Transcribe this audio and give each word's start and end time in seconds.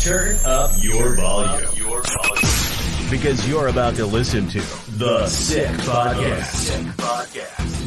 Turn 0.00 0.36
up 0.44 0.72
your 0.82 1.14
volume. 1.16 1.68
Your 1.76 2.02
volume. 2.02 3.10
Because 3.10 3.46
you're 3.48 3.68
about 3.68 3.96
to 3.96 4.06
listen 4.06 4.48
to 4.48 4.60
The 4.96 5.26
Sick 5.26 5.68
Podcast. 5.80 6.70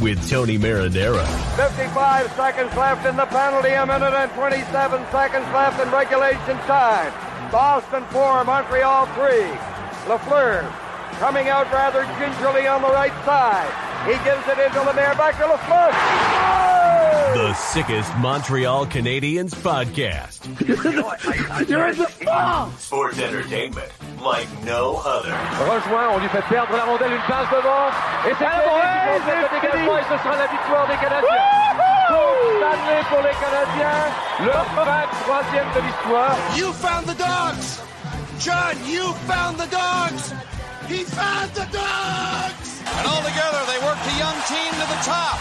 With 0.02 0.30
Tony 0.30 0.58
Marinaro. 0.58 1.26
55 1.56 2.32
seconds 2.34 2.76
left 2.76 3.06
in 3.06 3.16
the 3.16 3.26
penalty, 3.26 3.70
a 3.70 3.86
minute 3.86 4.14
and 4.14 4.32
27 4.34 5.06
seconds 5.12 5.46
left 5.54 5.82
in 5.82 5.90
regulation 5.92 6.58
time. 6.68 7.12
Boston 7.52 8.04
4, 8.12 8.44
Montreal 8.44 9.06
3. 9.08 9.24
Lafleur 10.06 10.83
coming 11.20 11.50
out 11.50 11.72
rather 11.72 12.04
gingerly 12.20 12.68
on 12.68 12.82
the 12.82 12.90
right 12.90 13.14
side. 13.26 13.70
He 14.06 14.14
gives 14.24 14.46
it 14.48 14.60
into 14.60 14.82
Lemaire, 14.84 15.16
back 15.16 15.38
to 15.38 15.46
Lafleur. 15.48 15.92
The 17.34 17.54
sickest 17.54 18.16
Montreal 18.18 18.86
Canadiens 18.86 19.56
podcast. 19.56 20.44
You're 21.68 21.88
in 21.88 21.98
the 21.98 22.12
ball! 22.26 22.70
Sports 22.78 23.20
entertainment 23.20 23.92
like 24.22 24.48
no 24.64 25.02
other. 25.06 25.34
Rejoint, 25.66 26.10
on 26.16 26.20
lui 26.20 26.30
fait 26.30 26.44
perdre 26.48 26.74
la 26.76 26.84
rondelle, 26.86 27.12
une 27.12 27.28
passe 27.28 27.50
devant. 27.50 27.90
Et 28.28 28.34
c'est 28.38 28.46
Canadien 28.46 29.18
qui 29.18 29.22
fait 29.24 29.42
le 29.42 29.50
dégagement 29.62 29.98
et 29.98 30.04
ce 30.04 30.18
sera 30.18 30.38
la 30.38 30.48
victoire 30.48 30.88
des 30.88 30.96
Canadiens. 30.96 31.44
Coupe 32.08 32.44
Stanley 32.58 33.02
pour 33.10 33.22
les 33.24 33.36
Canadiens, 33.40 34.04
leur 34.46 34.66
23e 34.76 35.74
de 35.76 35.82
l'histoire. 35.82 36.36
You 36.56 36.74
found 36.74 37.08
the 37.08 37.18
dogs! 37.18 37.82
John, 38.40 38.76
you 38.86 39.14
found 39.28 39.58
the 39.58 39.70
dogs! 39.72 40.34
He 40.88 41.04
found 41.04 41.52
the 41.56 41.68
dogs! 41.72 42.70
And 43.00 43.08
all 43.08 43.24
together, 43.24 43.62
they 43.66 43.80
worked 43.82 44.04
the 44.04 44.18
young 44.20 44.36
team 44.46 44.72
to 44.76 44.88
the 44.88 45.02
top. 45.02 45.40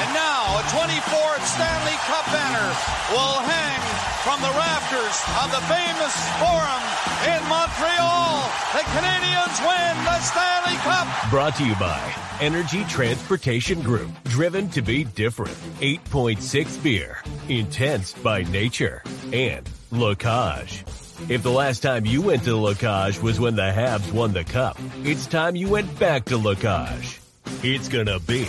And 0.00 0.08
now, 0.14 0.58
a 0.58 0.62
24th 0.70 1.44
Stanley 1.44 1.98
Cup 2.06 2.24
banner 2.30 2.68
will 3.12 3.42
hang 3.44 3.80
from 4.22 4.40
the 4.40 4.54
rafters 4.56 5.16
of 5.42 5.50
the 5.50 5.62
famous 5.66 6.14
Forum 6.38 6.82
in 7.26 7.40
Montreal. 7.48 8.48
The 8.72 8.84
Canadiens 8.94 9.58
win 9.60 10.04
the 10.04 10.18
Stanley 10.20 10.76
Cup. 10.86 11.30
Brought 11.30 11.56
to 11.56 11.66
you 11.66 11.74
by 11.76 12.14
Energy 12.40 12.84
Transportation 12.84 13.82
Group. 13.82 14.10
Driven 14.24 14.68
to 14.70 14.82
be 14.82 15.04
different. 15.04 15.56
8.6 15.80 16.82
beer. 16.82 17.18
Intense 17.48 18.14
by 18.14 18.42
nature. 18.44 19.02
And 19.32 19.68
Lacage. 19.92 20.87
If 21.26 21.42
the 21.42 21.50
last 21.50 21.82
time 21.82 22.06
you 22.06 22.22
went 22.22 22.44
to 22.44 22.50
Lacage 22.50 23.20
was 23.20 23.40
when 23.40 23.56
the 23.56 23.62
Habs 23.62 24.12
won 24.12 24.32
the 24.32 24.44
cup, 24.44 24.78
it's 25.02 25.26
time 25.26 25.56
you 25.56 25.68
went 25.68 25.98
back 25.98 26.24
to 26.26 26.38
Lacage. 26.38 27.18
It's 27.64 27.88
gonna 27.88 28.20
be 28.20 28.44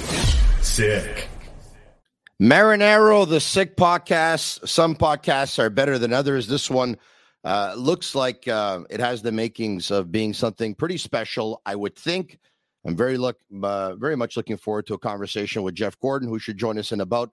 sick. 0.61 1.27
Marinaro, 2.39 3.27
the 3.27 3.39
sick 3.39 3.75
podcast. 3.75 4.67
Some 4.69 4.95
podcasts 4.95 5.57
are 5.57 5.71
better 5.71 5.97
than 5.97 6.13
others. 6.13 6.47
This 6.47 6.69
one 6.69 6.97
uh, 7.43 7.73
looks 7.75 8.13
like 8.13 8.47
uh, 8.47 8.81
it 8.91 8.99
has 8.99 9.23
the 9.23 9.31
makings 9.31 9.89
of 9.89 10.11
being 10.11 10.31
something 10.33 10.75
pretty 10.75 10.97
special. 10.97 11.61
I 11.65 11.75
would 11.75 11.95
think. 11.95 12.37
I'm 12.85 12.95
very 12.95 13.17
look, 13.17 13.39
uh, 13.63 13.95
very 13.95 14.15
much 14.15 14.37
looking 14.37 14.57
forward 14.57 14.85
to 14.87 14.93
a 14.93 14.99
conversation 14.99 15.63
with 15.63 15.73
Jeff 15.73 15.99
Gorton, 15.99 16.29
who 16.29 16.37
should 16.37 16.57
join 16.57 16.77
us 16.77 16.91
in 16.91 17.01
about 17.01 17.31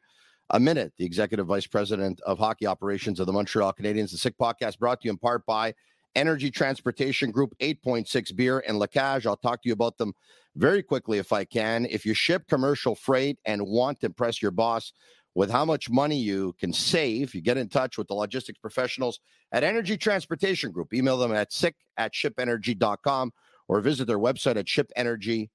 a 0.50 0.60
minute. 0.60 0.92
The 0.96 1.04
executive 1.04 1.46
vice 1.46 1.66
president 1.66 2.20
of 2.20 2.38
hockey 2.38 2.66
operations 2.66 3.20
of 3.20 3.26
the 3.26 3.32
Montreal 3.32 3.72
Canadiens. 3.72 4.12
The 4.12 4.18
Sick 4.18 4.36
Podcast 4.38 4.78
brought 4.78 5.00
to 5.00 5.06
you 5.06 5.12
in 5.12 5.18
part 5.18 5.44
by 5.46 5.74
Energy 6.14 6.50
Transportation 6.50 7.30
Group, 7.30 7.54
8.6 7.60 8.34
Beer, 8.36 8.62
and 8.66 8.80
Lacage. 8.80 9.26
I'll 9.26 9.36
talk 9.36 9.62
to 9.62 9.68
you 9.68 9.72
about 9.72 9.98
them 9.98 10.14
very 10.54 10.82
quickly 10.82 11.18
if 11.18 11.32
I 11.32 11.44
can. 11.44 11.86
If 11.86 12.06
you 12.06 12.14
ship 12.14 12.46
commercial 12.48 12.94
freight 12.94 13.38
and 13.44 13.66
want 13.66 14.00
to 14.00 14.06
impress 14.06 14.40
your 14.40 14.52
boss 14.52 14.92
with 15.34 15.50
how 15.50 15.66
much 15.66 15.90
money 15.90 16.16
you 16.16 16.54
can 16.58 16.72
save, 16.72 17.34
you 17.34 17.42
get 17.42 17.58
in 17.58 17.68
touch 17.68 17.98
with 17.98 18.08
the 18.08 18.14
logistics 18.14 18.58
professionals 18.58 19.20
at 19.52 19.64
Energy 19.64 19.98
Transportation 19.98 20.72
Group. 20.72 20.94
Email 20.94 21.18
them 21.18 21.34
at 21.34 21.52
sick 21.52 21.74
at 21.98 22.14
shipenergy.com 22.14 23.32
or 23.68 23.80
visit 23.80 24.06
their 24.06 24.18
website 24.18 24.56
at 24.56 24.66
shipenergy.com. 24.66 25.50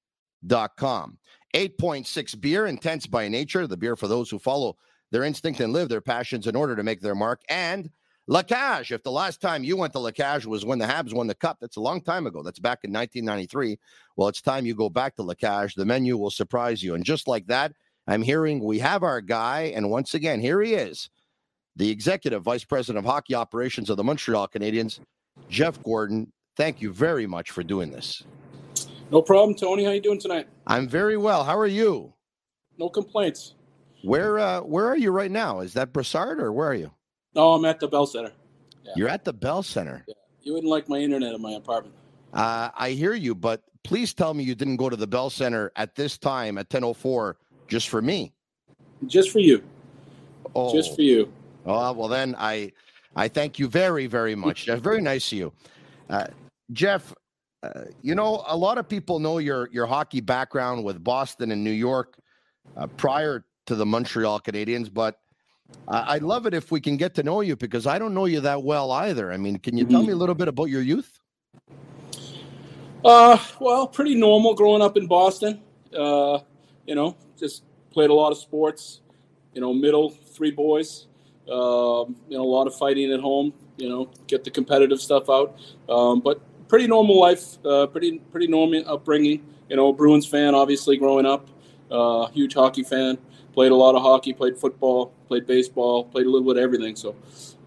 8.6 0.47 2.41
beer, 2.41 2.65
intense 2.65 3.07
by 3.07 3.27
nature, 3.27 3.67
the 3.67 3.77
beer 3.77 3.95
for 3.95 4.07
those 4.07 4.29
who 4.29 4.39
follow 4.39 4.77
their 5.11 5.23
instinct 5.23 5.59
and 5.59 5.73
live 5.73 5.89
their 5.89 6.01
passions 6.01 6.47
in 6.47 6.55
order 6.55 6.75
to 6.75 6.83
make 6.83 7.01
their 7.01 7.15
mark. 7.15 7.41
And 7.49 7.89
Lacage, 8.29 8.91
if 8.91 9.03
the 9.03 9.11
last 9.11 9.41
time 9.41 9.63
you 9.63 9.75
went 9.75 9.91
to 9.93 9.99
Lacage 9.99 10.45
was 10.45 10.63
when 10.63 10.79
the 10.79 10.85
Habs 10.85 11.13
won 11.13 11.27
the 11.27 11.35
cup, 11.35 11.57
that's 11.59 11.75
a 11.75 11.81
long 11.81 12.01
time 12.01 12.27
ago. 12.27 12.41
That's 12.43 12.59
back 12.59 12.79
in 12.83 12.93
1993. 12.93 13.77
Well, 14.15 14.29
it's 14.29 14.41
time 14.41 14.65
you 14.65 14.73
go 14.73 14.89
back 14.89 15.15
to 15.15 15.23
Lacage. 15.23 15.75
The 15.75 15.85
menu 15.85 16.17
will 16.17 16.31
surprise 16.31 16.81
you. 16.81 16.95
And 16.95 17.03
just 17.03 17.27
like 17.27 17.47
that, 17.47 17.73
I'm 18.07 18.21
hearing 18.21 18.63
we 18.63 18.79
have 18.79 19.03
our 19.03 19.21
guy. 19.21 19.73
And 19.75 19.89
once 19.89 20.13
again, 20.13 20.39
here 20.39 20.61
he 20.61 20.75
is, 20.75 21.09
the 21.75 21.89
executive 21.89 22.43
vice 22.43 22.63
president 22.63 23.05
of 23.05 23.11
hockey 23.11 23.35
operations 23.35 23.89
of 23.89 23.97
the 23.97 24.03
Montreal 24.03 24.47
Canadiens, 24.47 24.99
Jeff 25.49 25.81
Gorton. 25.83 26.31
Thank 26.55 26.81
you 26.81 26.93
very 26.93 27.27
much 27.27 27.51
for 27.51 27.63
doing 27.63 27.91
this. 27.91 28.23
No 29.11 29.21
problem, 29.21 29.55
Tony. 29.57 29.83
How 29.83 29.91
you 29.91 30.01
doing 30.01 30.19
tonight? 30.19 30.47
I'm 30.65 30.87
very 30.87 31.17
well. 31.17 31.43
How 31.43 31.57
are 31.57 31.67
you? 31.67 32.13
No 32.77 32.89
complaints. 32.89 33.55
Where 34.03 34.39
uh 34.39 34.61
where 34.61 34.87
are 34.87 34.97
you 34.97 35.11
right 35.11 35.29
now? 35.29 35.59
Is 35.59 35.73
that 35.73 35.93
Brossard 35.93 36.39
or 36.39 36.51
where 36.53 36.69
are 36.69 36.73
you? 36.73 36.91
No, 37.35 37.53
I'm 37.53 37.65
at 37.65 37.79
the 37.79 37.87
Bell 37.87 38.07
Center. 38.07 38.31
Yeah. 38.83 38.93
You're 38.95 39.09
at 39.09 39.25
the 39.25 39.33
Bell 39.33 39.61
Center. 39.61 40.03
Yeah. 40.07 40.15
You 40.41 40.53
wouldn't 40.53 40.71
like 40.71 40.89
my 40.89 40.97
internet 40.97 41.35
in 41.35 41.41
my 41.41 41.51
apartment. 41.51 41.93
Uh, 42.33 42.69
I 42.75 42.91
hear 42.91 43.13
you, 43.13 43.35
but 43.35 43.61
please 43.83 44.13
tell 44.13 44.33
me 44.33 44.43
you 44.43 44.55
didn't 44.55 44.77
go 44.77 44.89
to 44.89 44.95
the 44.95 45.05
Bell 45.05 45.29
Center 45.29 45.71
at 45.75 45.93
this 45.95 46.17
time 46.17 46.57
at 46.57 46.69
10:04 46.69 47.35
just 47.67 47.89
for 47.89 48.01
me. 48.01 48.33
Just 49.05 49.29
for 49.29 49.39
you. 49.39 49.61
Oh, 50.55 50.73
Just 50.73 50.95
for 50.95 51.01
you. 51.01 51.31
Oh, 51.65 51.91
well 51.91 52.07
then 52.07 52.33
I 52.39 52.71
I 53.15 53.27
thank 53.27 53.59
you 53.59 53.67
very 53.67 54.07
very 54.07 54.35
much. 54.45 54.65
Jeff. 54.65 54.79
Very 54.79 55.01
nice 55.01 55.31
of 55.33 55.37
you. 55.37 55.53
Uh, 56.09 56.27
Jeff, 56.71 57.13
uh, 57.63 57.85
you 58.01 58.15
know 58.15 58.43
a 58.47 58.57
lot 58.57 58.77
of 58.77 58.87
people 58.87 59.19
know 59.19 59.37
your 59.37 59.69
your 59.71 59.85
hockey 59.85 60.21
background 60.21 60.83
with 60.83 61.03
Boston 61.03 61.51
and 61.51 61.63
New 61.63 61.71
York 61.71 62.17
uh, 62.77 62.87
prior 62.97 63.45
to 63.67 63.75
the 63.75 63.85
Montreal 63.85 64.39
Canadiens, 64.39 64.91
but 64.91 65.19
I- 65.87 66.15
I'd 66.15 66.23
love 66.23 66.45
it 66.47 66.53
if 66.53 66.71
we 66.71 66.81
can 66.81 66.97
get 66.97 67.13
to 67.15 67.23
know 67.23 67.41
you 67.41 67.55
because 67.55 67.85
I 67.85 67.99
don't 67.99 68.13
know 68.13 68.25
you 68.25 68.41
that 68.41 68.63
well 68.63 68.91
either. 68.91 69.31
I 69.31 69.37
mean, 69.37 69.57
can 69.57 69.77
you 69.77 69.85
tell 69.85 70.01
me 70.03 70.11
a 70.11 70.15
little 70.15 70.35
bit 70.35 70.47
about 70.47 70.65
your 70.65 70.81
youth? 70.81 71.19
Uh, 73.03 73.37
well, 73.59 73.87
pretty 73.87 74.15
normal 74.15 74.53
growing 74.53 74.81
up 74.81 74.97
in 74.97 75.07
Boston. 75.07 75.61
Uh, 75.97 76.39
you 76.85 76.95
know, 76.95 77.15
just 77.37 77.63
played 77.91 78.09
a 78.09 78.13
lot 78.13 78.31
of 78.31 78.37
sports. 78.37 79.01
You 79.53 79.61
know, 79.61 79.73
middle 79.73 80.09
three 80.09 80.51
boys. 80.51 81.07
Um, 81.49 82.15
you 82.29 82.37
know, 82.37 82.43
a 82.43 82.51
lot 82.51 82.67
of 82.67 82.75
fighting 82.75 83.11
at 83.11 83.19
home. 83.19 83.53
You 83.77 83.89
know, 83.89 84.09
get 84.27 84.43
the 84.43 84.51
competitive 84.51 85.01
stuff 85.01 85.29
out. 85.29 85.57
Um, 85.89 86.21
but 86.21 86.41
pretty 86.71 86.87
normal 86.87 87.19
life. 87.19 87.63
Uh, 87.65 87.85
pretty 87.85 88.19
pretty 88.31 88.47
normal 88.47 88.81
upbringing. 88.87 89.45
You 89.69 89.75
know, 89.75 89.91
Bruins 89.91 90.25
fan, 90.25 90.55
obviously 90.55 90.95
growing 90.95 91.25
up. 91.25 91.49
Uh, 91.91 92.27
huge 92.27 92.53
hockey 92.53 92.83
fan. 92.83 93.17
Played 93.53 93.73
a 93.73 93.75
lot 93.75 93.93
of 93.93 94.01
hockey. 94.01 94.31
Played 94.31 94.57
football. 94.57 95.11
Played 95.27 95.45
baseball. 95.45 96.05
Played 96.05 96.27
a 96.27 96.29
little 96.29 96.47
bit 96.47 96.57
of 96.57 96.63
everything. 96.63 96.95
So 96.95 97.13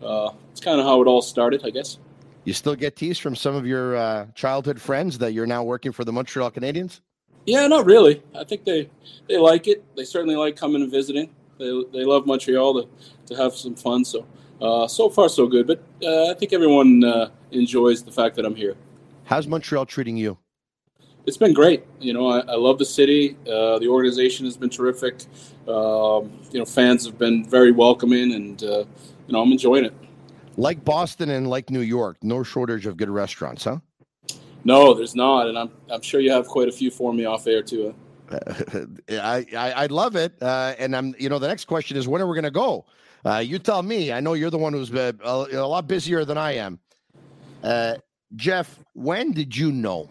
uh, 0.02 0.30
it's 0.50 0.60
kind 0.60 0.80
of 0.80 0.86
how 0.86 1.02
it 1.02 1.06
all 1.06 1.20
started, 1.20 1.60
I 1.66 1.70
guess. 1.70 1.98
You 2.44 2.54
still 2.54 2.74
get 2.74 2.96
teased 2.96 3.20
from 3.20 3.36
some 3.36 3.54
of 3.54 3.66
your 3.66 3.94
uh, 3.94 4.26
childhood 4.34 4.80
friends 4.80 5.18
that 5.18 5.34
you're 5.34 5.46
now 5.46 5.62
working 5.62 5.92
for 5.92 6.04
the 6.04 6.12
Montreal 6.12 6.50
Canadiens? 6.50 7.00
Yeah, 7.44 7.66
not 7.66 7.84
really. 7.84 8.22
I 8.34 8.44
think 8.44 8.64
they 8.64 8.88
they 9.28 9.36
like 9.36 9.68
it. 9.68 9.84
They 9.96 10.04
certainly 10.04 10.36
like 10.36 10.56
coming 10.56 10.80
and 10.80 10.90
visiting. 10.90 11.28
They 11.58 11.70
they 11.92 12.04
love 12.04 12.26
Montreal 12.26 12.82
to, 12.82 12.88
to 13.26 13.42
have 13.42 13.54
some 13.54 13.74
fun. 13.74 14.02
So 14.06 14.26
uh, 14.62 14.88
so 14.88 15.10
far 15.10 15.28
so 15.28 15.46
good. 15.46 15.66
But 15.66 15.82
uh, 16.02 16.30
I 16.30 16.34
think 16.34 16.54
everyone 16.54 17.04
uh, 17.04 17.28
enjoys 17.50 18.02
the 18.02 18.12
fact 18.12 18.36
that 18.36 18.46
I'm 18.46 18.54
here. 18.54 18.76
How's 19.24 19.46
Montreal 19.46 19.86
treating 19.86 20.16
you? 20.16 20.38
It's 21.26 21.38
been 21.38 21.54
great. 21.54 21.84
You 22.00 22.12
know, 22.12 22.28
I, 22.28 22.40
I 22.40 22.56
love 22.56 22.78
the 22.78 22.84
city. 22.84 23.36
Uh, 23.42 23.78
the 23.78 23.88
organization 23.88 24.44
has 24.44 24.56
been 24.56 24.68
terrific. 24.68 25.22
Um, 25.66 26.30
you 26.50 26.58
know, 26.58 26.66
fans 26.66 27.06
have 27.06 27.18
been 27.18 27.48
very 27.48 27.72
welcoming, 27.72 28.34
and 28.34 28.62
uh, 28.62 28.84
you 29.26 29.32
know, 29.32 29.40
I'm 29.40 29.50
enjoying 29.50 29.86
it. 29.86 29.94
Like 30.56 30.84
Boston 30.84 31.30
and 31.30 31.48
like 31.48 31.70
New 31.70 31.80
York, 31.80 32.18
no 32.22 32.42
shortage 32.42 32.84
of 32.86 32.96
good 32.98 33.08
restaurants, 33.08 33.64
huh? 33.64 33.78
No, 34.64 34.92
there's 34.94 35.14
not, 35.14 35.48
and 35.48 35.58
I'm 35.58 35.70
I'm 35.90 36.02
sure 36.02 36.20
you 36.20 36.30
have 36.30 36.46
quite 36.46 36.68
a 36.68 36.72
few 36.72 36.90
for 36.90 37.12
me 37.12 37.24
off 37.24 37.46
air 37.46 37.62
too. 37.62 37.94
I, 38.30 39.46
I 39.56 39.72
I 39.72 39.86
love 39.86 40.16
it, 40.16 40.34
uh, 40.42 40.74
and 40.78 40.94
I'm 40.94 41.14
you 41.18 41.30
know 41.30 41.38
the 41.38 41.48
next 41.48 41.64
question 41.64 41.96
is 41.96 42.06
when 42.06 42.20
are 42.20 42.26
we 42.26 42.34
going 42.34 42.44
to 42.44 42.50
go? 42.50 42.84
Uh, 43.24 43.38
you 43.38 43.58
tell 43.58 43.82
me. 43.82 44.12
I 44.12 44.20
know 44.20 44.34
you're 44.34 44.50
the 44.50 44.58
one 44.58 44.74
who's 44.74 44.92
uh, 44.92 45.12
a, 45.24 45.56
a 45.56 45.66
lot 45.66 45.88
busier 45.88 46.26
than 46.26 46.36
I 46.36 46.56
am. 46.56 46.78
Jeff, 48.36 48.78
when 48.94 49.32
did 49.32 49.56
you 49.56 49.70
know 49.70 50.08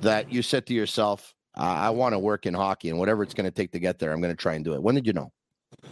that 0.00 0.32
you 0.32 0.42
said 0.42 0.66
to 0.66 0.74
yourself, 0.74 1.34
"I, 1.54 1.86
I 1.86 1.90
want 1.90 2.14
to 2.14 2.18
work 2.18 2.46
in 2.46 2.54
hockey, 2.54 2.88
and 2.90 2.98
whatever 2.98 3.22
it's 3.22 3.34
going 3.34 3.44
to 3.44 3.50
take 3.50 3.72
to 3.72 3.78
get 3.78 3.98
there, 3.98 4.12
I'm 4.12 4.20
going 4.20 4.34
to 4.34 4.40
try 4.40 4.54
and 4.54 4.64
do 4.64 4.74
it"? 4.74 4.82
When 4.82 4.94
did 4.94 5.06
you 5.06 5.12
know? 5.12 5.32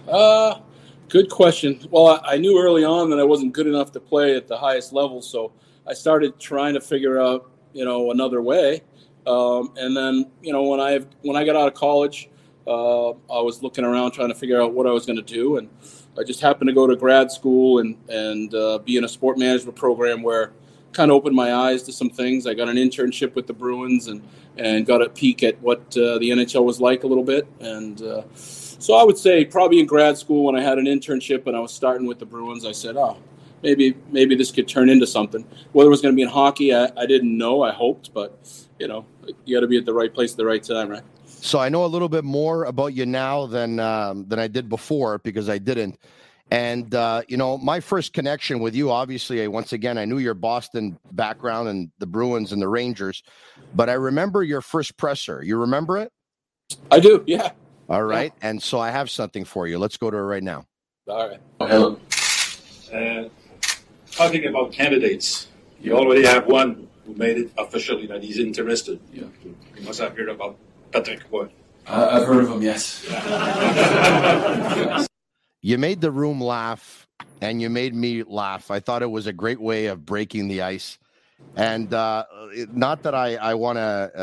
Uh, 0.09 0.61
good 1.09 1.31
question. 1.31 1.81
Well, 1.91 2.07
I, 2.07 2.35
I 2.35 2.37
knew 2.37 2.61
early 2.61 2.85
on 2.85 3.11
that 3.11 3.19
I 3.19 3.25
wasn't 3.25 3.53
good 3.53 3.67
enough 3.67 3.93
to 3.93 4.01
play 4.01 4.37
at 4.37 4.49
the 4.49 4.57
highest 4.57 4.93
level, 4.93 5.23
so 5.23 5.53
I 5.87 5.95
started 5.95 6.39
trying 6.39 6.75
to 6.75 6.81
figure 6.81 7.21
out, 7.21 7.51
you 7.73 7.85
know, 7.85 8.11
another 8.11 8.43
way. 8.43 8.83
Um, 9.27 9.73
and 9.77 9.97
then, 9.97 10.31
you 10.43 10.53
know, 10.53 10.65
when 10.65 10.81
I 10.81 11.01
when 11.23 11.37
I 11.37 11.45
got 11.45 11.57
out 11.57 11.69
of 11.69 11.75
college, 11.75 12.29
uh, 12.67 13.11
I 13.11 13.41
was 13.41 13.63
looking 13.63 13.85
around 13.85 14.13
trying 14.13 14.29
to 14.29 14.35
figure 14.35 14.61
out 14.61 14.75
what 14.75 14.87
I 14.87 14.91
was 14.91 15.07
going 15.07 15.17
to 15.17 15.23
do, 15.23 15.59
and 15.59 15.69
I 16.19 16.25
just 16.25 16.41
happened 16.41 16.69
to 16.69 16.75
go 16.75 16.87
to 16.87 16.97
grad 16.97 17.31
school 17.31 17.79
and 17.79 17.97
and 18.09 18.55
uh, 18.55 18.79
be 18.79 18.97
in 18.97 19.05
a 19.05 19.09
sport 19.09 19.39
management 19.39 19.77
program 19.77 20.23
where 20.23 20.53
kind 20.95 21.11
of 21.11 21.17
opened 21.17 21.37
my 21.37 21.53
eyes 21.53 21.83
to 21.83 21.93
some 21.93 22.09
things. 22.09 22.47
I 22.47 22.55
got 22.55 22.69
an 22.69 22.77
internship 22.77 23.35
with 23.35 23.47
the 23.47 23.53
Bruins 23.53 24.07
and 24.07 24.23
and 24.57 24.87
got 24.87 25.03
a 25.03 25.09
peek 25.09 25.43
at 25.43 25.61
what 25.61 25.81
uh, 25.97 26.19
the 26.19 26.31
NHL 26.31 26.65
was 26.65 26.81
like 26.81 27.03
a 27.03 27.07
little 27.07 27.25
bit. 27.25 27.47
And 27.61 28.01
uh, 28.01 28.23
so 28.35 28.95
I 28.95 29.03
would 29.03 29.19
say 29.19 29.45
probably 29.45 29.81
in 29.81 29.87
grad 29.87 30.17
school 30.17 30.45
when 30.45 30.57
I 30.57 30.63
had 30.63 30.79
an 30.79 30.87
internship 30.87 31.47
and 31.47 31.57
I 31.57 31.61
was 31.61 31.75
starting 31.75 32.07
with 32.07 32.21
the 32.21 32.27
Bruins, 32.27 32.65
I 32.65 32.73
said, 32.73 32.97
oh, 32.97 33.19
maybe 33.63 33.97
maybe 34.11 34.37
this 34.37 34.53
could 34.53 34.69
turn 34.69 34.89
into 34.89 35.07
something. 35.07 35.45
Whether 35.73 35.89
it 35.89 35.91
was 35.91 36.01
going 36.01 36.15
to 36.15 36.17
be 36.17 36.23
in 36.23 36.29
hockey, 36.29 36.75
I, 36.75 36.91
I 36.97 37.07
didn't 37.07 37.37
know. 37.37 37.63
I 37.63 37.73
hoped, 37.73 38.15
but 38.15 38.39
you 38.79 38.87
know, 38.87 39.05
you 39.45 39.57
got 39.57 39.63
to 39.63 39.67
be 39.67 39.79
at 39.79 39.85
the 39.85 39.95
right 39.95 40.15
place 40.15 40.33
at 40.33 40.37
the 40.37 40.47
right 40.47 40.63
time, 40.63 40.89
right? 40.89 41.03
So 41.27 41.59
I 41.59 41.69
know 41.69 41.85
a 41.85 41.87
little 41.87 42.09
bit 42.09 42.25
more 42.25 42.65
about 42.65 42.95
you 42.95 43.07
now 43.07 43.47
than 43.47 43.81
um, 43.81 44.27
than 44.29 44.39
I 44.39 44.47
did 44.47 44.69
before 44.69 45.19
because 45.19 45.49
I 45.49 45.59
didn't. 45.59 45.99
And 46.51 46.95
uh, 46.95 47.23
you 47.29 47.37
know, 47.37 47.59
my 47.59 47.81
first 47.81 48.13
connection 48.13 48.61
with 48.61 48.75
you, 48.75 48.91
obviously, 48.91 49.47
once 49.49 49.73
again, 49.73 49.99
I 49.99 50.05
knew 50.05 50.19
your 50.19 50.35
Boston 50.35 50.99
background 51.13 51.69
and 51.69 51.91
the 51.99 52.07
Bruins 52.07 52.53
and 52.53 52.61
the 52.61 52.69
Rangers, 52.69 53.23
but 53.75 53.89
I 53.89 53.95
remember 53.95 54.43
your 54.43 54.61
first 54.61 54.97
presser. 54.97 55.43
You 55.43 55.59
remember 55.59 55.99
it? 55.99 56.13
I 56.91 57.01
do. 57.01 57.25
Yeah. 57.27 57.53
All 57.89 58.05
right. 58.05 58.33
Yeah. 58.41 58.49
And 58.51 58.63
so 58.63 58.79
I 58.79 58.91
have 58.91 59.11
something 59.11 59.45
for 59.45 59.67
you. 59.67 59.79
Let's 59.79 59.97
go 59.97 60.11
to 60.11 60.17
it 60.17 60.21
right 60.21 60.43
now. 60.43 60.67
All 61.09 61.29
right. 61.29 61.41
Hello. 61.61 61.99
Uh, 62.93 63.29
talking 64.11 64.47
about 64.47 64.73
candidates, 64.73 65.49
you 65.81 65.97
already 65.97 66.25
have 66.25 66.47
one 66.47 66.89
who 67.05 67.15
made 67.15 67.37
it 67.37 67.51
officially 67.59 68.07
that 68.07 68.23
he's 68.23 68.39
interested. 68.39 69.01
Yeah. 69.13 69.25
You 69.45 69.57
must 69.85 70.01
have 70.01 70.17
heard 70.17 70.29
about 70.29 70.57
Patrick 70.93 71.21
Roy. 71.31 71.49
Uh, 71.87 72.09
I've 72.13 72.27
heard 72.27 72.45
of 72.45 72.51
him. 72.51 72.63
Yes. 72.63 73.05
you 75.65 75.79
made 75.79 76.03
the 76.03 76.11
room 76.11 76.43
laugh 76.43 77.09
and 77.41 77.63
you 77.63 77.71
made 77.71 77.95
me 77.95 78.23
laugh. 78.23 78.71
I 78.71 78.81
thought 78.81 79.01
it 79.01 79.11
was 79.11 79.27
a 79.27 79.33
great 79.33 79.59
way 79.59 79.87
of 79.87 80.05
breaking 80.05 80.49
the 80.49 80.61
ice. 80.61 80.99
And 81.57 81.93
uh, 81.95 82.27
not 82.71 83.03
that 83.05 83.15
I, 83.15 83.37
I 83.37 83.55
want 83.55 83.79
to, 83.79 84.11
uh, 84.15 84.19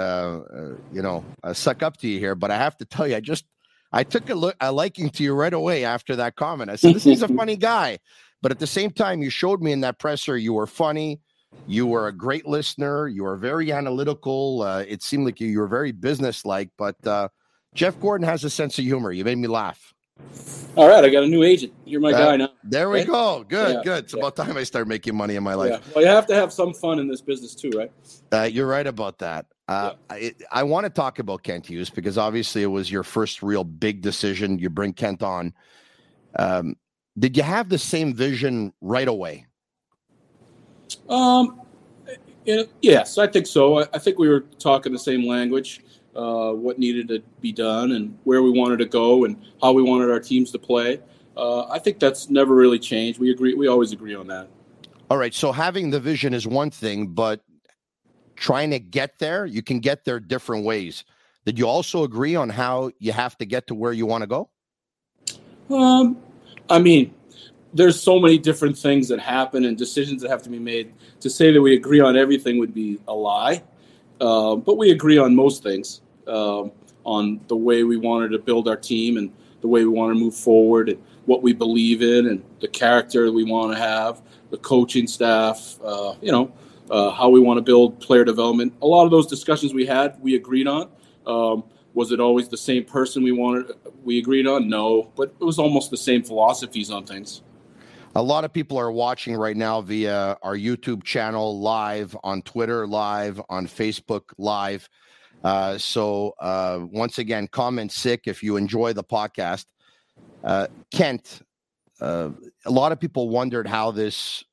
uh, 0.55 0.75
you 0.93 1.01
know, 1.01 1.25
uh, 1.43 1.53
suck 1.53 1.81
up 1.81 1.97
to 1.97 2.07
you 2.07 2.19
here, 2.19 2.35
but 2.35 2.51
I 2.51 2.57
have 2.57 2.77
to 2.77 2.85
tell 2.85 3.07
you, 3.07 3.15
I 3.15 3.21
just, 3.21 3.45
I 3.91 4.03
took 4.03 4.29
a 4.29 4.35
look, 4.35 4.55
a 4.61 4.71
liking 4.71 5.09
to 5.09 5.23
you 5.23 5.33
right 5.33 5.51
away 5.51 5.83
after 5.83 6.15
that 6.17 6.35
comment. 6.35 6.69
I 6.69 6.75
said, 6.75 6.93
this 6.93 7.07
is 7.07 7.23
a 7.23 7.27
funny 7.39 7.57
guy. 7.57 7.97
But 8.43 8.51
at 8.51 8.59
the 8.59 8.67
same 8.67 8.91
time, 8.91 9.23
you 9.23 9.31
showed 9.31 9.63
me 9.63 9.71
in 9.71 9.81
that 9.81 9.97
presser 9.97 10.37
you 10.37 10.53
were 10.53 10.67
funny. 10.67 11.21
You 11.65 11.87
were 11.87 12.07
a 12.07 12.13
great 12.13 12.45
listener. 12.45 13.07
You 13.07 13.23
were 13.23 13.35
very 13.37 13.71
analytical. 13.71 14.61
Uh, 14.61 14.83
it 14.87 15.01
seemed 15.01 15.25
like 15.25 15.39
you, 15.39 15.47
you 15.47 15.59
were 15.59 15.67
very 15.67 15.91
businesslike. 15.91 16.69
But 16.77 17.07
uh, 17.07 17.29
Jeff 17.73 17.99
Gorton 17.99 18.27
has 18.27 18.43
a 18.43 18.49
sense 18.51 18.77
of 18.77 18.85
humor. 18.85 19.11
You 19.11 19.25
made 19.25 19.39
me 19.39 19.47
laugh. 19.47 19.95
All 20.77 20.87
right, 20.87 21.03
I 21.03 21.09
got 21.09 21.23
a 21.23 21.27
new 21.27 21.43
agent. 21.43 21.73
You're 21.83 21.99
my 21.99 22.13
uh, 22.13 22.17
guy 22.17 22.37
now. 22.37 22.49
There 22.63 22.89
we 22.89 22.99
right? 22.99 23.07
go. 23.07 23.45
Good, 23.47 23.75
yeah. 23.75 23.81
good. 23.83 24.03
It's 24.05 24.13
yeah. 24.13 24.19
about 24.19 24.37
time 24.37 24.55
I 24.55 24.63
start 24.63 24.87
making 24.87 25.15
money 25.15 25.35
in 25.35 25.43
my 25.43 25.53
life. 25.53 25.71
Yeah. 25.71 25.93
Well, 25.93 26.03
you 26.03 26.09
have 26.09 26.25
to 26.27 26.35
have 26.35 26.53
some 26.53 26.73
fun 26.73 26.99
in 26.99 27.09
this 27.09 27.19
business 27.19 27.53
too, 27.53 27.71
right? 27.71 27.91
Uh, 28.31 28.43
you're 28.43 28.67
right 28.67 28.87
about 28.87 29.19
that. 29.19 29.47
Uh, 29.67 29.93
I, 30.09 30.33
I 30.51 30.63
want 30.63 30.85
to 30.85 30.89
talk 30.89 31.19
about 31.19 31.43
Kent 31.43 31.67
Hughes 31.67 31.89
because 31.89 32.17
obviously 32.17 32.63
it 32.63 32.67
was 32.67 32.89
your 32.89 33.03
first 33.03 33.43
real 33.43 33.63
big 33.65 34.01
decision. 34.01 34.59
You 34.59 34.69
bring 34.69 34.93
Kent 34.93 35.23
on. 35.23 35.53
Um, 36.37 36.75
did 37.19 37.35
you 37.35 37.43
have 37.43 37.67
the 37.67 37.77
same 37.77 38.13
vision 38.13 38.73
right 38.79 39.07
away? 39.07 39.47
Um, 41.09 41.61
yes, 42.81 43.17
I 43.17 43.27
think 43.27 43.45
so. 43.45 43.79
I, 43.79 43.87
I 43.93 43.99
think 43.99 44.19
we 44.19 44.29
were 44.29 44.41
talking 44.59 44.93
the 44.93 44.99
same 44.99 45.27
language 45.27 45.81
uh, 46.15 46.51
what 46.51 46.77
needed 46.79 47.07
to 47.09 47.21
be 47.39 47.51
done 47.51 47.91
and 47.91 48.17
where 48.23 48.41
we 48.41 48.51
wanted 48.51 48.77
to 48.77 48.85
go 48.85 49.25
and 49.25 49.41
how 49.61 49.71
we 49.71 49.81
wanted 49.81 50.09
our 50.09 50.19
teams 50.19 50.51
to 50.51 50.59
play. 50.59 50.99
Uh, 51.35 51.67
I 51.69 51.79
think 51.79 51.99
that's 51.99 52.29
never 52.29 52.53
really 52.53 52.79
changed. 52.79 53.19
We 53.19 53.31
agree. 53.31 53.53
We 53.53 53.67
always 53.67 53.91
agree 53.91 54.15
on 54.15 54.27
that. 54.27 54.47
All 55.09 55.17
right. 55.17 55.33
So 55.33 55.51
having 55.51 55.89
the 55.89 55.99
vision 55.99 56.33
is 56.33 56.45
one 56.45 56.71
thing, 56.71 57.07
but 57.07 57.41
trying 58.35 58.71
to 58.71 58.79
get 58.79 59.19
there, 59.19 59.45
you 59.45 59.61
can 59.61 59.79
get 59.79 60.05
there 60.05 60.19
different 60.19 60.65
ways. 60.65 61.03
Did 61.45 61.57
you 61.57 61.67
also 61.67 62.03
agree 62.03 62.35
on 62.35 62.49
how 62.49 62.91
you 62.99 63.11
have 63.11 63.37
to 63.37 63.45
get 63.45 63.67
to 63.67 63.75
where 63.75 63.93
you 63.93 64.05
want 64.05 64.21
to 64.21 64.27
go? 64.27 64.49
Um, 65.69 66.17
I 66.69 66.79
mean, 66.79 67.13
there's 67.73 68.01
so 68.01 68.19
many 68.19 68.37
different 68.37 68.77
things 68.77 69.07
that 69.07 69.19
happen 69.19 69.65
and 69.65 69.77
decisions 69.77 70.21
that 70.21 70.29
have 70.29 70.43
to 70.43 70.49
be 70.49 70.59
made. 70.59 70.93
To 71.21 71.29
say 71.29 71.51
that 71.51 71.61
we 71.61 71.73
agree 71.73 71.99
on 71.99 72.17
everything 72.17 72.59
would 72.59 72.73
be 72.73 72.99
a 73.07 73.13
lie. 73.13 73.63
Uh, 74.21 74.55
but 74.55 74.77
we 74.77 74.91
agree 74.91 75.17
on 75.17 75.35
most 75.35 75.63
things, 75.63 76.01
um, 76.27 76.71
on 77.03 77.41
the 77.47 77.55
way 77.55 77.83
we 77.83 77.97
wanted 77.97 78.29
to 78.29 78.37
build 78.37 78.67
our 78.67 78.75
team 78.75 79.17
and 79.17 79.31
the 79.61 79.67
way 79.67 79.83
we 79.83 79.89
want 79.89 80.15
to 80.15 80.19
move 80.19 80.35
forward 80.35 80.89
and 80.89 81.01
what 81.25 81.41
we 81.41 81.53
believe 81.53 82.03
in 82.03 82.27
and 82.27 82.43
the 82.59 82.67
character 82.67 83.31
we 83.31 83.43
want 83.43 83.73
to 83.73 83.77
have, 83.79 84.21
the 84.51 84.57
coaching 84.57 85.07
staff, 85.07 85.79
uh, 85.83 86.13
you 86.21 86.31
know, 86.31 86.53
uh, 86.91 87.09
how 87.09 87.29
we 87.29 87.39
want 87.39 87.57
to 87.57 87.63
build 87.63 87.99
player 87.99 88.23
development. 88.23 88.71
A 88.83 88.85
lot 88.85 89.05
of 89.05 89.11
those 89.11 89.25
discussions 89.25 89.73
we 89.73 89.87
had, 89.87 90.21
we 90.21 90.35
agreed 90.35 90.67
on. 90.67 90.89
Um, 91.25 91.63
was 91.95 92.11
it 92.11 92.19
always 92.19 92.47
the 92.47 92.57
same 92.57 92.85
person 92.85 93.23
we 93.23 93.31
wanted? 93.31 93.71
We 94.03 94.19
agreed 94.19 94.45
on 94.45 94.69
no, 94.69 95.11
but 95.15 95.33
it 95.39 95.43
was 95.43 95.57
almost 95.57 95.89
the 95.89 95.97
same 95.97 96.21
philosophies 96.23 96.91
on 96.91 97.05
things. 97.05 97.41
A 98.13 98.21
lot 98.21 98.43
of 98.43 98.51
people 98.51 98.77
are 98.77 98.91
watching 98.91 99.35
right 99.35 99.55
now 99.55 99.79
via 99.79 100.37
our 100.41 100.55
YouTube 100.55 101.03
channel, 101.03 101.61
live 101.61 102.15
on 102.23 102.41
Twitter, 102.41 102.85
live 102.85 103.41
on 103.47 103.67
Facebook, 103.67 104.23
live. 104.37 104.89
Uh, 105.45 105.77
so 105.77 106.33
uh, 106.39 106.79
once 106.91 107.19
again, 107.19 107.47
comment 107.47 107.89
sick 107.89 108.23
if 108.25 108.43
you 108.43 108.57
enjoy 108.57 108.91
the 108.91 109.03
podcast. 109.03 109.65
Uh, 110.43 110.67
Kent, 110.91 111.41
uh, 112.01 112.31
a 112.65 112.71
lot 112.71 112.91
of 112.91 112.99
people 112.99 113.29
wondered 113.29 113.65
how 113.65 113.91
this. 113.91 114.43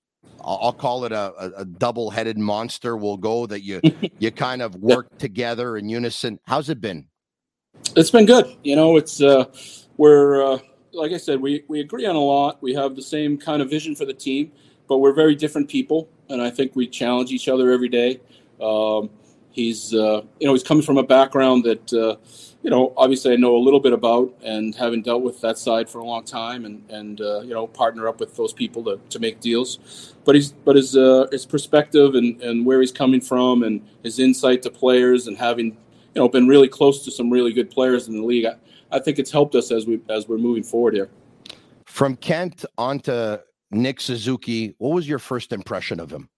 I'll 0.41 0.73
call 0.73 1.05
it 1.05 1.11
a, 1.11 1.33
a, 1.39 1.51
a 1.63 1.65
double-headed 1.65 2.39
monster 2.39 2.97
will 2.97 3.17
go 3.17 3.47
that 3.47 3.63
you 3.63 3.81
you 4.21 4.31
kind 4.31 4.63
of 4.63 4.77
work 4.77 5.19
together 5.19 5.77
in 5.77 5.89
unison. 5.89 6.39
How's 6.47 6.69
it 6.69 6.81
been? 6.81 7.09
It's 7.97 8.13
been 8.13 8.27
good. 8.27 8.57
You 8.63 8.77
know, 8.77 8.97
it's 8.97 9.21
uh, 9.21 9.47
we're 9.97 10.45
uh, 10.45 10.59
like 10.93 11.13
I 11.13 11.17
said, 11.17 11.41
we, 11.41 11.65
we 11.69 11.81
agree 11.81 12.07
on 12.07 12.17
a 12.17 12.21
lot. 12.21 12.61
We 12.63 12.75
have 12.75 12.97
the 12.97 13.03
same 13.03 13.39
kind 13.39 13.63
of 13.63 13.71
vision 13.71 13.95
for 13.95 14.05
the 14.05 14.15
team, 14.15 14.53
but 14.89 14.99
we're 14.99 15.13
very 15.13 15.35
different 15.35 15.69
people, 15.69 16.09
and 16.29 16.41
I 16.43 16.51
think 16.51 16.75
we 16.75 16.87
challenge 16.87 17.31
each 17.31 17.49
other 17.49 17.71
every 17.71 17.89
day. 17.89 18.21
Um, 18.61 19.11
he's 19.51 19.95
uh, 19.95 20.23
you 20.41 20.47
know 20.47 20.53
he's 20.53 20.63
coming 20.63 20.83
from 20.83 20.99
a 20.99 21.03
background 21.03 21.65
that 21.65 21.93
uh, 21.93 22.17
you 22.63 22.71
know 22.71 22.93
obviously 22.97 23.33
I 23.33 23.37
know 23.37 23.57
a 23.57 23.59
little 23.59 23.81
bit 23.81 23.93
about, 23.93 24.33
and 24.43 24.75
having 24.75 25.03
dealt 25.03 25.23
with 25.23 25.41
that 25.41 25.59
side 25.59 25.89
for 25.89 25.99
a 25.99 26.05
long 26.05 26.25
time, 26.25 26.65
and 26.65 26.83
and 26.91 27.21
uh, 27.21 27.41
you 27.41 27.55
know 27.55 27.67
partner 27.67 28.09
up 28.09 28.21
with 28.21 28.37
those 28.37 28.53
people 28.53 28.83
to, 28.85 29.01
to 29.11 29.19
make 29.19 29.41
deals. 29.41 30.15
But 30.25 30.35
he's 30.35 30.53
but 30.53 30.77
his 30.77 30.97
uh, 30.97 31.27
his 31.31 31.47
perspective 31.47 32.15
and, 32.15 32.41
and 32.43 32.65
where 32.65 32.81
he's 32.81 32.93
coming 32.93 33.21
from, 33.21 33.63
and 33.63 33.87
his 34.03 34.19
insight 34.19 34.63
to 34.63 34.71
players, 34.71 35.27
and 35.27 35.37
having 35.37 35.67
you 36.15 36.23
know 36.23 36.29
been 36.29 36.49
really 36.49 36.69
close 36.69 37.05
to 37.05 37.11
some 37.11 37.31
really 37.31 37.53
good 37.53 37.71
players 37.71 38.09
in 38.09 38.17
the 38.17 38.25
league. 38.25 38.47
I, 38.47 38.55
I 38.91 38.99
think 38.99 39.19
it's 39.19 39.31
helped 39.31 39.55
us 39.55 39.71
as 39.71 39.87
we 39.87 40.01
as 40.09 40.29
we're 40.29 40.39
moving 40.39 40.63
forward 40.63 40.95
here. 40.95 41.11
From 41.87 42.17
Kent 42.17 42.65
on 42.77 43.01
to 43.01 43.43
Nick 43.71 44.01
Suzuki, 44.01 44.75
what 44.79 44.95
was 44.95 45.09
your 45.09 45.19
first 45.19 45.53
impression 45.53 46.01
of 46.01 46.11
him? 46.11 46.29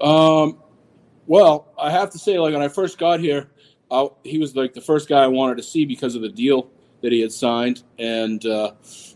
Um, 0.00 0.58
well, 1.26 1.72
I 1.78 1.90
have 1.90 2.10
to 2.10 2.18
say, 2.18 2.38
like 2.38 2.52
when 2.52 2.62
I 2.62 2.68
first 2.68 2.98
got 2.98 3.20
here, 3.20 3.50
I, 3.90 4.08
he 4.24 4.38
was 4.38 4.56
like 4.56 4.72
the 4.72 4.80
first 4.80 5.08
guy 5.08 5.22
I 5.22 5.28
wanted 5.28 5.56
to 5.58 5.62
see 5.62 5.84
because 5.84 6.14
of 6.14 6.22
the 6.22 6.28
deal 6.28 6.70
that 7.02 7.12
he 7.12 7.20
had 7.20 7.32
signed, 7.32 7.82
and 7.98 8.44
uh, 8.44 8.72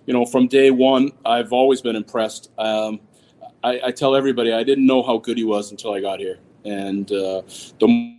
you 0.06 0.14
know, 0.14 0.24
from 0.24 0.46
day 0.46 0.70
one, 0.70 1.10
I've 1.24 1.52
always 1.52 1.80
been 1.80 1.96
impressed. 1.96 2.50
Um, 2.58 3.00
I, 3.62 3.80
I, 3.86 3.90
tell 3.90 4.14
everybody 4.14 4.52
I 4.52 4.62
didn't 4.62 4.86
know 4.86 5.02
how 5.02 5.18
good 5.18 5.38
he 5.38 5.44
was 5.44 5.70
until 5.70 5.94
I 5.94 6.00
got 6.00 6.20
here, 6.20 6.38
and 6.64 7.10
uh, 7.12 7.42
the 7.78 8.18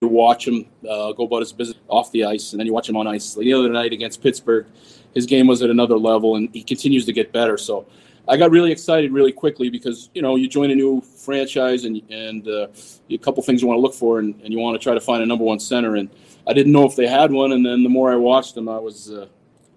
you 0.00 0.08
watch 0.08 0.46
him 0.46 0.66
uh, 0.88 1.12
go 1.12 1.24
about 1.24 1.40
his 1.40 1.52
business 1.52 1.76
off 1.88 2.12
the 2.12 2.24
ice, 2.24 2.52
and 2.52 2.60
then 2.60 2.66
you 2.66 2.72
watch 2.72 2.88
him 2.88 2.96
on 2.96 3.06
ice. 3.06 3.36
Like 3.36 3.44
the 3.44 3.52
other 3.52 3.68
night 3.68 3.92
against 3.92 4.22
Pittsburgh, 4.22 4.66
his 5.14 5.26
game 5.26 5.46
was 5.48 5.60
at 5.62 5.70
another 5.70 5.98
level, 5.98 6.36
and 6.36 6.48
he 6.52 6.62
continues 6.62 7.04
to 7.06 7.12
get 7.12 7.32
better. 7.32 7.58
So 7.58 7.84
I 8.28 8.36
got 8.36 8.52
really 8.52 8.70
excited 8.70 9.12
really 9.12 9.32
quickly 9.32 9.70
because 9.70 10.10
you 10.14 10.22
know 10.22 10.36
you 10.36 10.48
join 10.48 10.70
a 10.70 10.74
new 10.74 11.00
franchise 11.00 11.84
and 11.84 12.00
and 12.10 12.46
uh, 12.46 12.68
a 13.10 13.18
couple 13.18 13.42
things 13.42 13.60
you 13.60 13.66
want 13.66 13.78
to 13.78 13.82
look 13.82 13.94
for, 13.94 14.20
and, 14.20 14.40
and 14.42 14.52
you 14.52 14.60
want 14.60 14.80
to 14.80 14.82
try 14.82 14.94
to 14.94 15.00
find 15.00 15.22
a 15.22 15.26
number 15.26 15.44
one 15.44 15.58
center. 15.58 15.96
And 15.96 16.08
I 16.46 16.52
didn't 16.52 16.72
know 16.72 16.84
if 16.84 16.94
they 16.94 17.08
had 17.08 17.32
one, 17.32 17.50
and 17.50 17.66
then 17.66 17.82
the 17.82 17.88
more 17.88 18.12
I 18.12 18.16
watched 18.16 18.54
them, 18.54 18.68
I 18.68 18.78
was 18.78 19.10
uh, 19.10 19.26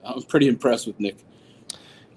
I 0.05 0.13
was 0.13 0.25
pretty 0.25 0.47
impressed 0.47 0.85
with 0.85 0.99
Nick. 0.99 1.17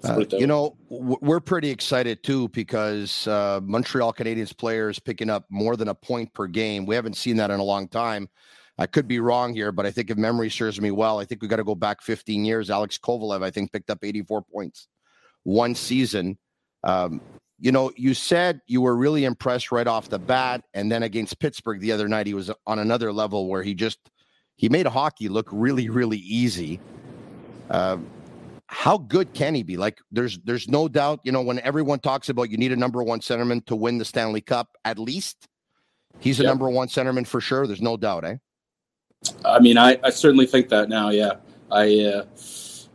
Uh, 0.05 0.25
you 0.31 0.47
know, 0.47 0.75
we're 0.89 1.39
pretty 1.39 1.69
excited 1.69 2.23
too 2.23 2.47
because 2.49 3.27
uh, 3.27 3.59
Montreal 3.63 4.13
Canadiens 4.13 4.55
players 4.55 4.99
picking 4.99 5.29
up 5.29 5.45
more 5.49 5.75
than 5.75 5.87
a 5.87 5.95
point 5.95 6.33
per 6.33 6.47
game. 6.47 6.85
We 6.85 6.95
haven't 6.95 7.15
seen 7.15 7.37
that 7.37 7.51
in 7.51 7.59
a 7.59 7.63
long 7.63 7.87
time. 7.87 8.29
I 8.77 8.87
could 8.87 9.07
be 9.07 9.19
wrong 9.19 9.53
here, 9.53 9.71
but 9.71 9.85
I 9.85 9.91
think 9.91 10.09
if 10.09 10.17
memory 10.17 10.49
serves 10.49 10.81
me 10.81 10.91
well, 10.91 11.19
I 11.19 11.25
think 11.25 11.41
we 11.41 11.47
got 11.47 11.57
to 11.57 11.63
go 11.63 11.75
back 11.75 12.01
15 12.01 12.43
years. 12.43 12.69
Alex 12.69 12.97
Kovalev, 12.97 13.41
I 13.41 13.49
think, 13.49 13.71
picked 13.71 13.89
up 13.89 13.99
84 14.03 14.41
points 14.41 14.87
one 15.43 15.75
season. 15.75 16.37
Um, 16.83 17.21
you 17.57 17.71
know, 17.71 17.91
you 17.95 18.13
said 18.13 18.59
you 18.67 18.81
were 18.81 18.95
really 18.95 19.23
impressed 19.23 19.71
right 19.71 19.87
off 19.87 20.09
the 20.09 20.19
bat, 20.19 20.63
and 20.73 20.91
then 20.91 21.03
against 21.03 21.39
Pittsburgh 21.39 21.79
the 21.79 21.93
other 21.93 22.09
night, 22.09 22.27
he 22.27 22.33
was 22.33 22.51
on 22.67 22.79
another 22.79 23.13
level 23.13 23.47
where 23.47 23.63
he 23.63 23.73
just 23.73 23.99
he 24.57 24.67
made 24.67 24.85
hockey 24.85 25.29
look 25.29 25.47
really, 25.51 25.89
really 25.89 26.17
easy. 26.17 26.81
Uh, 27.69 27.97
how 28.67 28.97
good 28.97 29.33
can 29.33 29.55
he 29.55 29.63
be? 29.63 29.77
Like, 29.77 29.99
there's 30.11 30.39
there's 30.39 30.67
no 30.67 30.87
doubt. 30.87 31.19
You 31.23 31.31
know, 31.31 31.41
when 31.41 31.59
everyone 31.59 31.99
talks 31.99 32.29
about 32.29 32.49
you 32.49 32.57
need 32.57 32.71
a 32.71 32.75
number 32.75 33.03
one 33.03 33.19
centerman 33.19 33.65
to 33.67 33.75
win 33.75 33.97
the 33.97 34.05
Stanley 34.05 34.41
Cup, 34.41 34.69
at 34.83 34.97
least 34.97 35.47
he's 36.19 36.39
a 36.39 36.43
yep. 36.43 36.49
number 36.49 36.69
one 36.69 36.87
centerman 36.87 37.27
for 37.27 37.41
sure. 37.41 37.67
There's 37.67 37.81
no 37.81 37.97
doubt, 37.97 38.25
eh? 38.25 38.37
I 39.43 39.59
mean, 39.59 39.77
I, 39.77 39.99
I 40.03 40.09
certainly 40.09 40.45
think 40.45 40.69
that 40.69 40.89
now. 40.89 41.09
Yeah, 41.09 41.33
I 41.71 41.99
uh, 42.01 42.25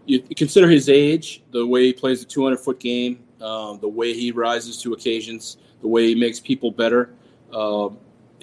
you 0.07 0.21
consider 0.37 0.69
his 0.69 0.89
age, 0.89 1.43
the 1.53 1.67
way 1.67 1.85
he 1.85 1.93
plays 1.93 2.21
the 2.21 2.27
200 2.27 2.59
foot 2.59 2.81
game, 2.81 3.23
uh, 3.41 3.75
the 3.75 3.89
way 3.89 4.13
he 4.13 4.33
rises 4.33 4.81
to 4.83 4.93
occasions, 4.93 5.57
the 5.83 5.89
way 5.89 6.07
he 6.09 6.15
makes 6.15 6.41
people 6.41 6.71
better. 6.71 7.15
Uh, 7.53 7.91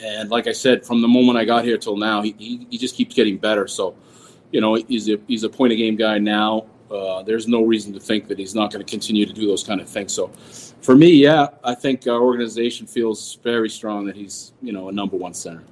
and 0.01 0.29
like 0.29 0.47
I 0.47 0.53
said, 0.53 0.85
from 0.85 1.01
the 1.01 1.07
moment 1.07 1.37
I 1.37 1.45
got 1.45 1.65
here 1.65 1.77
till 1.77 1.97
now, 1.97 2.21
he, 2.21 2.35
he, 2.37 2.67
he 2.69 2.77
just 2.77 2.95
keeps 2.95 3.15
getting 3.15 3.37
better. 3.37 3.67
So, 3.67 3.95
you 4.51 4.61
know, 4.61 4.75
he's 4.75 5.09
a 5.09 5.19
he's 5.27 5.43
a 5.43 5.49
point 5.49 5.73
of 5.73 5.77
game 5.77 5.95
guy 5.95 6.19
now. 6.19 6.67
Uh, 6.89 7.21
there's 7.23 7.47
no 7.47 7.63
reason 7.63 7.93
to 7.93 7.99
think 7.99 8.27
that 8.27 8.39
he's 8.39 8.55
not 8.55 8.71
going 8.71 8.83
to 8.83 8.89
continue 8.89 9.25
to 9.25 9.33
do 9.33 9.45
those 9.45 9.63
kind 9.63 9.81
of 9.81 9.89
things. 9.89 10.13
So, 10.13 10.27
for 10.81 10.95
me, 10.95 11.11
yeah, 11.11 11.47
I 11.63 11.75
think 11.75 12.07
our 12.07 12.21
organization 12.21 12.87
feels 12.87 13.35
very 13.43 13.69
strong 13.69 14.05
that 14.05 14.15
he's 14.15 14.53
you 14.61 14.71
know 14.71 14.89
a 14.89 14.91
number 14.91 15.17
one 15.17 15.33
center. 15.33 15.63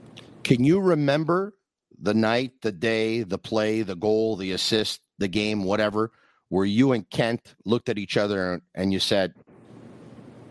Can 0.43 0.63
you 0.63 0.79
remember 0.79 1.53
the 1.99 2.13
night, 2.13 2.51
the 2.61 2.71
day, 2.71 3.23
the 3.23 3.37
play, 3.37 3.81
the 3.81 3.95
goal, 3.95 4.35
the 4.35 4.51
assist, 4.51 5.01
the 5.17 5.27
game, 5.27 5.63
whatever, 5.63 6.11
where 6.49 6.65
you 6.65 6.91
and 6.91 7.09
Kent 7.09 7.55
looked 7.65 7.89
at 7.89 7.97
each 7.97 8.17
other 8.17 8.61
and 8.73 8.91
you 8.91 8.99
said, 8.99 9.33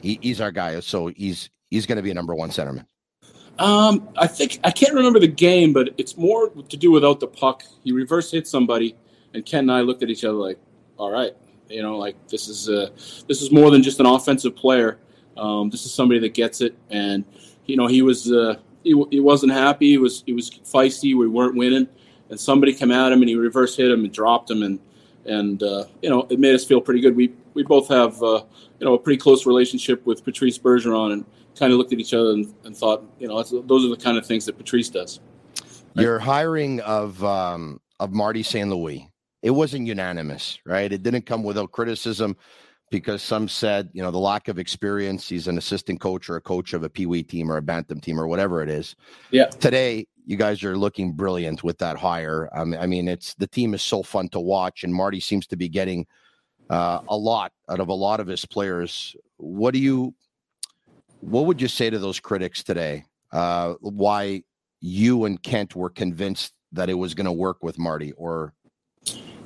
he, 0.01 0.19
"He's 0.23 0.41
our 0.41 0.51
guy, 0.53 0.81
so 0.81 1.09
he's 1.09 1.51
he's 1.71 1.87
going 1.87 1.97
to 1.97 2.03
be 2.03 2.11
a 2.11 2.15
number 2.15 2.35
one 2.35 2.51
centerman." 2.51 2.87
Um, 3.59 4.09
I 4.17 4.27
think 4.27 4.59
I 4.65 4.71
can't 4.71 4.95
remember 4.95 5.21
the 5.21 5.29
game, 5.29 5.73
but 5.73 5.91
it's 5.97 6.17
more 6.17 6.49
to 6.51 6.77
do 6.77 6.91
without 6.91 7.21
the 7.21 7.27
puck. 7.27 7.63
He 7.85 7.93
reverse 7.93 8.31
hit 8.31 8.49
somebody, 8.49 8.97
and 9.35 9.45
Ken 9.45 9.61
and 9.61 9.73
I 9.73 9.81
looked 9.81 10.03
at 10.03 10.09
each 10.09 10.25
other 10.25 10.39
like, 10.39 10.59
"All 10.97 11.11
right, 11.11 11.33
you 11.69 11.83
know, 11.83 11.99
like 11.99 12.17
this 12.29 12.49
is 12.49 12.69
uh, 12.69 12.91
this 13.29 13.43
is 13.43 13.51
more 13.51 13.71
than 13.71 13.83
just 13.83 14.01
an 14.01 14.07
offensive 14.07 14.57
player. 14.57 14.99
Um, 15.37 15.71
this 15.71 15.85
is 15.85 15.93
somebody 15.93 16.21
that 16.21 16.35
gets 16.35 16.61
it." 16.61 16.77
And 16.91 17.25
you 17.67 17.77
know, 17.77 17.87
he 17.87 18.03
was 18.03 18.31
uh, 18.31 18.57
he, 18.83 18.95
he 19.11 19.21
wasn't 19.21 19.53
happy. 19.53 19.91
He 19.91 19.99
was 19.99 20.23
he 20.27 20.33
was 20.33 20.51
feisty. 20.51 21.17
We 21.17 21.29
weren't 21.29 21.57
winning, 21.57 21.89
and 22.31 22.39
somebody 22.39 22.73
came 22.73 22.93
at 22.93 23.13
him 23.13 23.21
and 23.21 23.29
he 23.29 23.35
reverse 23.35 23.77
hit 23.77 23.91
him 23.91 24.05
and 24.05 24.13
dropped 24.13 24.51
him, 24.51 24.63
and 24.63 24.79
and 25.27 25.63
uh, 25.63 25.85
you 26.03 26.11
know, 26.11 26.27
it 26.31 26.39
made 26.39 26.55
us 26.55 26.65
feel 26.65 26.81
pretty 26.81 27.01
good. 27.01 27.17
We 27.17 27.33
we 27.55 27.63
both 27.63 27.89
have 27.89 28.23
uh, 28.23 28.45
you 28.79 28.87
know 28.87 28.95
a 28.95 28.99
pretty 28.99 29.19
close 29.19 29.47
relationship 29.47 30.05
with 30.07 30.25
Patrice 30.25 30.59
Bergeron, 30.59 31.13
and 31.13 31.25
kind 31.59 31.73
of 31.73 31.79
looked 31.79 31.93
at 31.93 31.99
each 31.99 32.15
other 32.15 32.31
and, 32.31 32.53
and 32.65 32.77
thought, 32.77 33.05
you 33.19 33.29
know, 33.29 33.43
those 33.43 33.85
are 33.85 33.89
the 33.89 33.97
kind 33.97 34.19
of 34.19 34.27
things 34.27 34.45
that 34.47 34.59
Patrice 34.59 34.89
does. 34.89 35.21
Your 35.95 36.19
hiring 36.19 36.81
of 36.81 37.23
um, 37.23 37.81
of 38.01 38.13
Marty 38.13 38.43
St. 38.43 38.69
Louis 38.69 39.09
it 39.45 39.51
wasn't 39.51 39.87
unanimous, 39.87 40.59
right? 40.65 40.91
It 40.91 41.03
didn't 41.03 41.27
come 41.27 41.43
without 41.43 41.71
criticism 41.71 42.35
because 42.91 43.23
some 43.23 43.47
said, 43.47 43.91
you 43.93 44.03
know, 44.03 44.11
the 44.11 44.19
lack 44.19 44.49
of 44.49 44.59
experience. 44.59 45.29
He's 45.29 45.49
an 45.49 45.59
assistant 45.59 46.01
coach 46.01 46.31
or 46.31 46.37
a 46.37 46.41
coach 46.41 46.73
of 46.73 46.83
a 46.83 46.89
Pee 46.89 47.05
Wee 47.05 47.23
team 47.23 47.53
or 47.53 47.59
a 47.59 47.63
Bantam 47.63 48.01
team 48.01 48.19
or 48.19 48.27
whatever 48.27 48.63
it 48.63 48.71
is. 48.71 48.97
Yeah. 49.31 49.49
Today, 49.49 50.07
you 50.25 50.39
guys 50.39 50.65
are 50.65 50.79
looking 50.79 51.13
brilliant 51.13 51.63
with 51.63 51.77
that 51.77 51.99
hire. 51.99 52.49
Um, 52.55 52.73
I 52.73 52.87
mean, 52.87 53.07
it's 53.07 53.35
the 53.35 53.47
team 53.47 53.75
is 53.75 53.83
so 53.83 54.03
fun 54.03 54.31
to 54.31 54.41
watch, 54.41 54.83
and 54.83 54.95
Marty 54.95 55.21
seems 55.21 55.47
to 55.49 55.57
be 55.57 55.69
getting 55.69 56.07
uh, 56.71 57.01
a 57.07 57.17
lot 57.17 57.53
out 57.69 57.81
of 57.81 57.89
a 57.89 57.95
lot 57.95 58.21
of 58.21 58.27
his 58.27 58.47
players. 58.47 59.15
What 59.37 59.75
do 59.75 59.79
you, 59.79 60.15
what 61.21 61.45
would 61.45 61.61
you 61.61 61.69
say 61.69 61.91
to 61.91 61.99
those 61.99 62.19
critics 62.19 62.63
today? 62.63 63.05
Uh, 63.31 63.75
why 63.81 64.43
you 64.81 65.27
and 65.27 65.43
Kent 65.43 65.77
were 65.77 65.91
convinced 65.91 66.55
that 66.73 66.89
it 66.89 66.95
was 66.95 67.13
going 67.13 67.27
to 67.27 67.33
work 67.33 67.63
with 67.63 67.79
Marty, 67.79 68.13
or 68.13 68.55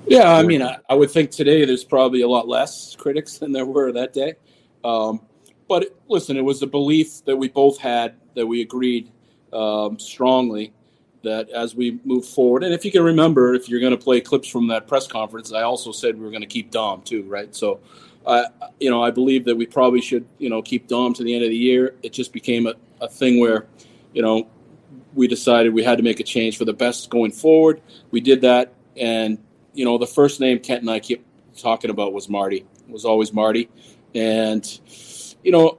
yeah, 0.08 0.32
I 0.32 0.42
mean, 0.42 0.62
I, 0.62 0.78
I, 0.88 0.94
would 0.94 1.10
think 1.10 1.30
today 1.30 1.64
there's 1.64 1.84
probably 1.84 2.22
a 2.22 2.28
lot 2.28 2.48
less 2.48 2.96
critics 2.96 3.38
than 3.38 3.52
there 3.52 3.66
were 3.66 3.92
that 3.92 4.12
day. 4.12 4.34
Um, 4.84 5.20
but 5.68 5.94
listen, 6.08 6.36
it 6.36 6.44
was 6.44 6.62
a 6.62 6.66
belief 6.66 7.24
that 7.26 7.36
we 7.36 7.48
both 7.48 7.78
had 7.78 8.14
that 8.34 8.46
we 8.46 8.62
agreed 8.62 9.10
um, 9.52 9.98
strongly 9.98 10.72
that 11.22 11.50
as 11.50 11.74
we 11.74 12.00
move 12.04 12.24
forward, 12.24 12.62
and 12.62 12.72
if 12.72 12.84
you 12.84 12.92
can 12.92 13.02
remember, 13.02 13.54
if 13.54 13.68
you're 13.68 13.80
going 13.80 13.96
to 13.96 14.02
play 14.02 14.20
clips 14.20 14.48
from 14.48 14.68
that 14.68 14.86
press 14.86 15.06
conference, 15.06 15.52
I 15.52 15.62
also 15.62 15.92
said 15.92 16.16
we 16.16 16.24
were 16.24 16.30
going 16.30 16.42
to 16.42 16.46
keep 16.46 16.70
Dom 16.70 17.02
too, 17.02 17.24
right? 17.24 17.54
So, 17.54 17.80
uh, 18.24 18.44
you 18.80 18.88
know, 18.88 19.02
I 19.02 19.10
believe 19.10 19.44
that 19.44 19.56
we 19.56 19.66
probably 19.66 20.00
should, 20.00 20.26
you 20.38 20.48
know, 20.48 20.62
keep 20.62 20.86
Dom 20.86 21.12
to 21.14 21.24
the 21.24 21.34
end 21.34 21.44
of 21.44 21.50
the 21.50 21.56
year. 21.56 21.96
It 22.02 22.12
just 22.12 22.32
became 22.32 22.66
a, 22.66 22.74
a 23.00 23.08
thing 23.08 23.40
where, 23.40 23.66
you 24.12 24.22
know, 24.22 24.48
we 25.14 25.26
decided 25.26 25.74
we 25.74 25.82
had 25.82 25.98
to 25.98 26.04
make 26.04 26.20
a 26.20 26.24
change 26.24 26.56
for 26.56 26.64
the 26.64 26.72
best 26.72 27.10
going 27.10 27.32
forward. 27.32 27.82
We 28.10 28.20
did 28.20 28.40
that, 28.42 28.72
and 28.96 29.38
you 29.78 29.84
know, 29.84 29.96
the 29.96 30.08
first 30.08 30.40
name 30.40 30.58
Kent 30.58 30.80
and 30.80 30.90
I 30.90 30.98
keep 30.98 31.24
talking 31.56 31.90
about 31.90 32.12
was 32.12 32.28
Marty. 32.28 32.66
It 32.88 32.90
was 32.90 33.04
always 33.04 33.32
Marty, 33.32 33.70
and 34.12 34.80
you 35.44 35.52
know, 35.52 35.78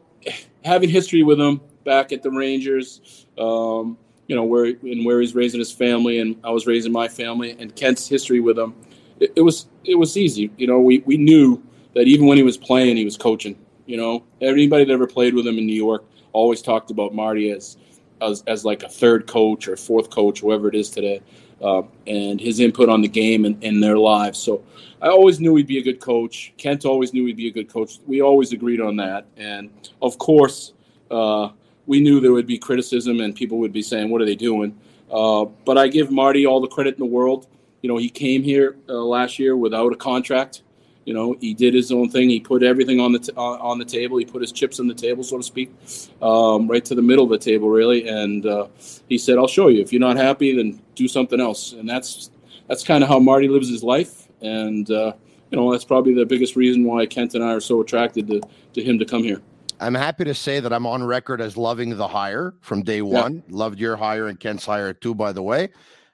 having 0.63 0.89
history 0.89 1.21
with 1.21 1.37
him 1.37 1.59
back 1.83 2.13
at 2.13 2.23
the 2.23 2.31
Rangers, 2.31 3.27
um, 3.37 3.97
you 4.27 4.37
know, 4.37 4.45
where 4.45 4.63
and 4.63 5.05
where 5.05 5.19
he's 5.19 5.35
raising 5.35 5.59
his 5.59 5.73
family, 5.73 6.19
and 6.19 6.37
I 6.45 6.49
was 6.51 6.65
raising 6.65 6.93
my 6.93 7.09
family, 7.09 7.57
and 7.59 7.75
Kent's 7.75 8.07
history 8.07 8.39
with 8.39 8.57
him, 8.57 8.73
it, 9.19 9.33
it 9.35 9.41
was 9.41 9.67
it 9.83 9.95
was 9.95 10.15
easy. 10.15 10.49
You 10.57 10.67
know, 10.67 10.79
we 10.79 10.99
we 10.99 11.17
knew 11.17 11.61
that 11.93 12.07
even 12.07 12.25
when 12.25 12.37
he 12.37 12.43
was 12.43 12.55
playing, 12.55 12.95
he 12.95 13.03
was 13.03 13.17
coaching. 13.17 13.59
You 13.85 13.97
know, 13.97 14.23
anybody 14.39 14.85
that 14.85 14.93
ever 14.93 15.07
played 15.07 15.33
with 15.33 15.45
him 15.45 15.57
in 15.57 15.65
New 15.65 15.73
York 15.75 16.05
always 16.31 16.61
talked 16.61 16.89
about 16.89 17.13
Marty 17.13 17.51
as 17.51 17.75
as, 18.21 18.45
as 18.47 18.63
like 18.63 18.83
a 18.83 18.89
third 18.89 19.27
coach 19.27 19.67
or 19.67 19.75
fourth 19.75 20.09
coach, 20.09 20.39
whoever 20.39 20.69
it 20.69 20.75
is 20.75 20.89
today 20.89 21.21
uh, 21.61 21.81
and 22.07 22.39
his 22.39 22.59
input 22.59 22.89
on 22.89 23.01
the 23.01 23.07
game 23.07 23.45
and, 23.45 23.61
in 23.63 23.79
their 23.79 23.97
lives. 23.97 24.39
So 24.39 24.63
I 25.01 25.07
always 25.07 25.39
knew 25.39 25.55
he'd 25.55 25.67
be 25.67 25.79
a 25.79 25.83
good 25.83 25.99
coach. 25.99 26.53
Kent 26.57 26.85
always 26.85 27.13
knew 27.13 27.25
he'd 27.25 27.37
be 27.37 27.47
a 27.47 27.51
good 27.51 27.69
coach. 27.69 27.99
We 28.05 28.21
always 28.21 28.51
agreed 28.51 28.81
on 28.81 28.95
that. 28.97 29.25
And 29.37 29.69
of 30.01 30.17
course, 30.17 30.73
uh, 31.09 31.49
we 31.87 31.99
knew 31.99 32.19
there 32.19 32.33
would 32.33 32.47
be 32.47 32.57
criticism 32.57 33.19
and 33.19 33.35
people 33.35 33.57
would 33.59 33.73
be 33.73 33.81
saying, 33.81 34.09
"What 34.09 34.21
are 34.21 34.25
they 34.25 34.35
doing?" 34.35 34.77
Uh, 35.11 35.45
but 35.65 35.77
I 35.77 35.87
give 35.87 36.11
Marty 36.11 36.45
all 36.45 36.61
the 36.61 36.67
credit 36.67 36.95
in 36.95 36.99
the 36.99 37.05
world. 37.05 37.47
You 37.81 37.89
know, 37.89 37.97
he 37.97 38.09
came 38.09 38.43
here 38.43 38.75
uh, 38.87 38.93
last 38.93 39.39
year 39.39 39.55
without 39.55 39.91
a 39.91 39.95
contract. 39.95 40.61
You 41.09 41.15
know, 41.15 41.35
he 41.41 41.55
did 41.55 41.73
his 41.73 41.91
own 41.91 42.11
thing. 42.11 42.29
He 42.29 42.39
put 42.39 42.61
everything 42.61 42.99
on 42.99 43.13
the 43.13 43.17
t- 43.17 43.31
on 43.35 43.79
the 43.79 43.83
table. 43.83 44.17
He 44.17 44.25
put 44.25 44.43
his 44.43 44.51
chips 44.51 44.79
on 44.79 44.85
the 44.85 44.93
table, 44.93 45.23
so 45.23 45.37
to 45.37 45.43
speak, 45.43 45.73
um, 46.21 46.67
right 46.67 46.85
to 46.85 46.93
the 46.93 47.01
middle 47.01 47.23
of 47.23 47.31
the 47.31 47.39
table, 47.39 47.67
really. 47.67 48.07
And 48.07 48.45
uh, 48.45 48.67
he 49.07 49.17
said, 49.17 49.39
"I'll 49.39 49.47
show 49.47 49.69
you. 49.69 49.81
If 49.81 49.91
you're 49.91 49.99
not 49.99 50.17
happy, 50.17 50.55
then 50.55 50.79
do 50.93 51.07
something 51.07 51.39
else." 51.39 51.73
And 51.73 51.89
that's 51.89 52.29
that's 52.67 52.83
kind 52.83 53.03
of 53.03 53.09
how 53.09 53.17
Marty 53.17 53.47
lives 53.47 53.69
his 53.69 53.81
life. 53.81 54.27
And 54.43 54.87
uh, 54.91 55.13
you 55.49 55.57
know, 55.57 55.71
that's 55.71 55.83
probably 55.83 56.13
the 56.13 56.27
biggest 56.27 56.55
reason 56.55 56.83
why 56.83 57.07
Kent 57.07 57.33
and 57.33 57.43
I 57.43 57.55
are 57.55 57.59
so 57.59 57.81
attracted 57.81 58.27
to 58.27 58.41
to 58.73 58.83
him 58.83 58.99
to 58.99 59.05
come 59.05 59.23
here. 59.23 59.41
I'm 59.79 59.95
happy 59.95 60.25
to 60.25 60.35
say 60.35 60.59
that 60.59 60.71
I'm 60.71 60.85
on 60.85 61.03
record 61.03 61.41
as 61.41 61.57
loving 61.57 61.97
the 61.97 62.07
hire 62.07 62.53
from 62.61 62.83
day 62.83 63.01
one. 63.01 63.37
Yeah. 63.47 63.55
Loved 63.57 63.79
your 63.79 63.95
hire 63.95 64.27
and 64.27 64.39
Kent's 64.39 64.63
hire 64.63 64.93
too, 64.93 65.15
by 65.15 65.31
the 65.31 65.41
way. 65.41 65.69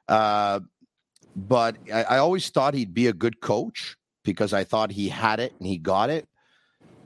Uh, 0.07 0.61
but 1.35 1.75
I, 1.93 2.03
I, 2.03 2.17
always 2.19 2.49
thought 2.49 2.75
he'd 2.75 2.93
be 2.93 3.07
a 3.07 3.13
good 3.13 3.41
coach 3.41 3.97
because 4.25 4.51
I 4.51 4.65
thought 4.65 4.91
he 4.91 5.07
had 5.07 5.39
it 5.39 5.53
and 5.57 5.67
he 5.67 5.77
got 5.77 6.09
it. 6.09 6.27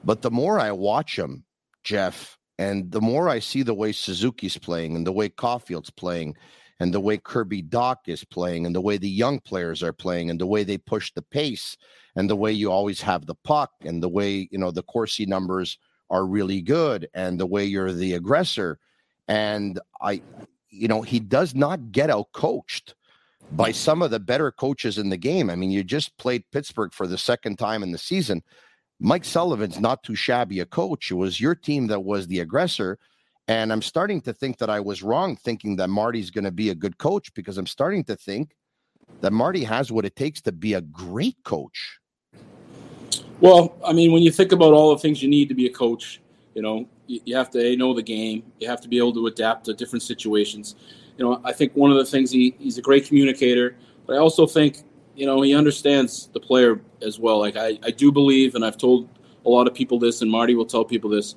But 0.03 0.23
the 0.23 0.31
more 0.31 0.59
I 0.59 0.71
watch 0.71 1.19
him, 1.19 1.43
Jeff, 1.83 2.37
and 2.57 2.91
the 2.91 3.01
more 3.01 3.29
I 3.29 3.39
see 3.39 3.61
the 3.61 3.73
way 3.73 3.91
Suzuki's 3.91 4.57
playing 4.57 4.95
and 4.95 5.05
the 5.05 5.11
way 5.11 5.29
Caufield's 5.29 5.91
playing, 5.91 6.35
and 6.79 6.93
the 6.93 6.99
way 6.99 7.17
Kirby 7.17 7.61
Dach 7.61 7.97
is 8.07 8.23
playing 8.23 8.65
and 8.65 8.73
the 8.73 8.81
way 8.81 8.97
the 8.97 9.09
young 9.09 9.39
players 9.39 9.83
are 9.83 9.93
playing 9.93 10.29
and 10.29 10.39
the 10.39 10.47
way 10.47 10.63
they 10.63 10.77
push 10.77 11.11
the 11.13 11.21
pace 11.21 11.75
and 12.15 12.29
the 12.29 12.35
way 12.35 12.51
you 12.51 12.71
always 12.71 13.01
have 13.01 13.25
the 13.25 13.35
puck 13.35 13.71
and 13.83 14.01
the 14.01 14.09
way, 14.09 14.47
you 14.51 14.57
know, 14.57 14.71
the 14.71 14.83
Corsi 14.83 15.25
numbers 15.25 15.77
are 16.09 16.25
really 16.25 16.61
good 16.61 17.09
and 17.13 17.39
the 17.39 17.45
way 17.45 17.65
you're 17.65 17.91
the 17.91 18.13
aggressor. 18.13 18.79
And 19.27 19.79
I, 20.01 20.21
you 20.69 20.87
know, 20.87 21.01
he 21.01 21.19
does 21.19 21.53
not 21.53 21.91
get 21.91 22.09
out 22.09 22.31
coached 22.31 22.95
by 23.51 23.71
some 23.71 24.01
of 24.01 24.11
the 24.11 24.19
better 24.19 24.51
coaches 24.51 24.97
in 24.97 25.09
the 25.09 25.17
game. 25.17 25.49
I 25.49 25.55
mean, 25.55 25.71
you 25.71 25.83
just 25.83 26.17
played 26.17 26.43
Pittsburgh 26.51 26.93
for 26.93 27.07
the 27.07 27.17
second 27.17 27.57
time 27.57 27.83
in 27.83 27.91
the 27.91 27.97
season. 27.97 28.43
Mike 28.99 29.25
Sullivan's 29.25 29.79
not 29.79 30.03
too 30.03 30.15
shabby 30.15 30.59
a 30.59 30.65
coach. 30.65 31.11
It 31.11 31.15
was 31.15 31.39
your 31.39 31.55
team 31.55 31.87
that 31.87 32.01
was 32.01 32.27
the 32.27 32.39
aggressor. 32.39 32.99
And 33.47 33.71
I'm 33.71 33.81
starting 33.81 34.21
to 34.21 34.33
think 34.33 34.57
that 34.59 34.69
I 34.69 34.79
was 34.79 35.01
wrong 35.01 35.35
thinking 35.35 35.77
that 35.77 35.89
Marty's 35.89 36.29
going 36.29 36.43
to 36.43 36.51
be 36.51 36.69
a 36.69 36.75
good 36.75 36.97
coach 36.97 37.33
because 37.33 37.57
I'm 37.57 37.65
starting 37.65 38.03
to 38.05 38.15
think 38.15 38.51
that 39.21 39.33
Marty 39.33 39.63
has 39.63 39.91
what 39.91 40.05
it 40.05 40.15
takes 40.15 40.41
to 40.41 40.51
be 40.51 40.73
a 40.73 40.81
great 40.81 41.37
coach. 41.43 41.99
Well, 43.41 43.75
I 43.85 43.93
mean, 43.93 44.11
when 44.11 44.21
you 44.21 44.31
think 44.31 44.51
about 44.51 44.73
all 44.73 44.93
the 44.93 45.01
things 45.01 45.23
you 45.23 45.29
need 45.29 45.49
to 45.49 45.55
be 45.55 45.65
a 45.65 45.73
coach, 45.73 46.21
you 46.53 46.61
know, 46.61 46.87
you, 47.07 47.35
have 47.35 47.49
to 47.51 47.59
a, 47.59 47.75
know 47.75 47.93
the 47.93 48.03
game. 48.03 48.43
You 48.59 48.67
have 48.67 48.81
to 48.81 48.87
be 48.87 48.97
able 48.97 49.13
to 49.13 49.27
adapt 49.27 49.65
to 49.65 49.73
different 49.73 50.03
situations. 50.03 50.75
You 51.19 51.25
know, 51.25 51.41
I 51.43 51.51
think 51.51 51.73
one 51.75 51.91
of 51.91 51.97
the 51.97 52.05
things 52.05 52.31
he, 52.31 52.55
he's 52.57 52.77
a 52.77 52.81
great 52.81 53.05
communicator, 53.05 53.75
but 54.07 54.15
I 54.15 54.19
also 54.19 54.47
think, 54.47 54.83
you 55.15 55.25
know, 55.25 55.41
he 55.41 55.53
understands 55.53 56.29
the 56.31 56.39
player 56.39 56.79
as 57.01 57.19
well. 57.19 57.39
Like 57.39 57.57
I, 57.57 57.77
I 57.83 57.91
do 57.91 58.09
believe, 58.09 58.55
and 58.55 58.63
I've 58.63 58.77
told 58.77 59.09
a 59.45 59.49
lot 59.49 59.67
of 59.67 59.73
people 59.73 59.99
this, 59.99 60.21
and 60.21 60.31
Marty 60.31 60.55
will 60.55 60.65
tell 60.65 60.85
people 60.85 61.09
this. 61.09 61.35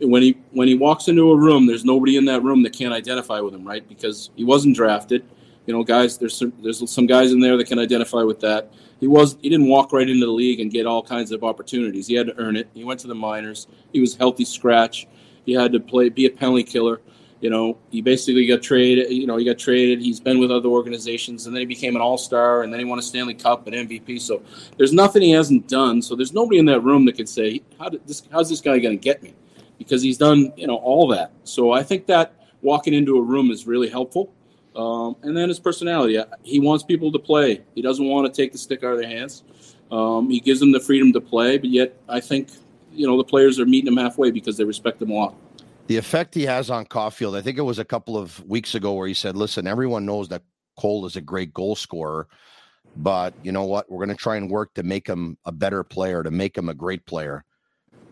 When 0.00 0.22
he 0.22 0.38
when 0.52 0.68
he 0.68 0.76
walks 0.76 1.08
into 1.08 1.32
a 1.32 1.36
room, 1.36 1.66
there's 1.66 1.84
nobody 1.84 2.16
in 2.16 2.24
that 2.26 2.44
room 2.44 2.62
that 2.62 2.72
can't 2.72 2.94
identify 2.94 3.40
with 3.40 3.54
him, 3.54 3.66
right? 3.66 3.86
Because 3.88 4.30
he 4.36 4.44
wasn't 4.44 4.76
drafted. 4.76 5.24
You 5.66 5.74
know, 5.74 5.82
guys, 5.82 6.16
there's 6.16 6.36
some, 6.36 6.52
there's 6.62 6.88
some 6.88 7.06
guys 7.06 7.32
in 7.32 7.40
there 7.40 7.56
that 7.56 7.66
can 7.66 7.80
identify 7.80 8.22
with 8.22 8.38
that 8.40 8.72
he 9.00 9.08
was 9.08 9.36
he 9.42 9.48
didn't 9.48 9.68
walk 9.68 9.92
right 9.92 10.08
into 10.08 10.24
the 10.24 10.32
league 10.32 10.60
and 10.60 10.70
get 10.70 10.86
all 10.86 11.02
kinds 11.02 11.32
of 11.32 11.42
opportunities. 11.42 12.06
He 12.06 12.14
had 12.14 12.28
to 12.28 12.38
earn 12.38 12.56
it. 12.56 12.68
He 12.72 12.84
went 12.84 13.00
to 13.00 13.06
the 13.06 13.14
minors. 13.14 13.66
He 13.92 14.00
was 14.00 14.14
healthy 14.14 14.44
scratch. 14.44 15.06
He 15.44 15.52
had 15.52 15.72
to 15.72 15.80
play 15.80 16.08
be 16.08 16.26
a 16.26 16.30
penalty 16.30 16.62
killer. 16.62 17.00
You 17.44 17.50
know, 17.50 17.76
he 17.90 18.00
basically 18.00 18.46
got 18.46 18.62
traded. 18.62 19.12
You 19.12 19.26
know, 19.26 19.36
he 19.36 19.44
got 19.44 19.58
traded. 19.58 20.00
He's 20.00 20.18
been 20.18 20.38
with 20.38 20.50
other 20.50 20.70
organizations, 20.70 21.44
and 21.44 21.54
then 21.54 21.60
he 21.60 21.66
became 21.66 21.94
an 21.94 22.00
All 22.00 22.16
Star, 22.16 22.62
and 22.62 22.72
then 22.72 22.80
he 22.80 22.86
won 22.86 22.98
a 22.98 23.02
Stanley 23.02 23.34
Cup 23.34 23.66
and 23.66 23.76
MVP. 23.86 24.18
So 24.18 24.40
there's 24.78 24.94
nothing 24.94 25.20
he 25.20 25.32
hasn't 25.32 25.68
done. 25.68 26.00
So 26.00 26.16
there's 26.16 26.32
nobody 26.32 26.58
in 26.58 26.64
that 26.64 26.80
room 26.80 27.04
that 27.04 27.18
could 27.18 27.28
say, 27.28 27.60
"How 27.78 27.90
did 27.90 28.06
this? 28.06 28.22
How's 28.32 28.48
this 28.48 28.62
guy 28.62 28.78
going 28.78 28.98
to 28.98 29.02
get 29.02 29.22
me?" 29.22 29.34
Because 29.76 30.00
he's 30.00 30.16
done, 30.16 30.54
you 30.56 30.66
know, 30.66 30.76
all 30.76 31.06
that. 31.08 31.32
So 31.42 31.70
I 31.70 31.82
think 31.82 32.06
that 32.06 32.32
walking 32.62 32.94
into 32.94 33.18
a 33.18 33.22
room 33.22 33.50
is 33.50 33.66
really 33.66 33.90
helpful. 33.90 34.32
Um, 34.74 35.14
and 35.22 35.36
then 35.36 35.50
his 35.50 35.60
personality. 35.60 36.18
He 36.44 36.60
wants 36.60 36.82
people 36.82 37.12
to 37.12 37.18
play. 37.18 37.60
He 37.74 37.82
doesn't 37.82 38.06
want 38.08 38.26
to 38.26 38.34
take 38.34 38.52
the 38.52 38.58
stick 38.58 38.82
out 38.82 38.94
of 38.94 39.00
their 39.00 39.10
hands. 39.10 39.44
Um, 39.92 40.30
he 40.30 40.40
gives 40.40 40.60
them 40.60 40.72
the 40.72 40.80
freedom 40.80 41.12
to 41.12 41.20
play, 41.20 41.58
but 41.58 41.68
yet 41.68 41.94
I 42.08 42.20
think 42.20 42.48
you 42.90 43.06
know 43.06 43.18
the 43.18 43.24
players 43.24 43.60
are 43.60 43.66
meeting 43.66 43.92
him 43.92 43.98
halfway 43.98 44.30
because 44.30 44.56
they 44.56 44.64
respect 44.64 45.02
him 45.02 45.10
a 45.10 45.14
lot. 45.14 45.34
The 45.86 45.96
effect 45.98 46.34
he 46.34 46.44
has 46.44 46.70
on 46.70 46.86
Caufield, 46.86 47.36
I 47.36 47.42
think 47.42 47.58
it 47.58 47.62
was 47.62 47.78
a 47.78 47.84
couple 47.84 48.16
of 48.16 48.42
weeks 48.46 48.74
ago 48.74 48.94
where 48.94 49.06
he 49.06 49.14
said, 49.14 49.36
"Listen, 49.36 49.66
everyone 49.66 50.06
knows 50.06 50.28
that 50.28 50.42
Cole 50.78 51.04
is 51.04 51.16
a 51.16 51.20
great 51.20 51.52
goal 51.52 51.76
scorer, 51.76 52.26
but 52.96 53.34
you 53.42 53.52
know 53.52 53.64
what? 53.64 53.90
We're 53.90 54.04
going 54.04 54.16
to 54.16 54.22
try 54.22 54.36
and 54.36 54.50
work 54.50 54.72
to 54.74 54.82
make 54.82 55.06
him 55.06 55.36
a 55.44 55.52
better 55.52 55.84
player, 55.84 56.22
to 56.22 56.30
make 56.30 56.56
him 56.56 56.68
a 56.68 56.74
great 56.74 57.04
player." 57.06 57.44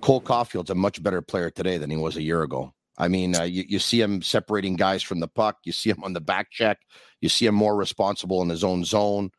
Cole 0.03 0.21
Caufield's 0.21 0.71
a 0.71 0.75
much 0.75 1.03
better 1.03 1.23
player 1.23 1.49
today 1.51 1.79
than 1.79 1.89
he 1.89 1.97
was 1.97 2.17
a 2.17 2.23
year 2.23 2.43
ago. 2.43 2.75
I 2.99 3.09
mean, 3.09 3.37
uh, 3.37 3.45
you, 3.45 3.65
you 3.67 3.79
see 3.79 4.01
him 4.01 4.21
separating 4.21 4.77
guys 4.77 5.03
from 5.03 5.21
the 5.21 5.29
puck. 5.29 5.59
You 5.65 5.73
see 5.73 5.91
him 5.91 6.03
on 6.05 6.13
the 6.13 6.21
back 6.21 6.51
check. 6.51 6.81
You 7.21 7.29
see 7.29 7.47
him 7.47 7.55
more 7.55 7.77
responsible 7.77 8.43
in 8.43 8.49
his 8.49 8.65
own 8.65 8.85
zone. 8.85 9.31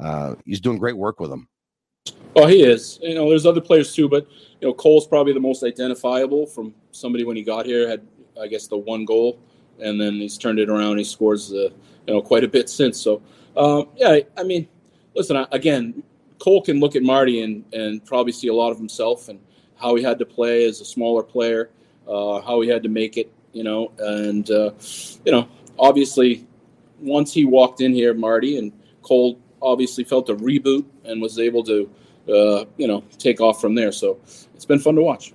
Uh, 0.00 0.36
he's 0.46 0.60
doing 0.60 0.78
great 0.78 0.96
work 0.96 1.20
with 1.20 1.30
him. 1.30 1.48
Oh, 2.36 2.46
he 2.46 2.62
is. 2.62 2.98
You 3.02 3.14
know, 3.14 3.28
there's 3.28 3.46
other 3.46 3.60
players 3.60 3.94
too, 3.94 4.08
but 4.08 4.26
you 4.60 4.68
know, 4.68 4.74
Cole's 4.74 5.06
probably 5.06 5.32
the 5.32 5.40
most 5.40 5.62
identifiable 5.62 6.46
from 6.46 6.74
somebody 6.90 7.24
when 7.24 7.36
he 7.36 7.42
got 7.42 7.64
here 7.64 7.88
had, 7.88 8.06
I 8.40 8.48
guess, 8.48 8.66
the 8.66 8.76
one 8.76 9.04
goal, 9.04 9.38
and 9.80 10.00
then 10.00 10.14
he's 10.14 10.36
turned 10.36 10.58
it 10.58 10.68
around. 10.68 10.98
He 10.98 11.04
scores, 11.04 11.50
you 11.50 11.70
know, 12.08 12.20
quite 12.20 12.44
a 12.44 12.48
bit 12.48 12.68
since. 12.68 13.00
So, 13.00 13.22
um, 13.56 13.88
yeah, 13.96 14.18
I 14.36 14.42
mean, 14.42 14.68
listen, 15.14 15.46
again, 15.52 16.02
Cole 16.40 16.60
can 16.60 16.80
look 16.80 16.96
at 16.96 17.02
Marty 17.02 17.42
and 17.42 17.64
and 17.72 18.04
probably 18.04 18.32
see 18.32 18.48
a 18.48 18.54
lot 18.54 18.70
of 18.70 18.78
himself 18.78 19.28
and 19.28 19.38
how 19.76 19.94
he 19.94 20.02
had 20.02 20.18
to 20.18 20.26
play 20.26 20.64
as 20.64 20.80
a 20.80 20.84
smaller 20.84 21.22
player 21.22 21.70
uh, 22.08 22.40
how 22.40 22.60
he 22.60 22.68
had 22.68 22.82
to 22.82 22.88
make 22.88 23.16
it, 23.16 23.32
you 23.52 23.64
know, 23.64 23.92
and 23.98 24.50
uh, 24.50 24.72
you 25.24 25.32
know, 25.32 25.48
obviously, 25.78 26.46
once 27.00 27.32
he 27.32 27.44
walked 27.44 27.80
in 27.80 27.92
here, 27.92 28.14
Marty 28.14 28.58
and 28.58 28.72
Cole 29.02 29.38
obviously 29.64 30.04
felt 30.04 30.28
a 30.28 30.36
reboot 30.36 30.84
and 31.04 31.20
was 31.20 31.38
able 31.38 31.64
to, 31.64 31.90
uh, 32.28 32.64
you 32.76 32.86
know, 32.86 33.02
take 33.18 33.40
off 33.40 33.60
from 33.60 33.74
there. 33.74 33.90
So 33.90 34.18
it's 34.54 34.64
been 34.64 34.78
fun 34.78 34.94
to 34.96 35.02
watch. 35.02 35.32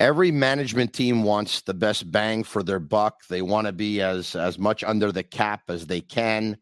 Every 0.00 0.30
management 0.30 0.92
team 0.92 1.22
wants 1.22 1.62
the 1.62 1.74
best 1.74 2.10
bang 2.10 2.44
for 2.44 2.62
their 2.62 2.80
buck. 2.80 3.26
They 3.28 3.42
want 3.42 3.66
to 3.66 3.72
be 3.72 4.00
as 4.00 4.34
as 4.34 4.58
much 4.58 4.82
under 4.82 5.12
the 5.12 5.22
cap 5.22 5.62
as 5.68 5.86
they 5.86 6.00
can. 6.00 6.56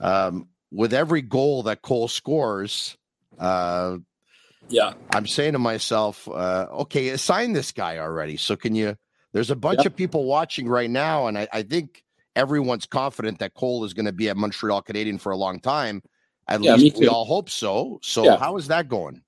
Um, 0.00 0.48
with 0.70 0.92
every 0.92 1.22
goal 1.22 1.62
that 1.64 1.82
Cole 1.82 2.08
scores, 2.08 2.96
uh, 3.38 3.98
yeah. 4.68 4.94
I'm 5.10 5.26
saying 5.26 5.52
to 5.52 5.58
myself, 5.58 6.28
uh, 6.28 6.66
okay, 6.72 7.08
assign 7.10 7.52
this 7.52 7.72
guy 7.72 7.98
already. 7.98 8.36
So 8.36 8.56
can 8.56 8.74
you? 8.74 8.96
There's 9.32 9.50
a 9.50 9.56
bunch 9.56 9.86
of 9.86 9.96
people 9.96 10.24
watching 10.24 10.68
right 10.68 10.90
now, 10.90 11.26
and 11.26 11.38
I, 11.38 11.48
I 11.52 11.62
think 11.62 12.04
everyone's 12.36 12.84
confident 12.84 13.38
that 13.38 13.54
Cole 13.54 13.84
is 13.84 13.94
going 13.94 14.04
to 14.06 14.12
be 14.12 14.28
at 14.28 14.36
Montreal 14.36 14.82
Canadian 14.82 15.18
for 15.18 15.32
a 15.32 15.36
long 15.36 15.58
time. 15.58 16.02
At 16.48 16.62
yeah, 16.62 16.74
least 16.74 16.98
we 16.98 17.08
all 17.08 17.24
hope 17.24 17.48
so. 17.48 17.98
So 18.02 18.24
yeah. 18.24 18.36
how 18.36 18.56
is 18.56 18.66
that 18.68 18.88
going? 18.88 19.22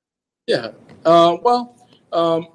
Yeah. 0.46 0.72
Uh, 1.04 1.36
well, 1.42 1.76
um, 2.12 2.48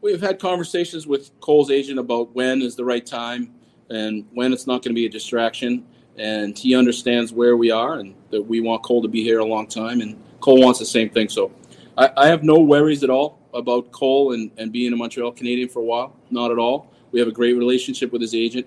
we've 0.00 0.20
had 0.20 0.38
conversations 0.38 1.06
with 1.06 1.30
Cole's 1.40 1.70
agent 1.70 1.98
about 1.98 2.34
when 2.34 2.62
is 2.62 2.76
the 2.76 2.84
right 2.84 3.04
time 3.04 3.52
and 3.90 4.26
when 4.32 4.52
it's 4.52 4.66
not 4.66 4.82
going 4.82 4.90
to 4.90 4.94
be 4.94 5.06
a 5.06 5.10
distraction. 5.10 5.84
And 6.16 6.56
he 6.56 6.76
understands 6.76 7.32
where 7.32 7.56
we 7.56 7.70
are 7.70 7.98
and 7.98 8.14
that 8.30 8.42
we 8.42 8.60
want 8.60 8.82
Cole 8.82 9.02
to 9.02 9.08
be 9.08 9.24
here 9.24 9.40
a 9.40 9.44
long 9.44 9.66
time. 9.66 10.00
And 10.00 10.22
Cole 10.40 10.60
wants 10.60 10.78
the 10.78 10.86
same 10.86 11.10
thing. 11.10 11.28
So 11.28 11.50
I, 11.98 12.10
I 12.16 12.26
have 12.28 12.44
no 12.44 12.60
worries 12.60 13.02
at 13.02 13.10
all 13.10 13.40
about 13.52 13.90
Cole 13.90 14.32
and, 14.32 14.50
and 14.56 14.70
being 14.70 14.92
a 14.92 14.96
Montreal 14.96 15.32
Canadian 15.32 15.68
for 15.68 15.80
a 15.80 15.84
while. 15.84 16.14
Not 16.30 16.52
at 16.52 16.58
all. 16.58 16.93
We 17.14 17.20
have 17.20 17.28
a 17.28 17.32
great 17.32 17.56
relationship 17.56 18.10
with 18.10 18.20
his 18.20 18.34
agent. 18.34 18.66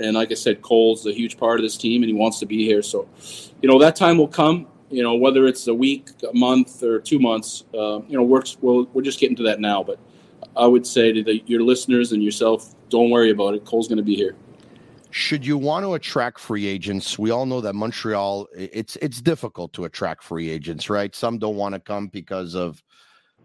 And 0.00 0.16
like 0.16 0.30
I 0.30 0.34
said, 0.34 0.60
Cole's 0.60 1.06
a 1.06 1.14
huge 1.14 1.38
part 1.38 1.58
of 1.58 1.64
this 1.64 1.78
team 1.78 2.02
and 2.02 2.10
he 2.10 2.14
wants 2.14 2.38
to 2.40 2.46
be 2.46 2.62
here. 2.62 2.82
So, 2.82 3.08
you 3.62 3.70
know, 3.70 3.78
that 3.78 3.96
time 3.96 4.18
will 4.18 4.28
come. 4.28 4.66
You 4.90 5.02
know, 5.02 5.14
whether 5.14 5.46
it's 5.46 5.66
a 5.66 5.74
week, 5.74 6.10
a 6.22 6.34
month, 6.34 6.82
or 6.82 7.00
two 7.00 7.18
months, 7.18 7.64
uh, 7.72 8.00
you 8.06 8.16
know, 8.18 8.22
works. 8.22 8.58
Well, 8.60 8.86
we're 8.92 9.00
just 9.00 9.18
getting 9.18 9.34
to 9.36 9.42
that 9.44 9.60
now. 9.60 9.82
But 9.82 9.98
I 10.58 10.66
would 10.66 10.86
say 10.86 11.10
to 11.10 11.24
the, 11.24 11.42
your 11.46 11.62
listeners 11.62 12.12
and 12.12 12.22
yourself, 12.22 12.74
don't 12.90 13.08
worry 13.08 13.30
about 13.30 13.54
it. 13.54 13.64
Cole's 13.64 13.88
going 13.88 13.96
to 13.96 14.04
be 14.04 14.14
here. 14.14 14.36
Should 15.10 15.46
you 15.46 15.56
want 15.56 15.86
to 15.86 15.94
attract 15.94 16.38
free 16.38 16.66
agents? 16.66 17.18
We 17.18 17.30
all 17.30 17.46
know 17.46 17.62
that 17.62 17.74
Montreal 17.74 18.46
it's 18.54 18.96
it's 18.96 19.22
difficult 19.22 19.72
to 19.72 19.86
attract 19.86 20.22
free 20.22 20.50
agents, 20.50 20.90
right? 20.90 21.14
Some 21.14 21.38
don't 21.38 21.56
want 21.56 21.74
to 21.74 21.80
come 21.80 22.08
because 22.08 22.54
of 22.54 22.82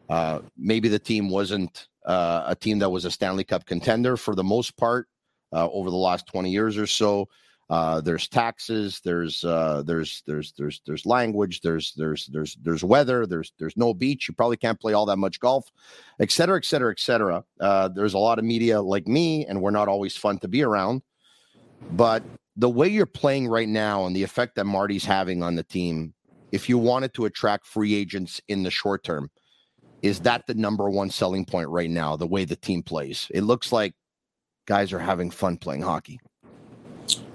uh, 0.10 0.40
maybe 0.58 0.90
the 0.90 1.00
team 1.00 1.30
wasn't 1.30 1.88
uh, 2.06 2.44
a 2.48 2.56
team 2.56 2.80
that 2.80 2.90
was 2.90 3.06
a 3.06 3.12
Stanley 3.12 3.44
Cup 3.44 3.66
contender 3.66 4.18
for 4.18 4.36
the 4.36 4.44
most 4.44 4.78
part 4.78 5.08
uh, 5.54 5.68
over 5.70 5.90
the 5.90 5.96
last 5.96 6.28
20 6.28 6.50
years 6.50 6.78
or 6.78 6.88
so. 6.88 7.28
Uh, 7.70 8.02
there's 8.02 8.28
taxes, 8.28 9.00
there's 9.06 9.46
uh, 9.46 9.82
there's 9.86 10.24
there's 10.28 10.52
there's 10.58 10.82
there's 10.86 11.06
language, 11.06 11.62
there's 11.62 11.94
there's 11.94 12.28
there's 12.28 12.58
there's 12.62 12.84
weather, 12.84 13.26
there's 13.26 13.54
there's 13.60 13.78
no 13.78 13.94
beach. 13.94 14.28
You 14.28 14.34
probably 14.34 14.58
can't 14.58 14.78
play 14.78 14.92
all 14.92 15.06
that 15.06 15.16
much 15.16 15.40
golf, 15.40 15.72
et 16.20 16.32
cetera, 16.32 16.58
et 16.58 16.66
cetera, 16.66 16.92
et 16.92 17.00
cetera. 17.00 17.46
Uh, 17.62 17.88
there's 17.88 18.14
a 18.14 18.18
lot 18.18 18.40
of 18.40 18.44
media 18.44 18.82
like 18.82 19.08
me, 19.08 19.46
and 19.46 19.62
we're 19.62 19.72
not 19.72 19.88
always 19.88 20.18
fun 20.18 20.38
to 20.40 20.50
be 20.50 20.64
around. 20.64 21.02
But 21.94 22.24
the 22.58 22.70
way 22.70 22.90
you're 22.90 23.06
playing 23.06 23.48
right 23.48 23.70
now 23.70 24.06
and 24.06 24.14
the 24.14 24.24
effect 24.24 24.56
that 24.56 24.66
Marty's 24.66 25.06
having 25.06 25.42
on 25.42 25.56
the 25.56 25.64
team, 25.64 26.14
if 26.52 26.68
you 26.68 26.78
wanted 26.78 27.14
to 27.14 27.24
attract 27.24 27.66
free 27.66 27.96
agents 27.96 28.42
in 28.50 28.64
the 28.64 28.70
short 28.70 29.06
term, 29.06 29.32
is 30.02 30.20
that 30.22 30.46
the 30.48 30.54
number 30.54 30.90
one 30.90 31.10
selling 31.10 31.46
point 31.46 31.70
right 31.70 31.90
now? 31.90 32.16
The 32.16 32.28
way 32.28 32.46
the 32.46 32.56
team 32.56 32.84
plays, 32.84 33.28
it 33.34 33.42
looks 33.42 33.72
like 33.72 33.94
guys 34.66 34.94
are 34.94 35.00
having 35.00 35.30
fun 35.30 35.58
playing 35.58 35.82
hockey. 35.82 36.20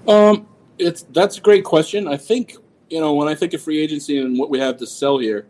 Um, 0.07 0.47
it's 0.77 1.03
that's 1.13 1.37
a 1.37 1.41
great 1.41 1.63
question. 1.63 2.07
I 2.07 2.17
think 2.17 2.55
you 2.89 2.99
know 2.99 3.13
when 3.13 3.27
I 3.27 3.35
think 3.35 3.53
of 3.53 3.61
free 3.61 3.79
agency 3.79 4.19
and 4.19 4.37
what 4.37 4.49
we 4.49 4.59
have 4.59 4.77
to 4.77 4.87
sell 4.87 5.17
here, 5.17 5.47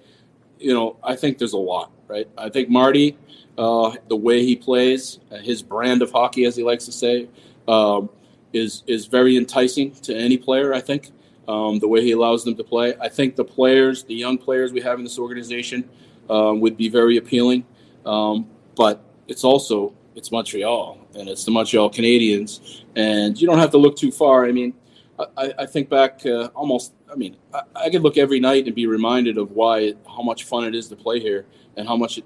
you 0.60 0.74
know, 0.74 0.98
I 1.04 1.16
think 1.16 1.38
there's 1.38 1.54
a 1.54 1.58
lot, 1.58 1.92
right? 2.08 2.28
I 2.38 2.50
think 2.50 2.70
Marty, 2.70 3.18
uh, 3.58 3.96
the 4.10 4.16
way 4.16 4.46
he 4.46 4.56
plays, 4.56 5.20
uh, 5.32 5.38
his 5.38 5.62
brand 5.62 6.02
of 6.02 6.12
hockey, 6.12 6.46
as 6.46 6.56
he 6.56 6.64
likes 6.64 6.86
to 6.86 6.92
say, 6.92 7.30
um, 7.68 8.10
is 8.54 8.84
is 8.88 9.06
very 9.06 9.38
enticing 9.38 9.92
to 9.92 10.16
any 10.16 10.38
player. 10.38 10.74
I 10.74 10.82
think 10.82 11.12
um, 11.48 11.80
the 11.80 11.88
way 11.88 12.02
he 12.02 12.12
allows 12.12 12.44
them 12.44 12.56
to 12.56 12.64
play. 12.64 12.96
I 13.00 13.10
think 13.10 13.36
the 13.36 13.46
players, 13.46 14.04
the 14.04 14.16
young 14.16 14.38
players 14.38 14.74
we 14.74 14.82
have 14.82 14.98
in 14.98 15.04
this 15.04 15.20
organization, 15.20 15.90
um, 16.30 16.60
would 16.62 16.78
be 16.78 16.90
very 16.90 17.18
appealing. 17.18 17.66
Um, 18.06 18.48
but 18.76 19.04
it's 19.28 19.44
also 19.44 19.94
it's 20.16 20.32
Montreal 20.32 20.98
and 21.16 21.30
it's 21.30 21.46
the 21.46 21.52
Montreal 21.52 21.90
Canadiens, 21.90 22.84
and 22.96 23.40
you 23.40 23.48
don't 23.48 23.60
have 23.60 23.72
to 23.72 23.78
look 23.78 23.98
too 23.98 24.12
far. 24.12 24.46
I 24.46 24.52
mean, 24.52 24.74
I, 25.38 25.54
I 25.60 25.66
think 25.66 25.90
back 25.90 26.26
uh, 26.26 26.50
almost. 26.56 26.94
I 27.12 27.16
mean, 27.16 27.38
I, 27.54 27.62
I, 27.76 27.90
could 27.90 28.02
look 28.02 28.18
every 28.18 28.40
night 28.40 28.66
and 28.66 28.76
be 28.76 28.86
reminded 28.86 29.38
of 29.38 29.52
why 29.52 29.94
how 30.06 30.22
much 30.22 30.44
fun 30.44 30.66
it 30.66 30.76
is 30.76 30.88
to 30.90 30.96
play 30.96 31.20
here, 31.20 31.46
and 31.76 31.88
how 31.88 31.96
much 31.96 32.18
it, 32.20 32.26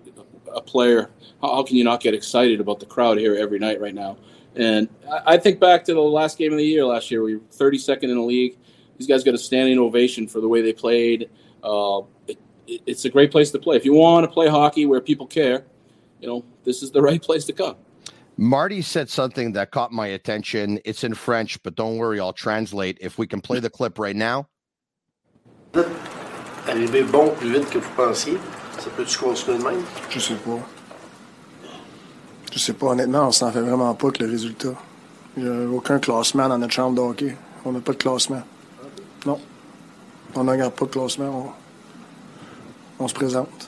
a 0.53 0.61
player. 0.61 1.09
How, 1.41 1.55
how, 1.55 1.63
can 1.63 1.77
you 1.77 1.83
not 1.83 2.01
get 2.01 2.13
excited 2.13 2.59
about 2.59 2.79
the 2.79 2.85
crowd 2.85 3.17
here 3.17 3.35
every 3.35 3.59
night 3.59 3.79
right 3.79 3.95
now? 3.95 4.17
And 4.55 4.89
I, 5.09 5.33
I 5.33 5.37
think 5.37 5.59
back 5.59 5.85
to 5.85 5.93
the 5.93 6.01
last 6.01 6.37
game 6.37 6.51
of 6.51 6.57
the 6.57 6.65
year 6.65 6.85
last 6.85 7.11
year. 7.11 7.23
We 7.23 7.35
were 7.35 7.41
32nd 7.41 8.03
in 8.03 8.15
the 8.15 8.21
league. 8.21 8.57
These 8.97 9.07
guys 9.07 9.23
got 9.23 9.33
a 9.33 9.39
standing 9.39 9.79
ovation 9.79 10.27
for 10.27 10.41
the 10.41 10.47
way 10.47 10.61
they 10.61 10.73
played. 10.73 11.29
Uh, 11.63 12.01
it's 12.85 13.05
a 13.05 13.09
great 13.09 13.31
place 13.31 13.51
to 13.51 13.59
play. 13.59 13.75
If 13.75 13.85
you 13.85 13.93
want 13.93 14.25
to 14.25 14.31
play 14.31 14.47
hockey 14.47 14.85
where 14.85 15.01
people 15.01 15.27
care, 15.27 15.65
you 16.19 16.27
know 16.27 16.43
this 16.63 16.81
is 16.83 16.91
the 16.91 17.01
right 17.01 17.21
place 17.29 17.45
to 17.45 17.53
come. 17.53 17.75
Marty 18.37 18.81
said 18.81 19.09
something 19.09 19.53
that 19.53 19.71
caught 19.71 19.91
my 19.91 20.07
attention. 20.07 20.79
It's 20.85 21.03
in 21.03 21.13
French, 21.13 21.61
but 21.63 21.75
don't 21.75 21.97
worry, 21.97 22.19
I'll 22.19 22.33
translate. 22.33 22.97
If 23.01 23.17
we 23.17 23.27
can 23.27 23.41
play 23.41 23.59
the 23.59 23.69
clip 23.69 23.99
right 23.99 24.15
now. 24.15 24.47
Arriver 26.67 27.03
bon 27.03 27.35
plus 27.35 27.51
vite 27.51 27.69
que 27.69 27.79
vous 27.79 27.95
pensiez, 27.95 28.37
ça 28.77 28.89
peut-tu 28.95 29.17
continuer 29.17 29.57
de 29.57 29.63
même? 29.63 29.83
Je 30.09 30.19
sais 30.19 30.35
pas. 30.35 30.59
Je 32.51 32.59
sais 32.59 32.73
pas, 32.73 32.87
honnêtement, 32.87 33.27
on 33.27 33.31
s'en 33.31 33.51
fait 33.51 33.61
vraiment 33.61 33.93
pas 33.95 34.11
que 34.11 34.23
le 34.23 34.29
résultat. 34.29 34.73
Il 35.37 35.43
n'y 35.43 35.49
a 35.49 35.69
aucun 35.69 35.99
classement 35.99 36.49
dans 36.49 36.57
notre 36.57 36.73
chambre 36.73 36.95
de 36.95 37.01
hockey. 37.01 37.37
On 37.63 37.71
n'a 37.71 37.79
pas 37.79 37.93
de 37.93 37.97
classement. 37.97 38.43
Non. 39.25 39.39
On 40.35 40.43
ne 40.43 40.51
regarde 40.51 40.73
pas 40.73 40.85
de 40.85 40.91
classement. 40.91 41.53
On, 43.01 43.07
se 43.07 43.13
présente. 43.13 43.67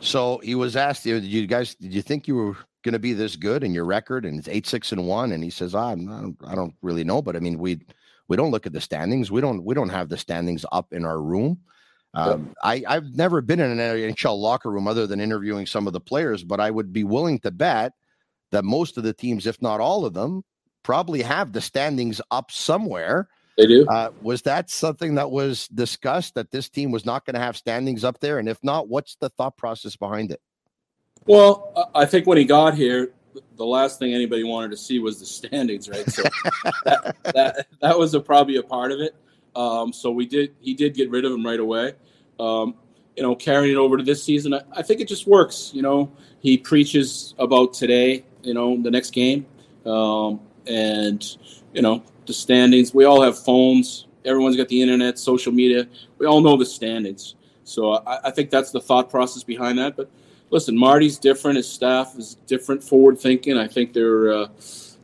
So 0.00 0.38
he 0.42 0.54
was 0.54 0.76
asked, 0.76 1.04
"Did 1.04 1.24
you 1.24 1.46
guys? 1.46 1.74
Did 1.74 1.94
you 1.94 2.02
think 2.02 2.28
you 2.28 2.36
were 2.36 2.56
going 2.82 2.92
to 2.92 2.98
be 2.98 3.12
this 3.12 3.36
good 3.36 3.62
in 3.62 3.74
your 3.74 3.84
record 3.84 4.24
and 4.24 4.38
it's 4.38 4.48
eight 4.48 4.66
six 4.66 4.90
and 4.90 5.06
one 5.06 5.32
and 5.32 5.44
he 5.44 5.50
says 5.50 5.74
ah, 5.74 5.90
I'm, 5.90 6.34
i 6.46 6.54
don't 6.54 6.74
really 6.80 7.04
know 7.04 7.20
but 7.20 7.36
i 7.36 7.38
mean 7.38 7.58
we 7.58 7.78
we 8.26 8.38
don't 8.38 8.50
look 8.50 8.64
at 8.64 8.72
the 8.72 8.80
standings 8.80 9.30
we 9.30 9.42
don't 9.42 9.64
we 9.64 9.74
don't 9.74 9.90
have 9.90 10.08
the 10.08 10.16
standings 10.16 10.64
up 10.72 10.90
in 10.94 11.04
our 11.04 11.20
room 11.20 11.58
um, 12.14 12.54
I, 12.62 12.82
I've 12.88 13.14
never 13.14 13.40
been 13.40 13.60
in 13.60 13.78
an 13.78 13.78
NHL 13.78 14.38
locker 14.38 14.70
room 14.70 14.88
other 14.88 15.06
than 15.06 15.20
interviewing 15.20 15.66
some 15.66 15.86
of 15.86 15.92
the 15.92 16.00
players, 16.00 16.42
but 16.42 16.58
I 16.58 16.70
would 16.70 16.92
be 16.92 17.04
willing 17.04 17.38
to 17.40 17.50
bet 17.50 17.92
that 18.50 18.64
most 18.64 18.98
of 18.98 19.04
the 19.04 19.12
teams, 19.12 19.46
if 19.46 19.62
not 19.62 19.80
all 19.80 20.04
of 20.04 20.12
them, 20.12 20.42
probably 20.82 21.22
have 21.22 21.52
the 21.52 21.60
standings 21.60 22.20
up 22.30 22.50
somewhere. 22.50 23.28
They 23.60 23.66
do. 23.66 23.86
Uh, 23.86 24.10
was 24.22 24.40
that 24.42 24.70
something 24.70 25.16
that 25.16 25.30
was 25.30 25.68
discussed 25.68 26.34
that 26.34 26.50
this 26.50 26.70
team 26.70 26.90
was 26.90 27.04
not 27.04 27.26
going 27.26 27.34
to 27.34 27.40
have 27.40 27.58
standings 27.58 28.04
up 28.04 28.18
there? 28.18 28.38
And 28.38 28.48
if 28.48 28.58
not, 28.62 28.88
what's 28.88 29.16
the 29.16 29.28
thought 29.28 29.58
process 29.58 29.96
behind 29.96 30.30
it? 30.30 30.40
Well, 31.26 31.90
I 31.94 32.06
think 32.06 32.26
when 32.26 32.38
he 32.38 32.44
got 32.44 32.74
here, 32.74 33.12
the 33.56 33.66
last 33.66 33.98
thing 33.98 34.14
anybody 34.14 34.44
wanted 34.44 34.70
to 34.70 34.78
see 34.78 34.98
was 34.98 35.20
the 35.20 35.26
standings, 35.26 35.90
right? 35.90 36.08
So 36.10 36.22
that, 36.86 37.16
that, 37.34 37.66
that 37.82 37.98
was 37.98 38.14
a, 38.14 38.20
probably 38.20 38.56
a 38.56 38.62
part 38.62 38.92
of 38.92 39.00
it. 39.00 39.14
Um, 39.54 39.92
so 39.92 40.10
we 40.10 40.24
did 40.24 40.54
he 40.60 40.72
did 40.72 40.94
get 40.94 41.10
rid 41.10 41.26
of 41.26 41.32
him 41.32 41.44
right 41.44 41.60
away. 41.60 41.92
Um, 42.38 42.76
you 43.16 43.22
know, 43.22 43.34
carrying 43.34 43.74
it 43.74 43.78
over 43.78 43.98
to 43.98 44.02
this 44.02 44.22
season, 44.22 44.54
I, 44.54 44.62
I, 44.72 44.82
think 44.82 45.00
it 45.00 45.08
just 45.08 45.26
works. 45.26 45.72
You 45.74 45.82
know, 45.82 46.10
he 46.38 46.56
preaches 46.56 47.34
about 47.38 47.74
today. 47.74 48.24
You 48.42 48.54
know, 48.54 48.80
the 48.80 48.92
next 48.92 49.10
game, 49.10 49.44
um, 49.84 50.40
and 50.66 51.22
you 51.74 51.82
know 51.82 52.02
the 52.30 52.34
standings. 52.34 52.94
We 52.94 53.04
all 53.04 53.20
have 53.22 53.36
phones. 53.36 54.06
Everyone's 54.24 54.56
got 54.56 54.68
the 54.68 54.80
internet, 54.80 55.18
social 55.18 55.52
media. 55.52 55.88
We 56.18 56.26
all 56.26 56.40
know 56.40 56.56
the 56.56 56.64
standings. 56.64 57.34
So 57.64 57.94
I, 57.94 58.28
I 58.28 58.30
think 58.30 58.50
that's 58.50 58.70
the 58.70 58.80
thought 58.80 59.10
process 59.10 59.42
behind 59.42 59.78
that. 59.78 59.96
But 59.96 60.08
listen, 60.50 60.78
Marty's 60.78 61.18
different. 61.18 61.56
His 61.56 61.68
staff 61.68 62.14
is 62.16 62.36
different, 62.46 62.84
forward 62.84 63.18
thinking. 63.18 63.58
I 63.58 63.66
think 63.66 63.92
they're 63.92 64.32
uh, 64.32 64.48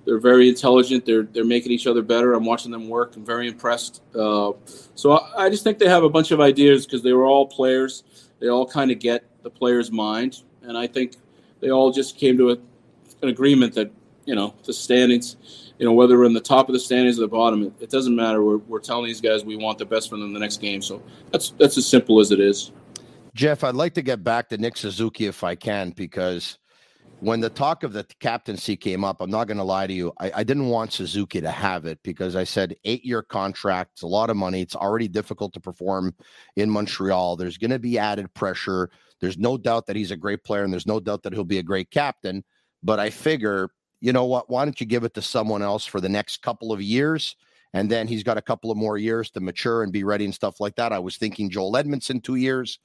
they're 0.04 0.20
very 0.20 0.48
intelligent. 0.48 1.04
They're 1.04 1.24
they're 1.24 1.44
making 1.44 1.72
each 1.72 1.88
other 1.88 2.02
better. 2.02 2.34
I'm 2.34 2.44
watching 2.44 2.70
them 2.70 2.88
work. 2.88 3.16
I'm 3.16 3.24
very 3.24 3.48
impressed. 3.48 4.02
Uh, 4.14 4.52
so 4.94 5.12
I, 5.12 5.46
I, 5.46 5.50
just 5.50 5.64
think 5.64 5.78
they 5.78 5.88
have 5.88 6.04
a 6.04 6.08
bunch 6.08 6.30
of 6.30 6.40
ideas 6.40 6.86
because 6.86 7.02
they 7.02 7.12
were 7.12 7.26
all 7.26 7.46
players. 7.46 8.04
They 8.38 8.48
all 8.48 8.66
kind 8.66 8.92
of 8.92 9.00
get 9.00 9.24
the 9.42 9.50
player's 9.50 9.90
mind, 9.90 10.42
and 10.62 10.78
I 10.78 10.86
think 10.86 11.16
they 11.58 11.70
all 11.70 11.90
just 11.90 12.16
came 12.16 12.38
to 12.38 12.50
a, 12.50 12.56
an 13.22 13.30
agreement 13.30 13.74
that 13.74 13.90
you 14.26 14.36
know 14.36 14.54
the 14.64 14.72
standings. 14.72 15.65
You 15.78 15.86
know 15.86 15.92
whether 15.92 16.18
we're 16.18 16.24
in 16.24 16.32
the 16.32 16.40
top 16.40 16.68
of 16.68 16.72
the 16.72 16.80
standings 16.80 17.18
or 17.18 17.22
the 17.22 17.28
bottom, 17.28 17.62
it, 17.64 17.72
it 17.80 17.90
doesn't 17.90 18.16
matter. 18.16 18.42
We're, 18.42 18.58
we're 18.58 18.80
telling 18.80 19.06
these 19.06 19.20
guys 19.20 19.44
we 19.44 19.56
want 19.56 19.78
the 19.78 19.84
best 19.84 20.08
for 20.08 20.16
them 20.16 20.32
the 20.32 20.40
next 20.40 20.58
game. 20.58 20.80
So 20.80 21.02
that's 21.30 21.50
that's 21.50 21.76
as 21.76 21.86
simple 21.86 22.20
as 22.20 22.30
it 22.30 22.40
is. 22.40 22.72
Jeff, 23.34 23.64
I'd 23.64 23.74
like 23.74 23.92
to 23.94 24.02
get 24.02 24.24
back 24.24 24.48
to 24.48 24.56
Nick 24.56 24.78
Suzuki 24.78 25.26
if 25.26 25.44
I 25.44 25.54
can, 25.54 25.90
because 25.90 26.58
when 27.20 27.40
the 27.40 27.50
talk 27.50 27.82
of 27.82 27.92
the 27.92 28.06
captaincy 28.20 28.76
came 28.76 29.04
up, 29.04 29.20
I'm 29.20 29.30
not 29.30 29.46
going 29.46 29.56
to 29.56 29.64
lie 29.64 29.86
to 29.86 29.92
you. 29.92 30.12
I, 30.18 30.32
I, 30.36 30.44
didn't 30.44 30.68
want 30.68 30.92
Suzuki 30.92 31.40
to 31.40 31.50
have 31.50 31.86
it 31.86 31.98
because 32.02 32.36
I 32.36 32.44
said 32.44 32.76
eight 32.84 33.04
year 33.04 33.22
contract, 33.22 33.92
it's 33.94 34.02
a 34.02 34.06
lot 34.06 34.28
of 34.28 34.36
money. 34.36 34.60
It's 34.60 34.76
already 34.76 35.08
difficult 35.08 35.54
to 35.54 35.60
perform 35.60 36.14
in 36.56 36.70
Montreal. 36.70 37.36
There's 37.36 37.58
going 37.58 37.70
to 37.70 37.78
be 37.78 37.98
added 37.98 38.32
pressure. 38.34 38.90
There's 39.20 39.38
no 39.38 39.56
doubt 39.56 39.86
that 39.86 39.96
he's 39.96 40.10
a 40.10 40.16
great 40.16 40.44
player 40.44 40.64
and 40.64 40.72
there's 40.72 40.86
no 40.86 41.00
doubt 41.00 41.22
that 41.22 41.32
he'll 41.32 41.44
be 41.44 41.58
a 41.58 41.62
great 41.62 41.90
captain. 41.90 42.44
But 42.82 43.00
I 43.00 43.08
figure, 43.10 43.70
you 44.06 44.12
know 44.12 44.24
what? 44.24 44.48
Why 44.48 44.64
don't 44.64 44.80
you 44.80 44.86
give 44.86 45.02
it 45.02 45.14
to 45.14 45.20
someone 45.20 45.62
else 45.62 45.84
for 45.84 46.00
the 46.00 46.08
next 46.08 46.40
couple 46.40 46.72
of 46.72 46.80
years? 46.80 47.34
And 47.72 47.90
then 47.90 48.06
he's 48.06 48.22
got 48.22 48.38
a 48.38 48.42
couple 48.42 48.70
of 48.70 48.76
more 48.76 48.96
years 48.96 49.30
to 49.30 49.40
mature 49.40 49.82
and 49.82 49.92
be 49.92 50.04
ready 50.04 50.24
and 50.24 50.32
stuff 50.32 50.60
like 50.60 50.76
that. 50.76 50.92
I 50.92 51.00
was 51.00 51.16
thinking 51.16 51.50
Joel 51.50 51.72
Edmundson 51.72 52.22
two 52.22 52.36
years 52.36 52.78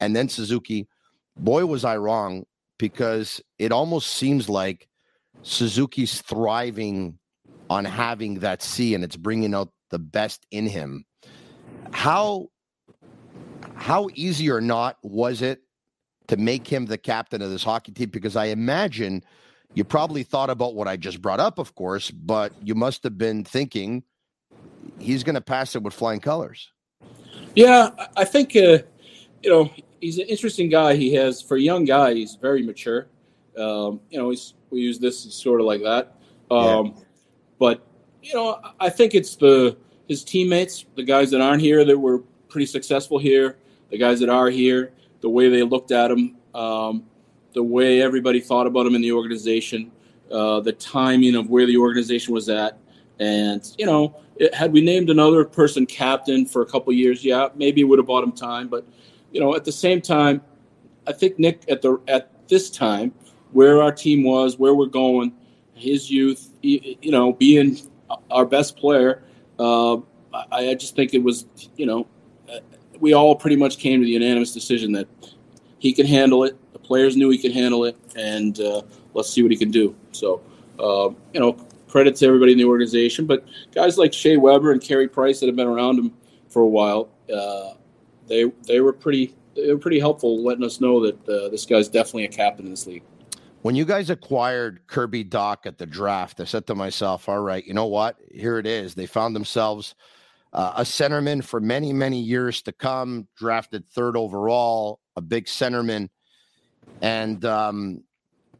and 0.00 0.14
then 0.14 0.28
Suzuki. 0.28 0.86
Boy, 1.34 1.64
was 1.64 1.82
I 1.86 1.96
wrong 1.96 2.44
because 2.76 3.40
it 3.58 3.72
almost 3.72 4.16
seems 4.16 4.50
like 4.50 4.86
Suzuki's 5.40 6.20
thriving 6.20 7.18
on 7.70 7.86
having 7.86 8.40
that 8.40 8.62
C 8.62 8.94
and 8.94 9.02
it's 9.02 9.16
bringing 9.16 9.54
out 9.54 9.72
the 9.88 9.98
best 9.98 10.46
in 10.50 10.66
him. 10.66 11.06
How 11.90 12.50
how 13.76 14.10
easy 14.12 14.50
or 14.50 14.60
not 14.60 14.98
was 15.02 15.40
it 15.40 15.62
to 16.28 16.36
make 16.36 16.68
him 16.68 16.84
the 16.84 16.98
captain 16.98 17.40
of 17.40 17.48
this 17.48 17.64
hockey 17.64 17.92
team? 17.92 18.10
Because 18.10 18.36
I 18.36 18.46
imagine 18.46 19.24
you 19.74 19.84
probably 19.84 20.22
thought 20.22 20.50
about 20.50 20.74
what 20.74 20.88
I 20.88 20.96
just 20.96 21.20
brought 21.20 21.40
up, 21.40 21.58
of 21.58 21.74
course, 21.74 22.10
but 22.10 22.52
you 22.62 22.74
must 22.74 23.02
have 23.04 23.18
been 23.18 23.44
thinking 23.44 24.02
he's 24.98 25.24
going 25.24 25.34
to 25.34 25.40
pass 25.40 25.76
it 25.76 25.82
with 25.82 25.94
flying 25.94 26.20
colors. 26.20 26.72
Yeah, 27.54 27.90
I 28.16 28.24
think 28.24 28.54
uh, 28.56 28.78
you 29.42 29.50
know 29.50 29.70
he's 30.00 30.18
an 30.18 30.26
interesting 30.26 30.68
guy. 30.68 30.94
He 30.94 31.14
has 31.14 31.42
for 31.42 31.56
a 31.56 31.60
young 31.60 31.84
guy, 31.84 32.14
he's 32.14 32.36
very 32.36 32.62
mature. 32.62 33.08
Um, 33.56 34.00
you 34.10 34.18
know, 34.18 34.30
he's 34.30 34.54
we 34.70 34.80
use 34.80 34.98
this 34.98 35.18
sort 35.34 35.60
of 35.60 35.66
like 35.66 35.82
that. 35.82 36.16
Um, 36.50 36.86
yeah. 36.86 37.02
But 37.58 37.86
you 38.22 38.34
know, 38.34 38.60
I 38.80 38.90
think 38.90 39.14
it's 39.14 39.36
the 39.36 39.76
his 40.08 40.24
teammates, 40.24 40.84
the 40.94 41.02
guys 41.02 41.30
that 41.30 41.40
aren't 41.40 41.62
here 41.62 41.84
that 41.84 41.98
were 41.98 42.18
pretty 42.48 42.66
successful 42.66 43.18
here, 43.18 43.58
the 43.90 43.98
guys 43.98 44.20
that 44.20 44.28
are 44.28 44.50
here, 44.50 44.92
the 45.20 45.28
way 45.28 45.48
they 45.48 45.62
looked 45.62 45.90
at 45.90 46.10
him, 46.10 46.36
um, 46.54 47.04
the 47.56 47.62
way 47.62 48.02
everybody 48.02 48.38
thought 48.38 48.66
about 48.66 48.86
him 48.86 48.94
in 48.94 49.00
the 49.00 49.10
organization, 49.12 49.90
uh, 50.30 50.60
the 50.60 50.72
timing 50.72 51.34
of 51.34 51.48
where 51.48 51.64
the 51.64 51.78
organization 51.78 52.34
was 52.34 52.50
at, 52.50 52.78
and 53.18 53.74
you 53.78 53.86
know, 53.86 54.14
it, 54.36 54.54
had 54.54 54.72
we 54.72 54.82
named 54.82 55.08
another 55.08 55.42
person 55.42 55.86
captain 55.86 56.44
for 56.44 56.60
a 56.60 56.66
couple 56.66 56.92
years, 56.92 57.24
yeah, 57.24 57.48
maybe 57.54 57.80
it 57.80 57.84
would 57.84 57.98
have 57.98 58.06
bought 58.06 58.22
him 58.22 58.32
time, 58.32 58.68
but 58.68 58.86
you 59.32 59.40
know, 59.40 59.56
at 59.56 59.64
the 59.64 59.72
same 59.72 60.02
time, 60.02 60.42
I 61.06 61.12
think 61.12 61.38
Nick 61.38 61.62
at 61.68 61.80
the 61.80 61.98
at 62.06 62.30
this 62.46 62.68
time, 62.68 63.14
where 63.52 63.82
our 63.82 63.90
team 63.90 64.22
was, 64.22 64.58
where 64.58 64.74
we're 64.74 64.86
going, 64.86 65.32
his 65.72 66.10
youth, 66.10 66.50
you 66.60 67.10
know, 67.10 67.32
being 67.32 67.78
our 68.30 68.44
best 68.44 68.76
player, 68.76 69.22
uh, 69.58 69.96
I, 70.52 70.70
I 70.70 70.74
just 70.74 70.94
think 70.94 71.14
it 71.14 71.22
was, 71.22 71.46
you 71.76 71.86
know, 71.86 72.06
we 73.00 73.14
all 73.14 73.34
pretty 73.34 73.56
much 73.56 73.78
came 73.78 74.00
to 74.00 74.04
the 74.04 74.12
unanimous 74.12 74.52
decision 74.52 74.92
that 74.92 75.08
he 75.78 75.92
can 75.92 76.06
handle 76.06 76.44
it. 76.44 76.56
Players 76.86 77.16
knew 77.16 77.30
he 77.30 77.38
could 77.38 77.52
handle 77.52 77.84
it, 77.84 77.96
and 78.14 78.60
uh, 78.60 78.82
let's 79.12 79.28
see 79.28 79.42
what 79.42 79.50
he 79.50 79.56
can 79.56 79.72
do. 79.72 79.94
So, 80.12 80.40
uh, 80.78 81.10
you 81.32 81.40
know, 81.40 81.52
credit 81.88 82.14
to 82.16 82.26
everybody 82.26 82.52
in 82.52 82.58
the 82.58 82.64
organization, 82.64 83.26
but 83.26 83.44
guys 83.74 83.98
like 83.98 84.12
Shea 84.12 84.36
Weber 84.36 84.70
and 84.70 84.80
Carey 84.80 85.08
Price 85.08 85.40
that 85.40 85.46
have 85.46 85.56
been 85.56 85.66
around 85.66 85.98
him 85.98 86.14
for 86.48 86.62
a 86.62 86.68
while, 86.68 87.08
uh, 87.34 87.74
they 88.28 88.44
they 88.66 88.80
were 88.80 88.92
pretty 88.92 89.34
they 89.56 89.72
were 89.72 89.78
pretty 89.78 89.98
helpful, 89.98 90.44
letting 90.44 90.64
us 90.64 90.80
know 90.80 91.04
that 91.04 91.28
uh, 91.28 91.48
this 91.48 91.66
guy's 91.66 91.88
definitely 91.88 92.24
a 92.24 92.28
captain 92.28 92.66
in 92.66 92.70
this 92.70 92.86
league. 92.86 93.02
When 93.62 93.74
you 93.74 93.84
guys 93.84 94.10
acquired 94.10 94.86
Kirby 94.86 95.24
Dach 95.24 95.66
at 95.66 95.78
the 95.78 95.86
draft, 95.86 96.40
I 96.40 96.44
said 96.44 96.68
to 96.68 96.76
myself, 96.76 97.28
"All 97.28 97.40
right, 97.40 97.66
you 97.66 97.74
know 97.74 97.86
what? 97.86 98.16
Here 98.30 98.58
it 98.58 98.66
is. 98.66 98.94
They 98.94 99.06
found 99.06 99.34
themselves 99.34 99.96
uh, 100.52 100.74
a 100.76 100.82
centerman 100.82 101.42
for 101.42 101.60
many 101.60 101.92
many 101.92 102.20
years 102.20 102.62
to 102.62 102.72
come. 102.72 103.26
Drafted 103.36 103.88
third 103.88 104.16
overall, 104.16 105.00
a 105.16 105.20
big 105.20 105.46
centerman, 105.46 106.10
and 107.00 107.44
um, 107.44 108.02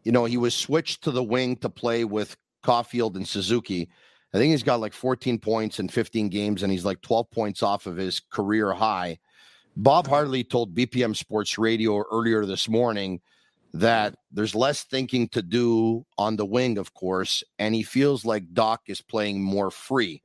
you 0.04 0.12
know 0.12 0.24
he 0.24 0.36
was 0.36 0.54
switched 0.54 1.04
to 1.04 1.10
the 1.10 1.22
wing 1.22 1.56
to 1.56 1.68
play 1.68 2.04
with 2.04 2.36
Caufield 2.64 3.16
and 3.16 3.26
Suzuki." 3.28 3.88
I 4.34 4.38
think 4.38 4.50
he's 4.50 4.62
got 4.62 4.80
like 4.80 4.92
14 4.92 5.38
points 5.38 5.78
in 5.78 5.88
15 5.88 6.28
games, 6.28 6.62
and 6.62 6.70
he's 6.70 6.84
like 6.84 7.00
12 7.00 7.30
points 7.30 7.62
off 7.62 7.86
of 7.86 7.96
his 7.96 8.20
career 8.20 8.72
high. 8.72 9.18
Bob 9.76 10.06
Hartley 10.06 10.44
told 10.44 10.74
BPM 10.74 11.16
Sports 11.16 11.58
Radio 11.58 12.04
earlier 12.10 12.44
this 12.44 12.68
morning 12.68 13.20
that 13.74 14.14
there's 14.32 14.54
less 14.54 14.84
thinking 14.84 15.28
to 15.28 15.42
do 15.42 16.04
on 16.18 16.36
the 16.36 16.46
wing, 16.46 16.78
of 16.78 16.94
course, 16.94 17.44
and 17.58 17.74
he 17.74 17.82
feels 17.82 18.24
like 18.24 18.52
Dach 18.52 18.78
is 18.86 19.00
playing 19.00 19.42
more 19.42 19.70
free. 19.70 20.22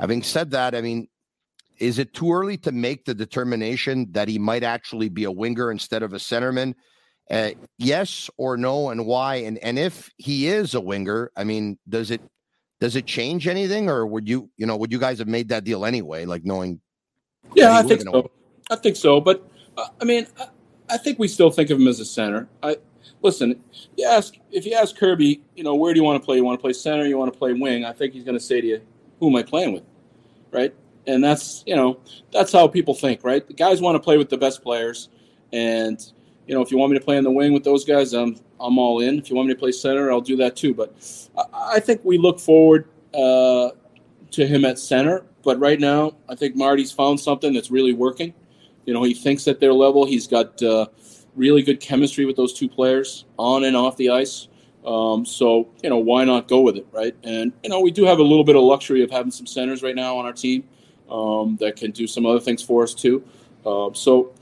Having 0.00 0.22
said 0.22 0.50
that, 0.52 0.74
I 0.74 0.80
mean, 0.80 1.08
is 1.78 1.98
it 1.98 2.14
too 2.14 2.32
early 2.32 2.56
to 2.58 2.72
make 2.72 3.04
the 3.04 3.14
determination 3.14 4.08
that 4.12 4.28
he 4.28 4.38
might 4.38 4.62
actually 4.62 5.08
be 5.08 5.24
a 5.24 5.32
winger 5.32 5.70
instead 5.70 6.02
of 6.02 6.12
a 6.12 6.18
centerman? 6.18 6.74
Uh, 7.30 7.50
yes 7.78 8.28
or 8.36 8.56
no, 8.56 8.90
and 8.90 9.06
why? 9.06 9.36
And 9.36 9.58
and 9.58 9.78
if 9.78 10.10
he 10.18 10.46
is 10.48 10.74
a 10.74 10.80
winger, 10.80 11.30
I 11.36 11.44
mean, 11.44 11.78
does 11.88 12.10
it 12.10 12.20
does 12.80 12.96
it 12.96 13.06
change 13.06 13.48
anything, 13.48 13.88
or 13.88 14.06
would 14.06 14.28
you 14.28 14.50
you 14.58 14.66
know 14.66 14.76
would 14.76 14.92
you 14.92 14.98
guys 14.98 15.18
have 15.20 15.28
made 15.28 15.48
that 15.48 15.64
deal 15.64 15.86
anyway, 15.86 16.26
like 16.26 16.44
knowing? 16.44 16.80
Yeah, 17.54 17.78
I 17.78 17.82
think 17.82 18.02
so. 18.02 18.30
I 18.70 18.76
think 18.76 18.96
so, 18.96 19.20
but 19.20 19.48
uh, 19.76 19.86
I 20.00 20.04
mean, 20.04 20.26
I, 20.38 20.48
I, 20.90 20.98
think 20.98 21.18
we 21.18 21.28
still 21.28 21.50
think 21.50 21.70
of 21.70 21.78
him 21.78 21.88
as 21.88 22.00
a 22.00 22.04
center. 22.04 22.48
I 22.62 22.76
listen. 23.22 23.58
You 23.96 24.06
ask 24.06 24.34
if 24.50 24.66
you 24.66 24.74
ask 24.74 24.96
Kirby, 24.96 25.42
you 25.56 25.64
know, 25.64 25.74
where 25.74 25.94
do 25.94 26.00
you 26.00 26.04
want 26.04 26.20
to 26.20 26.24
play? 26.24 26.36
You 26.36 26.44
want 26.44 26.58
to 26.58 26.62
play 26.62 26.72
center? 26.72 27.06
You 27.06 27.16
want 27.16 27.32
to 27.32 27.38
play 27.38 27.52
wing? 27.52 27.84
I 27.84 27.92
think 27.92 28.12
he's 28.12 28.24
going 28.24 28.36
to 28.36 28.44
say 28.44 28.60
to 28.60 28.66
you, 28.66 28.80
"Who 29.20 29.28
am 29.30 29.36
I 29.36 29.42
playing 29.42 29.72
with?" 29.72 29.84
Right? 30.50 30.74
And 31.06 31.24
that's 31.24 31.64
you 31.66 31.76
know 31.76 32.00
that's 32.32 32.52
how 32.52 32.68
people 32.68 32.94
think, 32.94 33.24
right? 33.24 33.46
The 33.46 33.54
guys 33.54 33.80
want 33.80 33.96
to 33.96 34.00
play 34.00 34.18
with 34.18 34.28
the 34.28 34.38
best 34.38 34.62
players, 34.62 35.08
and 35.52 36.00
you 36.46 36.54
know, 36.54 36.62
if 36.62 36.70
you 36.70 36.78
want 36.78 36.92
me 36.92 36.98
to 36.98 37.04
play 37.04 37.16
in 37.16 37.24
the 37.24 37.30
wing 37.30 37.52
with 37.52 37.64
those 37.64 37.84
guys, 37.84 38.12
I'm 38.12 38.36
I'm 38.60 38.78
all 38.78 39.00
in. 39.00 39.18
If 39.18 39.30
you 39.30 39.36
want 39.36 39.48
me 39.48 39.54
to 39.54 39.58
play 39.58 39.72
center, 39.72 40.10
I'll 40.10 40.20
do 40.20 40.36
that 40.36 40.56
too. 40.56 40.74
But 40.74 40.94
I, 41.36 41.76
I 41.76 41.80
think 41.80 42.04
we 42.04 42.18
look 42.18 42.38
forward 42.38 42.88
uh, 43.14 43.70
to 44.30 44.46
him 44.46 44.64
at 44.64 44.78
center. 44.78 45.24
But 45.42 45.58
right 45.58 45.78
now, 45.78 46.16
I 46.28 46.34
think 46.34 46.56
Marty's 46.56 46.92
found 46.92 47.20
something 47.20 47.52
that's 47.52 47.70
really 47.70 47.92
working. 47.92 48.32
You 48.86 48.94
know, 48.94 49.02
he 49.02 49.14
thinks 49.14 49.46
at 49.48 49.60
their 49.60 49.72
level. 49.72 50.04
He's 50.04 50.26
got 50.26 50.62
uh, 50.62 50.86
really 51.34 51.62
good 51.62 51.80
chemistry 51.80 52.24
with 52.24 52.36
those 52.36 52.52
two 52.52 52.68
players 52.68 53.24
on 53.38 53.64
and 53.64 53.76
off 53.76 53.96
the 53.96 54.10
ice. 54.10 54.48
Um, 54.84 55.24
so 55.24 55.68
you 55.82 55.88
know, 55.88 55.98
why 55.98 56.24
not 56.24 56.46
go 56.46 56.60
with 56.60 56.76
it, 56.76 56.86
right? 56.92 57.14
And 57.24 57.52
you 57.62 57.70
know, 57.70 57.80
we 57.80 57.90
do 57.90 58.04
have 58.04 58.18
a 58.18 58.22
little 58.22 58.44
bit 58.44 58.56
of 58.56 58.62
luxury 58.62 59.02
of 59.02 59.10
having 59.10 59.32
some 59.32 59.46
centers 59.46 59.82
right 59.82 59.94
now 59.94 60.18
on 60.18 60.26
our 60.26 60.32
team 60.32 60.64
um, 61.10 61.56
that 61.60 61.76
can 61.76 61.90
do 61.90 62.06
some 62.06 62.26
other 62.26 62.40
things 62.40 62.62
for 62.62 62.82
us 62.82 62.92
too. 62.92 63.24
Uh, 63.64 63.90
so 63.94 64.34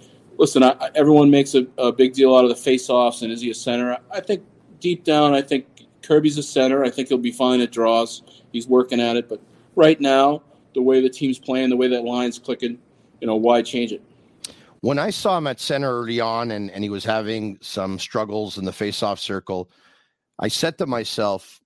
listen, 0.43 0.65
I, 0.65 0.91
everyone 0.97 1.31
makes 1.31 1.55
a, 1.55 1.69
a, 1.79 1.93
big 1.93 2.15
deal 2.15 2.35
out 2.35 2.43
of 2.43 2.51
the 2.51 2.57
face-offs 2.57 3.23
and 3.23 3.31
is 3.31 3.43
he 3.43 3.51
a 3.51 3.55
center? 3.55 3.97
I 4.11 4.19
think 4.19 4.45
deep 4.81 5.05
down, 5.05 5.35
I 5.35 5.41
think 5.41 5.67
Kirby's 6.03 6.37
a 6.37 6.43
center. 6.43 6.83
I 6.83 6.91
think 6.91 7.11
he'll 7.11 7.19
be 7.19 7.31
fine 7.31 7.61
at 7.61 7.71
draws. 7.71 8.25
He's 8.51 8.67
working 8.67 9.01
at 9.01 9.17
it, 9.17 9.29
but 9.29 9.41
right 9.77 10.01
now, 10.01 10.43
the 10.75 10.83
way 10.83 11.01
the 11.01 11.09
team's 11.09 11.39
playing, 11.39 11.71
the 11.71 11.77
way 11.77 11.87
that 11.87 12.03
line's 12.03 12.41
clicking, 12.41 12.77
you 13.21 13.29
know, 13.29 13.37
why 13.37 13.63
change 13.63 13.93
it? 13.93 14.03
When 14.81 14.99
I 14.99 15.11
saw 15.11 15.39
him 15.39 15.47
at 15.47 15.61
center 15.61 15.97
early 15.97 16.19
on 16.19 16.51
and, 16.51 16.73
and 16.73 16.83
he 16.83 16.91
was 16.91 17.05
having 17.05 17.57
some 17.61 17.97
struggles 18.01 18.59
in 18.59 18.65
the 18.65 18.73
face-off 18.73 19.21
circle, 19.21 19.71
I 20.41 20.49
said 20.49 20.77
to 20.79 20.87
myself, 20.87 21.61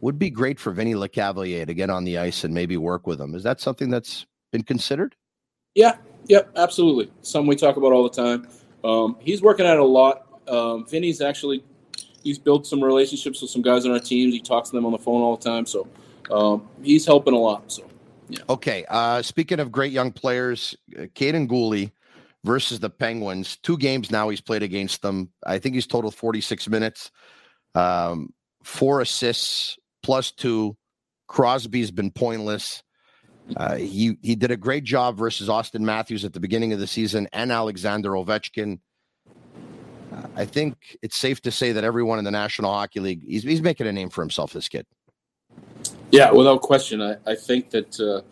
would 0.00 0.18
be 0.18 0.30
great 0.30 0.58
for 0.58 0.72
Vinny 0.72 0.94
Lecavalier 0.94 1.66
to 1.66 1.74
get 1.74 1.90
on 1.90 2.04
the 2.04 2.16
ice 2.16 2.42
and 2.42 2.54
maybe 2.54 2.78
work 2.78 3.06
with 3.06 3.20
him. 3.20 3.34
Is 3.34 3.42
that 3.42 3.60
something 3.60 3.90
that's 3.90 4.24
been 4.50 4.62
considered? 4.62 5.14
Yeah, 5.74 5.96
Yep, 6.28 6.50
absolutely. 6.56 7.10
Some 7.22 7.46
we 7.46 7.56
talk 7.56 7.76
about 7.76 7.92
all 7.92 8.08
the 8.08 8.10
time. 8.10 8.48
Um, 8.84 9.16
he's 9.20 9.42
working 9.42 9.66
at 9.66 9.78
a 9.78 9.84
lot. 9.84 10.26
Um, 10.46 10.86
Vinny's 10.86 11.20
actually 11.20 11.64
he's 12.22 12.38
built 12.38 12.66
some 12.66 12.82
relationships 12.82 13.40
with 13.40 13.50
some 13.50 13.62
guys 13.62 13.84
on 13.86 13.92
our 13.92 13.98
teams. 13.98 14.34
He 14.34 14.40
talks 14.40 14.70
to 14.70 14.76
them 14.76 14.86
on 14.86 14.92
the 14.92 14.98
phone 14.98 15.22
all 15.22 15.36
the 15.36 15.44
time, 15.44 15.66
so 15.66 15.88
um, 16.30 16.68
he's 16.82 17.06
helping 17.06 17.34
a 17.34 17.38
lot. 17.38 17.70
So, 17.72 17.88
yeah. 18.28 18.40
Okay. 18.48 18.84
Uh, 18.88 19.22
speaking 19.22 19.60
of 19.60 19.72
great 19.72 19.92
young 19.92 20.12
players, 20.12 20.76
uh, 20.96 21.02
Kaiden 21.02 21.48
Guhle 21.48 21.90
versus 22.44 22.80
the 22.80 22.90
Penguins. 22.90 23.56
Two 23.62 23.76
games 23.76 24.10
now 24.10 24.28
he's 24.28 24.40
played 24.40 24.62
against 24.62 25.02
them. 25.02 25.30
I 25.44 25.58
think 25.58 25.74
he's 25.74 25.86
total 25.86 26.10
46 26.10 26.68
minutes, 26.68 27.10
um, 27.74 28.32
four 28.62 29.00
assists 29.00 29.78
plus 30.02 30.30
two. 30.30 30.76
Crosby's 31.26 31.90
been 31.90 32.10
pointless. 32.10 32.82
Uh, 33.56 33.76
he 33.76 34.18
he 34.22 34.34
did 34.34 34.50
a 34.50 34.56
great 34.56 34.84
job 34.84 35.16
versus 35.16 35.48
Auston 35.48 35.80
Matthews 35.80 36.24
at 36.24 36.32
the 36.32 36.40
beginning 36.40 36.72
of 36.72 36.80
the 36.80 36.86
season 36.86 37.28
and 37.32 37.50
Alexander 37.50 38.10
Ovechkin. 38.10 38.78
Uh, 40.12 40.26
I 40.36 40.44
think 40.44 40.98
it's 41.02 41.16
safe 41.16 41.40
to 41.42 41.50
say 41.50 41.72
that 41.72 41.84
everyone 41.84 42.18
in 42.18 42.24
the 42.24 42.30
National 42.30 42.72
Hockey 42.72 43.00
League 43.00 43.22
he's 43.26 43.42
he's 43.42 43.62
making 43.62 43.86
a 43.86 43.92
name 43.92 44.10
for 44.10 44.22
himself. 44.22 44.52
This 44.52 44.68
kid. 44.68 44.86
Yeah, 46.10 46.30
without 46.30 46.62
question. 46.62 47.02
I, 47.02 47.16
I 47.26 47.34
think 47.34 47.70
that 47.70 47.98
uh, 48.00 48.22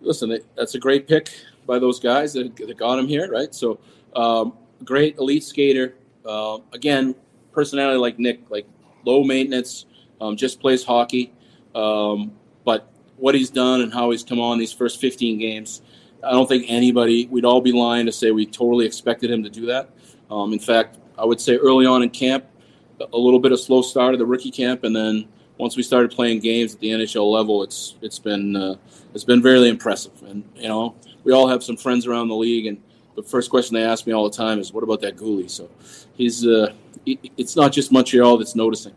listen, 0.00 0.38
that's 0.56 0.74
a 0.74 0.78
great 0.78 1.08
pick 1.08 1.30
by 1.66 1.78
those 1.78 2.00
guys 2.00 2.32
that, 2.32 2.56
that 2.56 2.76
got 2.76 2.98
him 2.98 3.06
here, 3.06 3.30
right? 3.30 3.54
So 3.54 3.78
um, 4.16 4.54
great 4.84 5.16
elite 5.18 5.44
skater. 5.44 5.94
Uh, 6.24 6.58
again, 6.72 7.14
personality 7.52 7.98
like 7.98 8.18
Nick, 8.18 8.50
like 8.50 8.66
low 9.04 9.22
maintenance, 9.22 9.86
um, 10.20 10.36
just 10.36 10.60
plays 10.60 10.84
hockey. 10.84 11.32
Um, 11.74 12.32
but 12.64 12.90
what 13.18 13.34
he's 13.34 13.50
done 13.50 13.80
and 13.80 13.92
how 13.92 14.10
he's 14.10 14.22
come 14.22 14.40
on 14.40 14.58
these 14.58 14.72
first 14.72 15.00
15 15.00 15.38
games. 15.38 15.82
I 16.22 16.32
don't 16.32 16.48
think 16.48 16.64
anybody, 16.68 17.26
we'd 17.26 17.44
all 17.44 17.60
be 17.60 17.72
lying 17.72 18.06
to 18.06 18.12
say 18.12 18.30
we 18.30 18.46
totally 18.46 18.86
expected 18.86 19.30
him 19.30 19.42
to 19.44 19.50
do 19.50 19.66
that. 19.66 19.90
Um, 20.30 20.52
in 20.52 20.58
fact, 20.58 20.98
I 21.16 21.24
would 21.24 21.40
say 21.40 21.56
early 21.56 21.86
on 21.86 22.02
in 22.02 22.10
camp, 22.10 22.44
a 23.00 23.18
little 23.18 23.40
bit 23.40 23.52
of 23.52 23.60
slow 23.60 23.82
start 23.82 24.14
of 24.14 24.18
the 24.18 24.26
rookie 24.26 24.50
camp, 24.50 24.84
and 24.84 24.94
then 24.94 25.28
once 25.56 25.76
we 25.76 25.82
started 25.82 26.10
playing 26.10 26.40
games 26.40 26.74
at 26.74 26.80
the 26.80 26.90
NHL 26.90 27.30
level, 27.30 27.62
it's 27.62 27.96
it's 28.02 28.18
been 28.18 28.56
uh, 28.56 28.76
it's 29.14 29.24
been 29.24 29.42
very 29.42 29.68
impressive. 29.68 30.22
And 30.22 30.44
you 30.56 30.68
know, 30.68 30.94
we 31.24 31.32
all 31.32 31.48
have 31.48 31.62
some 31.62 31.76
friends 31.76 32.06
around 32.06 32.28
the 32.28 32.34
league, 32.34 32.66
and 32.66 32.80
the 33.16 33.22
first 33.22 33.50
question 33.50 33.74
they 33.74 33.84
ask 33.84 34.06
me 34.06 34.12
all 34.12 34.28
the 34.28 34.36
time 34.36 34.58
is, 34.58 34.72
"What 34.72 34.84
about 34.84 35.00
that 35.02 35.16
Guhle?" 35.16 35.48
So 35.50 35.68
he's 36.14 36.46
uh, 36.46 36.72
it's 37.06 37.56
not 37.56 37.72
just 37.72 37.92
Montreal 37.92 38.38
that's 38.38 38.54
noticing, 38.54 38.94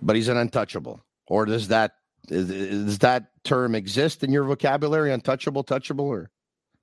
but 0.00 0.16
he's 0.16 0.28
an 0.28 0.36
untouchable. 0.36 1.00
Or 1.26 1.46
does 1.46 1.68
that 1.68 1.92
does 2.26 2.98
that 2.98 3.30
term 3.44 3.74
exist 3.74 4.22
in 4.22 4.32
your 4.32 4.44
vocabulary? 4.44 5.12
Untouchable, 5.12 5.64
touchable, 5.64 6.00
or? 6.00 6.30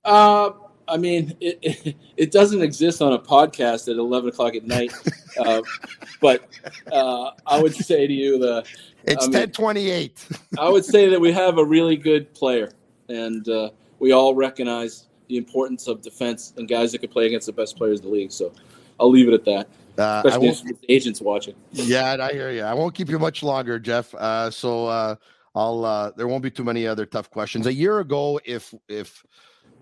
Uh, 0.04 0.50
I 0.88 0.96
mean, 0.96 1.36
it, 1.40 1.58
it, 1.62 1.96
it 2.16 2.32
doesn't 2.32 2.62
exist 2.62 3.00
on 3.00 3.12
a 3.12 3.18
podcast 3.18 3.88
at 3.88 3.96
eleven 3.96 4.28
o'clock 4.28 4.54
at 4.54 4.64
night. 4.64 4.92
uh, 5.38 5.62
but 6.20 6.48
uh, 6.92 7.30
I 7.46 7.62
would 7.62 7.74
say 7.74 8.06
to 8.06 8.12
you 8.12 8.38
the 8.38 8.64
it's 9.04 9.28
ten 9.28 9.50
twenty 9.50 9.90
eight. 9.90 10.26
I 10.58 10.68
would 10.68 10.84
say 10.84 11.08
that 11.08 11.20
we 11.20 11.32
have 11.32 11.58
a 11.58 11.64
really 11.64 11.96
good 11.96 12.32
player, 12.34 12.72
and 13.08 13.48
uh, 13.48 13.70
we 13.98 14.12
all 14.12 14.34
recognize 14.34 15.06
the 15.28 15.36
importance 15.36 15.86
of 15.86 16.02
defense 16.02 16.52
and 16.56 16.68
guys 16.68 16.92
that 16.92 16.98
could 16.98 17.12
play 17.12 17.26
against 17.26 17.46
the 17.46 17.52
best 17.52 17.76
players 17.76 18.00
in 18.00 18.06
the 18.06 18.12
league. 18.12 18.32
So 18.32 18.52
I'll 18.98 19.10
leave 19.10 19.28
it 19.28 19.34
at 19.34 19.44
that. 19.44 19.68
Uh, 20.00 20.22
Especially 20.24 20.70
if 20.70 20.78
agents 20.88 21.20
watching. 21.20 21.54
Yeah, 21.72 22.16
I 22.18 22.32
hear 22.32 22.50
you. 22.50 22.62
I 22.62 22.72
won't 22.72 22.94
keep 22.94 23.10
you 23.10 23.18
much 23.18 23.42
longer, 23.42 23.78
Jeff. 23.78 24.14
Uh, 24.14 24.50
so 24.50 24.86
uh, 24.86 25.16
I'll. 25.54 25.84
Uh, 25.84 26.12
there 26.16 26.26
won't 26.26 26.42
be 26.42 26.50
too 26.50 26.64
many 26.64 26.86
other 26.86 27.04
tough 27.04 27.30
questions. 27.30 27.66
A 27.66 27.74
year 27.74 28.00
ago, 28.00 28.40
if 28.44 28.72
if 28.88 29.22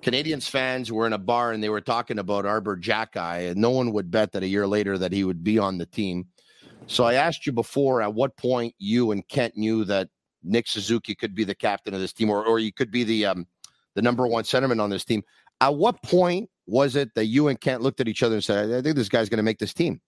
Canadiens 0.02 0.48
fans 0.48 0.90
were 0.90 1.06
in 1.06 1.12
a 1.12 1.18
bar 1.18 1.52
and 1.52 1.62
they 1.62 1.68
were 1.68 1.80
talking 1.80 2.18
about 2.18 2.46
Arber 2.46 2.80
and 2.82 3.56
no 3.56 3.70
one 3.70 3.92
would 3.92 4.10
bet 4.10 4.32
that 4.32 4.42
a 4.42 4.48
year 4.48 4.66
later 4.66 4.98
that 4.98 5.12
he 5.12 5.24
would 5.24 5.44
be 5.44 5.58
on 5.58 5.78
the 5.78 5.86
team. 5.86 6.26
So 6.86 7.04
I 7.04 7.14
asked 7.14 7.46
you 7.46 7.52
before 7.52 8.02
at 8.02 8.14
what 8.14 8.36
point 8.36 8.74
you 8.78 9.10
and 9.10 9.26
Kent 9.28 9.56
knew 9.56 9.84
that 9.84 10.08
Nick 10.42 10.66
Suzuki 10.66 11.14
could 11.14 11.34
be 11.34 11.44
the 11.44 11.54
captain 11.54 11.94
of 11.94 12.00
this 12.00 12.12
team, 12.12 12.30
or 12.30 12.44
or 12.44 12.58
he 12.58 12.72
could 12.72 12.90
be 12.90 13.04
the 13.04 13.26
um 13.26 13.46
the 13.94 14.02
number 14.02 14.26
one 14.26 14.44
centerman 14.44 14.80
on 14.80 14.90
this 14.90 15.04
team. 15.04 15.22
At 15.60 15.74
what 15.74 16.02
point 16.02 16.48
was 16.66 16.96
it 16.96 17.14
that 17.14 17.26
you 17.26 17.48
and 17.48 17.60
Kent 17.60 17.82
looked 17.82 18.00
at 18.00 18.08
each 18.08 18.22
other 18.22 18.36
and 18.36 18.44
said, 18.44 18.72
"I 18.72 18.80
think 18.80 18.96
this 18.96 19.08
guy's 19.08 19.28
going 19.28 19.38
to 19.38 19.42
make 19.42 19.58
this 19.58 19.74
team"? 19.74 20.00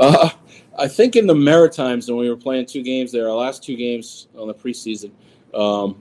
Uh, 0.00 0.30
I 0.78 0.86
think 0.86 1.16
in 1.16 1.26
the 1.26 1.34
Maritimes 1.34 2.08
when 2.08 2.18
we 2.18 2.28
were 2.30 2.36
playing 2.36 2.66
two 2.66 2.82
games 2.82 3.10
there, 3.10 3.28
our 3.28 3.34
last 3.34 3.64
two 3.64 3.76
games 3.76 4.28
on 4.36 4.46
the 4.46 4.54
preseason, 4.54 5.10
um, 5.52 6.00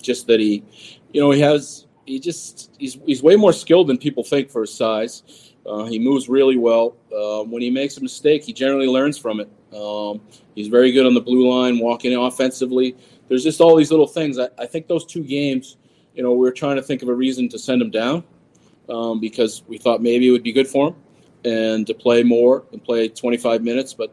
just 0.00 0.26
that 0.26 0.40
he, 0.40 0.64
you 1.12 1.20
know, 1.20 1.30
he 1.30 1.40
has 1.40 1.86
he 2.06 2.18
just 2.18 2.74
he's 2.78 2.98
he's 3.04 3.22
way 3.22 3.36
more 3.36 3.52
skilled 3.52 3.88
than 3.88 3.98
people 3.98 4.24
think 4.24 4.50
for 4.50 4.62
his 4.62 4.72
size. 4.72 5.52
Uh, 5.66 5.84
he 5.84 5.98
moves 5.98 6.28
really 6.28 6.56
well. 6.56 6.96
Uh, 7.14 7.44
when 7.44 7.60
he 7.60 7.70
makes 7.70 7.98
a 7.98 8.00
mistake, 8.00 8.42
he 8.42 8.52
generally 8.52 8.86
learns 8.86 9.18
from 9.18 9.40
it. 9.40 9.48
Um, 9.76 10.22
he's 10.54 10.68
very 10.68 10.90
good 10.90 11.04
on 11.04 11.12
the 11.12 11.20
blue 11.20 11.48
line, 11.48 11.78
walking 11.78 12.16
offensively. 12.16 12.96
There's 13.28 13.44
just 13.44 13.60
all 13.60 13.76
these 13.76 13.90
little 13.90 14.06
things. 14.06 14.38
I, 14.38 14.48
I, 14.58 14.66
think 14.66 14.88
those 14.88 15.04
two 15.04 15.22
games, 15.22 15.76
you 16.14 16.22
know, 16.22 16.32
we 16.32 16.48
are 16.48 16.52
trying 16.52 16.76
to 16.76 16.82
think 16.82 17.02
of 17.02 17.08
a 17.08 17.14
reason 17.14 17.48
to 17.50 17.58
send 17.58 17.80
him 17.80 17.90
down 17.90 18.24
um, 18.88 19.20
because 19.20 19.62
we 19.68 19.78
thought 19.78 20.02
maybe 20.02 20.26
it 20.26 20.30
would 20.32 20.42
be 20.42 20.50
good 20.50 20.66
for 20.66 20.88
him 20.88 20.96
and 21.44 21.86
to 21.86 21.94
play 21.94 22.22
more 22.22 22.64
and 22.72 22.82
play 22.82 23.08
25 23.08 23.62
minutes. 23.62 23.94
But 23.94 24.12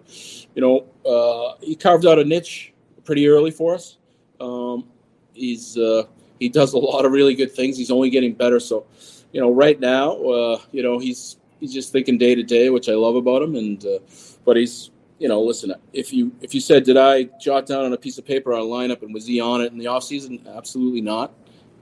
you 0.56 0.62
know, 0.62 0.86
uh, 1.10 1.58
he 1.62 1.76
carved 1.76 2.06
out 2.06 2.20
a 2.20 2.24
niche 2.24 2.74
pretty 3.04 3.28
early 3.28 3.52
for 3.52 3.74
us. 3.76 3.98
Um, 4.40 4.86
he's 5.34 5.78
uh, 5.78 6.04
he 6.40 6.50
does 6.50 6.74
a 6.74 6.78
lot 6.78 7.06
of 7.06 7.12
really 7.12 7.36
good 7.36 7.52
things. 7.52 7.78
He's 7.78 7.92
only 7.92 8.10
getting 8.10 8.34
better. 8.34 8.60
So, 8.60 8.86
you 9.32 9.42
know, 9.42 9.52
right 9.52 9.80
now, 9.80 10.12
uh, 10.18 10.62
you 10.72 10.84
know, 10.84 11.00
he's 11.00 11.38
he's 11.60 11.74
just 11.74 11.92
thinking 11.92 12.18
day 12.18 12.36
to 12.36 12.44
day, 12.44 12.70
which 12.70 12.90
I 12.90 12.94
love 12.94 13.16
about 13.16 13.42
him. 13.42 13.56
And 13.56 13.84
uh, 13.86 14.00
but 14.46 14.58
he's 14.58 14.92
you 15.20 15.28
know, 15.28 15.42
listen, 15.42 15.74
if 15.94 16.14
you 16.14 16.32
if 16.42 16.54
you 16.54 16.62
said, 16.62 16.84
did 16.84 16.98
I 16.98 17.24
jot 17.42 17.66
down 17.66 17.86
on 17.86 17.94
a 17.94 17.98
piece 17.98 18.18
of 18.18 18.26
paper 18.26 18.54
our 18.54 18.62
lineup 18.62 19.02
and 19.02 19.14
was 19.14 19.26
he 19.26 19.40
on 19.40 19.62
it 19.62 19.72
in 19.72 19.78
the 19.78 19.88
off 19.88 20.04
season? 20.04 20.46
Absolutely 20.48 21.02
not. 21.02 21.34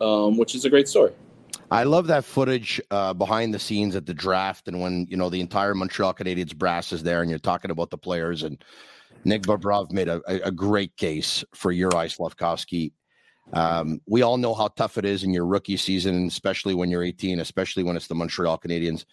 Um, 0.01 0.37
which 0.37 0.55
is 0.55 0.65
a 0.65 0.69
great 0.69 0.89
story. 0.89 1.13
I 1.71 1.83
love 1.83 2.07
that 2.07 2.25
footage 2.25 2.79
uh, 2.91 3.13
behind 3.13 3.53
the 3.53 3.59
scenes 3.59 3.95
at 3.95 4.05
the 4.05 4.13
draft 4.13 4.67
and 4.67 4.79
when 4.81 5.07
you 5.09 5.17
know 5.17 5.29
the 5.29 5.41
entire 5.41 5.73
Montreal 5.73 6.13
Canadiens 6.13 6.55
brass 6.55 6.93
is 6.93 7.03
there 7.03 7.21
and 7.21 7.29
you're 7.29 7.39
talking 7.39 7.71
about 7.71 7.89
the 7.89 7.97
players 7.97 8.43
and 8.43 8.63
Nick 9.23 9.41
Bobrov 9.41 9.91
made 9.91 10.07
a, 10.07 10.21
a 10.45 10.51
great 10.51 10.95
case 10.97 11.43
for 11.53 11.73
Juraj 11.73 12.15
Slafkovsky. 12.15 12.91
Um, 13.53 13.99
we 14.07 14.21
all 14.21 14.37
know 14.37 14.53
how 14.53 14.67
tough 14.69 14.97
it 14.97 15.05
is 15.05 15.23
in 15.23 15.33
your 15.33 15.45
rookie 15.45 15.77
season, 15.77 16.27
especially 16.27 16.75
when 16.75 16.89
you're 16.89 17.03
18, 17.03 17.39
especially 17.39 17.83
when 17.83 17.95
it's 17.95 18.07
the 18.07 18.15
Montreal 18.15 18.59
Canadiens. 18.59 19.05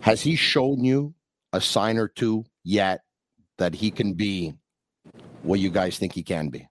Has 0.00 0.20
he 0.20 0.34
shown 0.34 0.84
you 0.84 1.14
a 1.52 1.60
sign 1.60 1.96
or 1.96 2.08
two 2.08 2.44
yet 2.64 3.02
that 3.58 3.74
he 3.74 3.90
can 3.90 4.14
be 4.14 4.54
what 5.42 5.60
you 5.60 5.70
guys 5.70 5.96
think 5.96 6.12
he 6.12 6.22
can 6.22 6.48
be? 6.48 6.66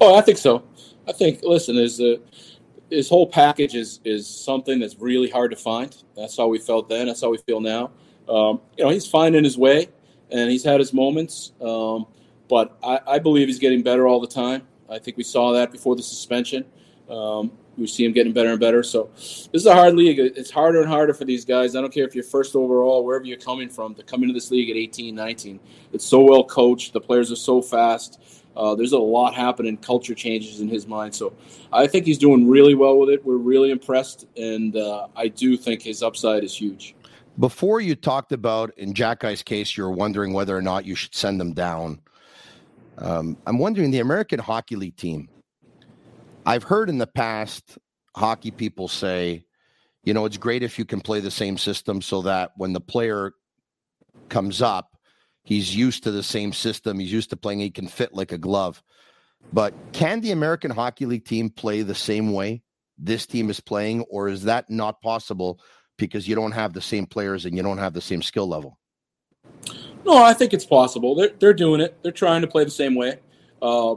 Oh, 0.00 0.16
I 0.16 0.22
think 0.22 0.38
so. 0.38 0.64
I 1.06 1.12
think. 1.12 1.40
Listen, 1.42 1.76
is 1.76 2.00
a 2.00 2.18
his 2.90 3.08
whole 3.08 3.26
package 3.26 3.74
is 3.74 4.00
is 4.04 4.26
something 4.26 4.78
that's 4.78 4.96
really 4.98 5.30
hard 5.30 5.50
to 5.50 5.56
find. 5.56 5.96
That's 6.16 6.36
how 6.36 6.48
we 6.48 6.58
felt 6.58 6.88
then. 6.88 7.06
That's 7.06 7.20
how 7.20 7.30
we 7.30 7.38
feel 7.38 7.60
now. 7.60 7.90
Um, 8.28 8.60
you 8.76 8.84
know, 8.84 8.90
he's 8.90 9.06
finding 9.06 9.44
his 9.44 9.56
way, 9.56 9.88
and 10.30 10.50
he's 10.50 10.64
had 10.64 10.80
his 10.80 10.92
moments. 10.92 11.52
Um, 11.60 12.06
but 12.48 12.76
I, 12.82 13.00
I, 13.06 13.18
believe 13.18 13.48
he's 13.48 13.58
getting 13.58 13.82
better 13.82 14.06
all 14.06 14.20
the 14.20 14.26
time. 14.26 14.62
I 14.88 14.98
think 14.98 15.16
we 15.16 15.24
saw 15.24 15.52
that 15.52 15.72
before 15.72 15.96
the 15.96 16.02
suspension. 16.02 16.64
Um, 17.08 17.52
we 17.76 17.86
see 17.86 18.04
him 18.04 18.12
getting 18.12 18.32
better 18.32 18.50
and 18.50 18.60
better. 18.60 18.82
So 18.82 19.10
this 19.16 19.48
is 19.52 19.66
a 19.66 19.74
hard 19.74 19.94
league. 19.94 20.18
It's 20.18 20.50
harder 20.50 20.80
and 20.80 20.88
harder 20.88 21.12
for 21.12 21.24
these 21.24 21.44
guys. 21.44 21.76
I 21.76 21.80
don't 21.80 21.92
care 21.92 22.04
if 22.04 22.14
you're 22.14 22.24
first 22.24 22.56
overall, 22.56 23.04
wherever 23.04 23.24
you're 23.24 23.36
coming 23.36 23.68
from, 23.68 23.94
to 23.96 24.02
come 24.02 24.22
into 24.22 24.32
this 24.32 24.50
league 24.50 24.70
at 24.70 24.76
18, 24.76 25.14
19. 25.14 25.60
It's 25.92 26.04
so 26.04 26.20
well 26.20 26.44
coached. 26.44 26.92
The 26.92 27.00
players 27.00 27.30
are 27.30 27.36
so 27.36 27.60
fast. 27.60 28.20
Uh, 28.56 28.74
there's 28.74 28.92
a 28.92 28.98
lot 28.98 29.34
happening, 29.34 29.76
culture 29.76 30.14
changes 30.14 30.60
in 30.60 30.68
his 30.68 30.86
mind. 30.86 31.14
So 31.14 31.32
I 31.72 31.86
think 31.86 32.06
he's 32.06 32.18
doing 32.18 32.48
really 32.48 32.74
well 32.74 32.98
with 32.98 33.10
it. 33.10 33.24
We're 33.24 33.36
really 33.36 33.70
impressed, 33.70 34.26
and 34.36 34.76
uh, 34.76 35.08
I 35.14 35.28
do 35.28 35.56
think 35.56 35.82
his 35.82 36.02
upside 36.02 36.42
is 36.44 36.58
huge. 36.58 36.94
Before 37.38 37.80
you 37.80 37.94
talked 37.94 38.32
about 38.32 38.76
in 38.78 38.94
Jack 38.94 39.20
Guy's 39.20 39.42
case, 39.42 39.76
you 39.76 39.84
were 39.84 39.90
wondering 39.90 40.32
whether 40.32 40.56
or 40.56 40.62
not 40.62 40.86
you 40.86 40.94
should 40.94 41.14
send 41.14 41.38
them 41.38 41.52
down. 41.52 42.00
Um, 42.98 43.36
I'm 43.46 43.58
wondering 43.58 43.90
the 43.90 44.00
American 44.00 44.38
Hockey 44.38 44.76
League 44.76 44.96
team. 44.96 45.28
I've 46.46 46.62
heard 46.62 46.88
in 46.88 46.96
the 46.96 47.06
past 47.06 47.76
hockey 48.16 48.50
people 48.50 48.88
say, 48.88 49.44
you 50.04 50.14
know, 50.14 50.24
it's 50.24 50.38
great 50.38 50.62
if 50.62 50.78
you 50.78 50.86
can 50.86 51.00
play 51.00 51.20
the 51.20 51.30
same 51.30 51.58
system 51.58 52.00
so 52.00 52.22
that 52.22 52.52
when 52.56 52.72
the 52.72 52.80
player 52.80 53.32
comes 54.30 54.62
up, 54.62 54.95
He's 55.46 55.76
used 55.76 56.02
to 56.02 56.10
the 56.10 56.24
same 56.24 56.52
system. 56.52 56.98
He's 56.98 57.12
used 57.12 57.30
to 57.30 57.36
playing. 57.36 57.60
He 57.60 57.70
can 57.70 57.86
fit 57.86 58.12
like 58.12 58.32
a 58.32 58.38
glove. 58.38 58.82
But 59.52 59.74
can 59.92 60.20
the 60.20 60.32
American 60.32 60.72
Hockey 60.72 61.06
League 61.06 61.24
team 61.24 61.50
play 61.50 61.82
the 61.82 61.94
same 61.94 62.32
way 62.32 62.62
this 62.98 63.26
team 63.26 63.48
is 63.48 63.60
playing, 63.60 64.00
or 64.10 64.28
is 64.28 64.42
that 64.42 64.68
not 64.68 65.00
possible 65.00 65.60
because 65.98 66.26
you 66.26 66.34
don't 66.34 66.50
have 66.50 66.72
the 66.72 66.80
same 66.80 67.06
players 67.06 67.44
and 67.44 67.56
you 67.56 67.62
don't 67.62 67.78
have 67.78 67.92
the 67.92 68.00
same 68.00 68.22
skill 68.22 68.48
level? 68.48 68.76
No, 70.04 70.20
I 70.20 70.34
think 70.34 70.52
it's 70.52 70.64
possible. 70.64 71.14
They're, 71.14 71.30
they're 71.38 71.54
doing 71.54 71.80
it. 71.80 71.96
They're 72.02 72.10
trying 72.10 72.40
to 72.40 72.48
play 72.48 72.64
the 72.64 72.70
same 72.72 72.96
way. 72.96 73.20
Uh, 73.62 73.94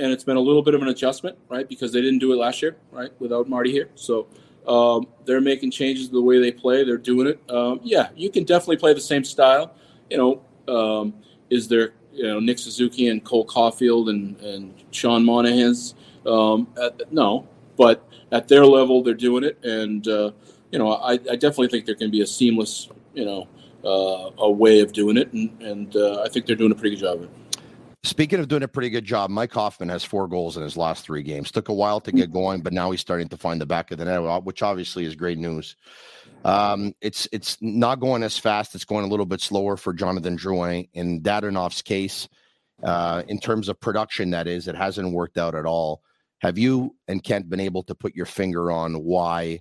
and 0.00 0.10
it's 0.12 0.24
been 0.24 0.36
a 0.36 0.40
little 0.40 0.62
bit 0.62 0.74
of 0.74 0.82
an 0.82 0.88
adjustment, 0.88 1.38
right? 1.48 1.68
Because 1.68 1.92
they 1.92 2.00
didn't 2.00 2.18
do 2.18 2.32
it 2.32 2.36
last 2.36 2.60
year, 2.60 2.76
right? 2.90 3.12
Without 3.20 3.48
Marty 3.48 3.70
here. 3.70 3.90
So 3.94 4.26
um, 4.66 5.06
they're 5.26 5.40
making 5.40 5.70
changes 5.70 6.08
to 6.08 6.14
the 6.14 6.22
way 6.22 6.40
they 6.40 6.50
play. 6.50 6.82
They're 6.82 6.98
doing 6.98 7.28
it. 7.28 7.40
Um, 7.48 7.78
yeah, 7.84 8.08
you 8.16 8.30
can 8.30 8.42
definitely 8.42 8.78
play 8.78 8.94
the 8.94 9.00
same 9.00 9.22
style. 9.22 9.74
You 10.10 10.16
know, 10.16 10.42
um, 10.68 11.14
is 11.50 11.68
there 11.68 11.92
you 12.12 12.24
know 12.24 12.40
Nick 12.40 12.58
Suzuki 12.58 13.08
and 13.08 13.24
Cole 13.24 13.46
Caufield 13.46 14.10
and 14.10 14.38
and 14.40 14.74
Sean 14.90 15.24
Monahan's? 15.24 15.94
Um, 16.26 16.68
at, 16.80 17.12
no, 17.12 17.48
but 17.76 18.06
at 18.32 18.48
their 18.48 18.66
level, 18.66 19.02
they're 19.02 19.14
doing 19.14 19.44
it, 19.44 19.58
and 19.64 20.06
uh, 20.06 20.32
you 20.70 20.78
know 20.78 20.92
I, 20.92 21.12
I, 21.12 21.36
definitely 21.36 21.68
think 21.68 21.86
there 21.86 21.94
can 21.94 22.10
be 22.10 22.20
a 22.20 22.26
seamless 22.26 22.88
you 23.14 23.24
know 23.24 23.48
uh, 23.84 24.30
a 24.38 24.50
way 24.50 24.80
of 24.80 24.92
doing 24.92 25.16
it, 25.16 25.32
and, 25.32 25.62
and 25.62 25.96
uh, 25.96 26.22
I 26.22 26.28
think 26.28 26.46
they're 26.46 26.56
doing 26.56 26.72
a 26.72 26.74
pretty 26.74 26.96
good 26.96 27.02
job 27.02 27.18
of 27.18 27.24
it. 27.24 27.30
Speaking 28.04 28.38
of 28.38 28.48
doing 28.48 28.62
a 28.62 28.68
pretty 28.68 28.90
good 28.90 29.04
job, 29.04 29.28
Mike 29.28 29.52
Hoffman 29.52 29.88
has 29.88 30.04
four 30.04 30.28
goals 30.28 30.56
in 30.56 30.62
his 30.62 30.76
last 30.76 31.04
three 31.04 31.22
games. 31.22 31.50
Took 31.50 31.68
a 31.68 31.74
while 31.74 32.00
to 32.00 32.12
get 32.12 32.32
going, 32.32 32.60
but 32.60 32.72
now 32.72 32.90
he's 32.90 33.00
starting 33.00 33.28
to 33.28 33.36
find 33.36 33.60
the 33.60 33.66
back 33.66 33.90
of 33.90 33.98
the 33.98 34.04
net, 34.04 34.44
which 34.44 34.62
obviously 34.62 35.04
is 35.04 35.14
great 35.16 35.38
news. 35.38 35.76
Um, 36.48 36.94
it's 37.02 37.28
it's 37.30 37.58
not 37.60 38.00
going 38.00 38.22
as 38.22 38.38
fast. 38.38 38.74
It's 38.74 38.86
going 38.86 39.04
a 39.04 39.08
little 39.08 39.26
bit 39.26 39.42
slower 39.42 39.76
for 39.76 39.92
Jonathan 39.92 40.38
Drouin. 40.38 40.88
In 40.94 41.20
Dadonov's 41.20 41.82
case, 41.82 42.26
uh, 42.82 43.22
in 43.28 43.38
terms 43.38 43.68
of 43.68 43.78
production, 43.78 44.30
that 44.30 44.46
is, 44.46 44.66
it 44.66 44.74
hasn't 44.74 45.12
worked 45.12 45.36
out 45.36 45.54
at 45.54 45.66
all. 45.66 46.00
Have 46.38 46.56
you 46.56 46.96
and 47.06 47.22
Kent 47.22 47.50
been 47.50 47.60
able 47.60 47.82
to 47.82 47.94
put 47.94 48.14
your 48.14 48.24
finger 48.24 48.72
on 48.72 49.04
why 49.04 49.60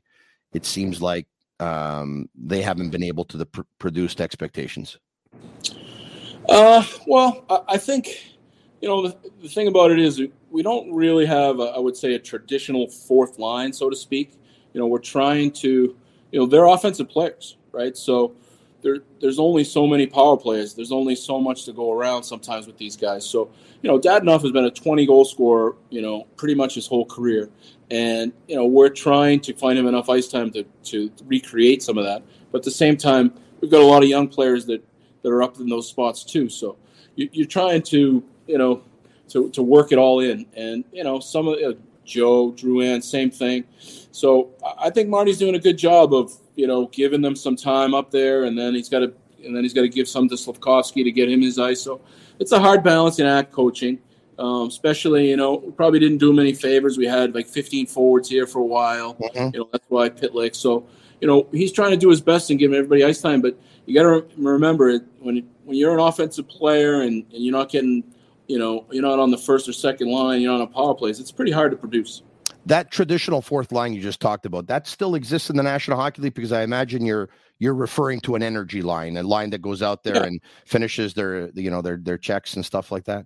it 0.53 0.65
seems 0.65 1.01
like 1.01 1.27
um, 1.59 2.29
they 2.35 2.61
haven't 2.61 2.91
been 2.91 3.03
able 3.03 3.25
to 3.25 3.37
the 3.37 3.47
pr- 3.47 3.61
produced 3.79 4.21
expectations? 4.21 4.97
Uh, 6.47 6.85
well, 7.05 7.43
I, 7.49 7.73
I 7.73 7.77
think 7.79 8.37
you 8.79 8.87
know 8.87 9.09
the, 9.09 9.17
the, 9.41 9.49
thing 9.49 9.67
about 9.67 9.91
it 9.91 9.99
is 9.99 10.21
we 10.51 10.63
don't 10.63 10.93
really 10.93 11.25
have, 11.25 11.59
a, 11.59 11.63
I 11.63 11.79
would 11.79 11.97
say, 11.97 12.13
a 12.13 12.19
traditional 12.19 12.87
fourth 12.87 13.39
line, 13.39 13.73
so 13.73 13.89
to 13.89 13.95
speak. 13.97 14.39
You 14.71 14.79
know, 14.79 14.87
we're 14.87 14.99
trying 14.99 15.51
to 15.51 15.97
you 16.31 16.39
know 16.39 16.45
they're 16.45 16.65
offensive 16.65 17.09
players, 17.09 17.57
right? 17.71 17.95
So 17.95 18.35
there, 18.81 18.99
there's 19.19 19.39
only 19.39 19.63
so 19.63 19.87
many 19.87 20.05
power 20.05 20.37
plays. 20.37 20.73
There's 20.73 20.91
only 20.91 21.15
so 21.15 21.39
much 21.39 21.65
to 21.65 21.73
go 21.73 21.91
around 21.91 22.23
sometimes 22.23 22.67
with 22.67 22.77
these 22.77 22.95
guys. 22.95 23.27
So 23.27 23.49
you 23.81 23.89
know, 23.89 23.99
Dadonov 23.99 24.41
has 24.41 24.51
been 24.51 24.65
a 24.65 24.71
20 24.71 25.05
goal 25.05 25.25
scorer, 25.25 25.75
you 25.89 26.01
know, 26.01 26.25
pretty 26.35 26.55
much 26.55 26.75
his 26.75 26.87
whole 26.87 27.05
career, 27.05 27.49
and 27.91 28.33
you 28.47 28.55
know 28.55 28.65
we're 28.65 28.89
trying 28.89 29.39
to 29.41 29.53
find 29.53 29.77
him 29.77 29.87
enough 29.87 30.09
ice 30.09 30.27
time 30.27 30.51
to 30.51 30.63
to 30.85 31.11
recreate 31.25 31.83
some 31.83 31.97
of 31.97 32.05
that. 32.05 32.23
But 32.51 32.59
at 32.59 32.63
the 32.63 32.71
same 32.71 32.97
time, 32.97 33.33
we've 33.61 33.71
got 33.71 33.81
a 33.81 33.85
lot 33.85 34.03
of 34.03 34.09
young 34.09 34.27
players 34.27 34.65
that 34.67 34.83
that 35.21 35.29
are 35.29 35.43
up 35.43 35.59
in 35.59 35.67
those 35.67 35.87
spots 35.87 36.23
too. 36.23 36.49
So 36.49 36.77
you, 37.15 37.43
are 37.43 37.47
trying 37.47 37.81
to 37.83 38.23
you 38.47 38.57
know 38.57 38.83
to, 39.29 39.49
to 39.51 39.61
work 39.61 39.91
it 39.91 39.97
all 39.97 40.21
in, 40.21 40.45
and 40.55 40.83
you 40.91 41.03
know 41.03 41.19
some 41.19 41.47
of 41.47 41.55
uh, 41.61 41.73
Joe 42.07 42.51
Drouin, 42.51 43.03
same 43.03 43.29
thing. 43.29 43.65
So 44.11 44.51
I 44.79 44.89
think 44.89 45.09
Marty's 45.09 45.37
doing 45.37 45.55
a 45.55 45.59
good 45.59 45.77
job 45.77 46.13
of 46.13 46.33
you 46.55 46.65
know 46.65 46.87
giving 46.87 47.21
them 47.21 47.35
some 47.35 47.55
time 47.55 47.93
up 47.93 48.09
there, 48.09 48.45
and 48.45 48.57
then 48.57 48.73
he's 48.73 48.89
got 48.89 48.99
to 48.99 49.13
and 49.43 49.55
then 49.55 49.63
he's 49.63 49.73
got 49.73 49.81
to 49.81 49.89
give 49.89 50.07
some 50.07 50.27
to 50.29 50.35
Slafkovsky 50.35 51.03
to 51.03 51.11
get 51.11 51.29
him 51.29 51.41
his 51.41 51.57
ISO. 51.57 52.01
It's 52.39 52.51
a 52.51 52.59
hard 52.59 52.83
balancing 52.83 53.27
act 53.27 53.51
coaching. 53.51 53.99
Um, 54.39 54.67
especially, 54.67 55.29
you 55.29 55.37
know, 55.37 55.55
we 55.55 55.71
probably 55.71 55.99
didn't 55.99 56.19
do 56.19 56.29
him 56.29 56.37
any 56.37 56.53
favors. 56.53 56.95
We 56.95 57.07
had 57.07 57.33
like 57.33 57.47
15 57.47 57.87
forwards 57.87 58.29
here 58.29 58.45
for 58.45 58.59
a 58.59 58.65
while. 58.65 59.15
Mm-hmm. 59.15 59.55
You 59.55 59.59
know, 59.61 59.69
that's 59.71 59.85
why 59.89 60.09
Pitlick. 60.09 60.55
So, 60.55 60.87
you 61.19 61.27
know, 61.27 61.47
he's 61.51 61.71
trying 61.71 61.89
to 61.89 61.97
do 61.97 62.09
his 62.09 62.21
best 62.21 62.51
and 62.51 62.59
give 62.59 62.71
everybody 62.71 63.03
ice 63.03 63.19
time. 63.19 63.41
But 63.41 63.57
you 63.87 63.95
got 63.95 64.03
to 64.03 64.09
re- 64.09 64.53
remember 64.53 64.89
it 64.89 65.01
when 65.19 65.47
when 65.65 65.75
you're 65.75 65.93
an 65.93 65.99
offensive 65.99 66.47
player 66.47 67.01
and, 67.01 67.25
and 67.33 67.43
you're 67.43 67.51
not 67.51 67.69
getting, 67.69 68.03
you 68.47 68.57
know, 68.57 68.85
you're 68.91 69.03
not 69.03 69.19
on 69.19 69.31
the 69.31 69.37
first 69.37 69.67
or 69.67 69.73
second 69.73 70.09
line, 70.09 70.41
you're 70.41 70.53
on 70.53 70.61
a 70.61 70.67
power 70.67 70.95
plays. 70.95 71.19
It's 71.19 71.31
pretty 71.31 71.51
hard 71.51 71.71
to 71.71 71.77
produce 71.77 72.23
that 72.67 72.91
traditional 72.91 73.41
fourth 73.41 73.71
line 73.71 73.93
you 73.93 74.01
just 74.01 74.19
talked 74.19 74.45
about 74.45 74.67
that 74.67 74.87
still 74.87 75.15
exists 75.15 75.49
in 75.49 75.55
the 75.55 75.63
National 75.63 75.97
Hockey 75.97 76.21
League 76.21 76.33
because 76.33 76.51
I 76.51 76.63
imagine 76.63 77.05
you're 77.05 77.29
you're 77.59 77.73
referring 77.73 78.19
to 78.21 78.35
an 78.35 78.43
energy 78.43 78.81
line, 78.81 79.17
a 79.17 79.23
line 79.23 79.49
that 79.49 79.61
goes 79.61 79.81
out 79.81 80.03
there 80.03 80.17
yeah. 80.17 80.23
and 80.23 80.41
finishes 80.65 81.13
their 81.13 81.49
you 81.51 81.71
know 81.71 81.81
their 81.81 81.97
their 81.97 82.17
checks 82.17 82.55
and 82.55 82.65
stuff 82.65 82.91
like 82.91 83.05
that. 83.05 83.25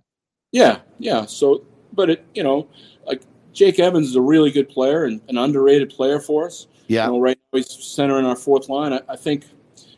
Yeah, 0.52 0.78
yeah. 0.98 1.26
So, 1.26 1.64
but 1.92 2.08
it 2.08 2.24
you 2.34 2.42
know 2.42 2.68
like 3.06 3.22
Jake 3.52 3.78
Evans 3.78 4.08
is 4.08 4.16
a 4.16 4.20
really 4.20 4.50
good 4.50 4.68
player 4.68 5.04
and 5.04 5.20
an 5.28 5.36
underrated 5.36 5.90
player 5.90 6.20
for 6.20 6.46
us. 6.46 6.68
Yeah, 6.86 7.06
you 7.06 7.12
know, 7.12 7.20
right 7.20 7.38
now 7.52 7.58
he's 7.58 7.70
center 7.70 8.18
in 8.18 8.24
our 8.24 8.36
fourth 8.36 8.68
line. 8.68 8.92
I, 8.92 9.00
I 9.08 9.16
think 9.16 9.44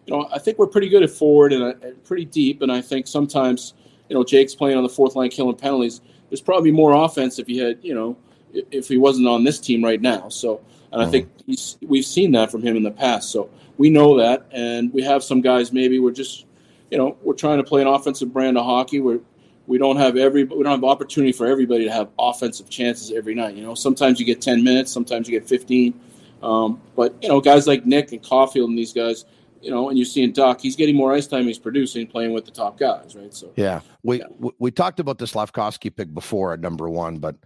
you 0.06 0.16
know 0.16 0.28
I 0.32 0.38
think 0.38 0.58
we're 0.58 0.66
pretty 0.66 0.88
good 0.88 1.02
at 1.02 1.10
forward 1.10 1.52
and 1.52 1.62
uh, 1.62 1.74
pretty 2.04 2.24
deep, 2.24 2.62
and 2.62 2.72
I 2.72 2.80
think 2.80 3.06
sometimes 3.06 3.74
you 4.08 4.14
know 4.14 4.24
Jake's 4.24 4.54
playing 4.54 4.76
on 4.76 4.82
the 4.82 4.88
fourth 4.88 5.16
line 5.16 5.30
killing 5.30 5.56
penalties. 5.56 6.00
There's 6.28 6.40
probably 6.40 6.72
more 6.72 6.92
offense 6.92 7.38
if 7.38 7.46
he 7.46 7.58
had 7.58 7.78
you 7.82 7.94
know 7.94 8.16
if 8.52 8.88
he 8.88 8.96
wasn't 8.96 9.26
on 9.28 9.44
this 9.44 9.58
team 9.58 9.82
right 9.82 10.00
now. 10.00 10.28
So, 10.28 10.60
and 10.92 11.02
I 11.02 11.10
think 11.10 11.28
mm-hmm. 11.38 11.86
we've 11.86 12.04
seen 12.04 12.32
that 12.32 12.50
from 12.50 12.62
him 12.62 12.76
in 12.76 12.82
the 12.82 12.90
past. 12.90 13.30
So 13.30 13.50
we 13.76 13.90
know 13.90 14.18
that, 14.18 14.46
and 14.52 14.92
we 14.92 15.02
have 15.02 15.22
some 15.24 15.40
guys. 15.40 15.72
Maybe 15.72 15.98
we're 15.98 16.12
just, 16.12 16.46
you 16.90 16.98
know, 16.98 17.16
we're 17.22 17.34
trying 17.34 17.58
to 17.58 17.64
play 17.64 17.82
an 17.82 17.88
offensive 17.88 18.32
brand 18.32 18.56
of 18.56 18.64
hockey. 18.64 19.00
Where 19.00 19.18
we 19.66 19.78
don't 19.78 19.96
have 19.96 20.16
every, 20.16 20.44
we 20.44 20.62
don't 20.62 20.72
have 20.72 20.84
opportunity 20.84 21.32
for 21.32 21.46
everybody 21.46 21.84
to 21.84 21.92
have 21.92 22.10
offensive 22.18 22.68
chances 22.68 23.10
every 23.10 23.34
night. 23.34 23.56
You 23.56 23.62
know, 23.62 23.74
sometimes 23.74 24.20
you 24.20 24.26
get 24.26 24.40
ten 24.40 24.62
minutes, 24.62 24.92
sometimes 24.92 25.28
you 25.28 25.38
get 25.38 25.48
fifteen. 25.48 25.98
Um, 26.42 26.80
but 26.94 27.14
you 27.22 27.28
know, 27.28 27.40
guys 27.40 27.66
like 27.66 27.86
Nick 27.86 28.12
and 28.12 28.22
Caufield 28.22 28.66
and 28.66 28.78
these 28.78 28.92
guys, 28.92 29.24
you 29.64 29.70
know, 29.70 29.88
and 29.88 29.98
you 29.98 30.04
see 30.04 30.22
in 30.22 30.32
Dach, 30.32 30.60
he's 30.60 30.76
getting 30.76 30.94
more 30.94 31.14
ice 31.14 31.26
time. 31.26 31.46
He's 31.46 31.58
producing, 31.58 32.06
playing 32.06 32.34
with 32.34 32.44
the 32.44 32.50
top 32.50 32.78
guys, 32.78 33.16
right? 33.16 33.32
So 33.32 33.50
yeah, 33.56 33.80
we 34.02 34.18
yeah. 34.18 34.26
we, 34.38 34.50
we 34.58 34.70
talked 34.70 35.00
about 35.00 35.16
the 35.16 35.24
Slafkovsky 35.24 35.94
pick 35.94 36.12
before 36.12 36.52
at 36.52 36.60
number 36.60 36.90
one, 36.90 37.16
but 37.16 37.36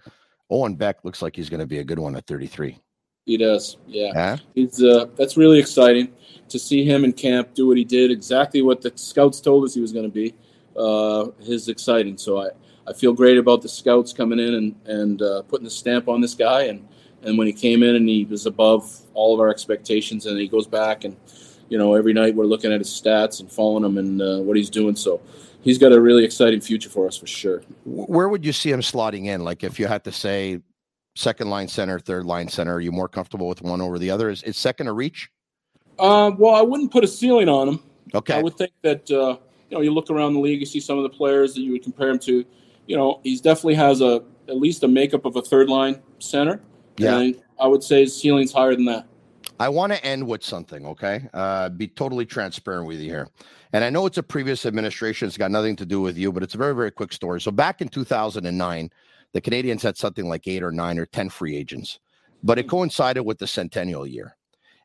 Owen 0.51 0.75
Beck 0.75 1.05
looks 1.05 1.23
like 1.23 1.37
he's 1.37 1.49
going 1.49 1.61
to 1.61 1.67
be 1.67 1.79
a 1.79 1.85
good 1.85 2.01
one 2.01 2.17
at 2.17 2.27
33. 2.27 2.77
He 3.25 3.37
does, 3.37 3.77
yeah. 3.87 4.11
Huh? 4.13 4.37
He's 4.55 4.83
uh, 4.83 5.07
that's 5.17 5.37
really 5.37 5.61
exciting 5.61 6.13
to 6.49 6.59
see 6.59 6.85
him 6.85 7.05
in 7.05 7.13
camp 7.13 7.55
do 7.55 7.69
what 7.69 7.77
he 7.77 7.85
did, 7.85 8.11
exactly 8.11 8.63
what 8.63 8.81
the 8.81 8.93
scouts 8.97 9.41
told 9.41 9.65
us 9.65 9.75
he 9.75 9.81
was 9.81 9.93
going 9.93 10.07
to 10.07 10.11
be. 10.11 10.35
Uh, 10.77 11.31
is 11.41 11.69
exciting. 11.69 12.17
So 12.17 12.41
I, 12.41 12.49
I 12.87 12.93
feel 12.93 13.13
great 13.13 13.37
about 13.37 13.63
the 13.63 13.69
scouts 13.69 14.13
coming 14.13 14.41
in 14.41 14.55
and 14.55 14.75
and 14.87 15.23
uh, 15.23 15.43
putting 15.43 15.65
the 15.65 15.71
stamp 15.71 16.09
on 16.09 16.21
this 16.21 16.35
guy. 16.35 16.63
And 16.65 16.89
and 17.23 17.39
when 17.39 17.47
he 17.47 17.53
came 17.53 17.85
in 17.85 17.95
and 17.95 18.09
he 18.09 18.25
was 18.25 18.47
above 18.47 19.03
all 19.15 19.35
of 19.35 19.41
our 19.41 19.51
expectations, 19.51 20.27
and 20.27 20.37
he 20.37 20.49
goes 20.49 20.67
back 20.67 21.05
and 21.05 21.17
you 21.69 21.79
know 21.79 21.95
every 21.95 22.13
night 22.13 22.35
we're 22.35 22.45
looking 22.45 22.73
at 22.73 22.81
his 22.81 22.89
stats 22.89 23.41
and 23.41 23.51
following 23.51 23.85
him 23.85 23.99
and 23.99 24.23
uh, 24.23 24.39
what 24.39 24.57
he's 24.57 24.71
doing. 24.71 24.97
So 24.97 25.21
he's 25.63 25.79
got 25.79 25.93
a 25.93 26.01
really 26.01 26.25
exciting 26.25 26.61
future 26.61 26.89
for 26.89 27.07
us 27.07 27.17
for 27.17 27.27
sure. 27.27 27.63
Where 27.85 28.29
would 28.29 28.45
you 28.45 28.53
see 28.53 28.71
him 28.71 28.81
slotting 28.81 29.27
in? 29.27 29.45
Like 29.45 29.65
if 29.65 29.79
you 29.79 29.87
had 29.87 30.05
to 30.05 30.13
say 30.13 30.61
second 31.17 31.51
line 31.51 31.69
center, 31.69 31.99
third 31.99 32.25
line 32.25 32.49
center? 32.49 32.75
Are 32.75 32.81
you 32.81 32.93
more 32.93 33.09
comfortable 33.09 33.49
with 33.49 33.61
one 33.61 33.81
over 33.81 33.99
the 33.99 34.11
other? 34.11 34.31
Is, 34.31 34.43
is 34.45 34.57
second 34.57 34.87
a 34.87 34.93
reach? 34.93 35.29
Uh, 35.99 36.31
well, 36.39 36.55
I 36.55 36.63
wouldn't 36.63 36.93
put 36.93 37.03
a 37.03 37.09
ceiling 37.09 37.49
on 37.49 37.69
him. 37.69 37.81
Okay. 38.15 38.35
I 38.35 38.43
would 38.43 38.57
think 38.57 38.73
that 38.83 39.11
uh, 39.11 39.37
you 39.69 39.77
know 39.77 39.81
you 39.81 39.93
look 39.93 40.11
around 40.11 40.35
the 40.35 40.41
league, 40.41 40.61
you 40.61 40.67
see 40.67 40.81
some 40.81 40.97
of 40.97 41.03
the 41.03 41.11
players 41.11 41.55
that 41.55 41.61
you 41.61 41.73
would 41.73 41.83
compare 41.83 42.09
him 42.09 42.19
to. 42.21 42.45
You 42.87 42.97
know, 42.97 43.21
he's 43.23 43.41
definitely 43.41 43.75
has 43.75 44.01
a 44.01 44.23
at 44.49 44.57
least 44.57 44.83
a 44.83 44.89
makeup 44.89 45.25
of 45.25 45.37
a 45.37 45.43
third 45.43 45.69
line 45.69 46.01
center. 46.21 46.63
Yeah. 46.97 47.19
And 47.19 47.43
I 47.61 47.67
would 47.67 47.83
say 47.83 48.01
his 48.01 48.19
ceiling's 48.19 48.53
higher 48.53 48.75
than 48.75 48.87
that. 48.87 49.07
I 49.61 49.69
want 49.69 49.93
to 49.93 50.05
end 50.05 50.27
with 50.27 50.45
something, 50.45 50.87
okay? 50.87 51.29
Uh, 51.35 51.69
be 51.69 51.89
totally 51.89 52.25
transparent 52.25 52.87
with 52.87 53.01
you 53.01 53.11
here. 53.11 53.29
And 53.73 53.83
I 53.85 53.91
know 53.91 54.07
it's 54.07 54.19
a 54.19 54.23
previous 54.23 54.65
administration, 54.65 55.29
it's 55.29 55.37
got 55.37 55.51
nothing 55.51 55.77
to 55.77 55.87
do 55.87 56.01
with 56.01 56.17
you, 56.17 56.33
but 56.33 56.43
it's 56.43 56.55
a 56.55 56.59
very, 56.59 56.75
very 56.75 56.91
quick 56.91 57.13
story. 57.13 57.41
So 57.41 57.51
back 57.51 57.81
in 57.81 57.89
2009, 57.89 58.91
the 59.33 59.41
Canadiens 59.41 59.83
had 59.83 59.97
something 59.97 60.29
like 60.29 60.47
eight 60.47 60.63
or 60.63 60.73
nine 60.73 60.99
or 60.99 61.07
10 61.07 61.29
free 61.29 61.57
agents, 61.57 61.99
but 62.43 62.59
it 62.59 62.69
coincided 62.69 63.25
with 63.25 63.39
the 63.39 63.47
centennial 63.47 64.07
year. 64.07 64.37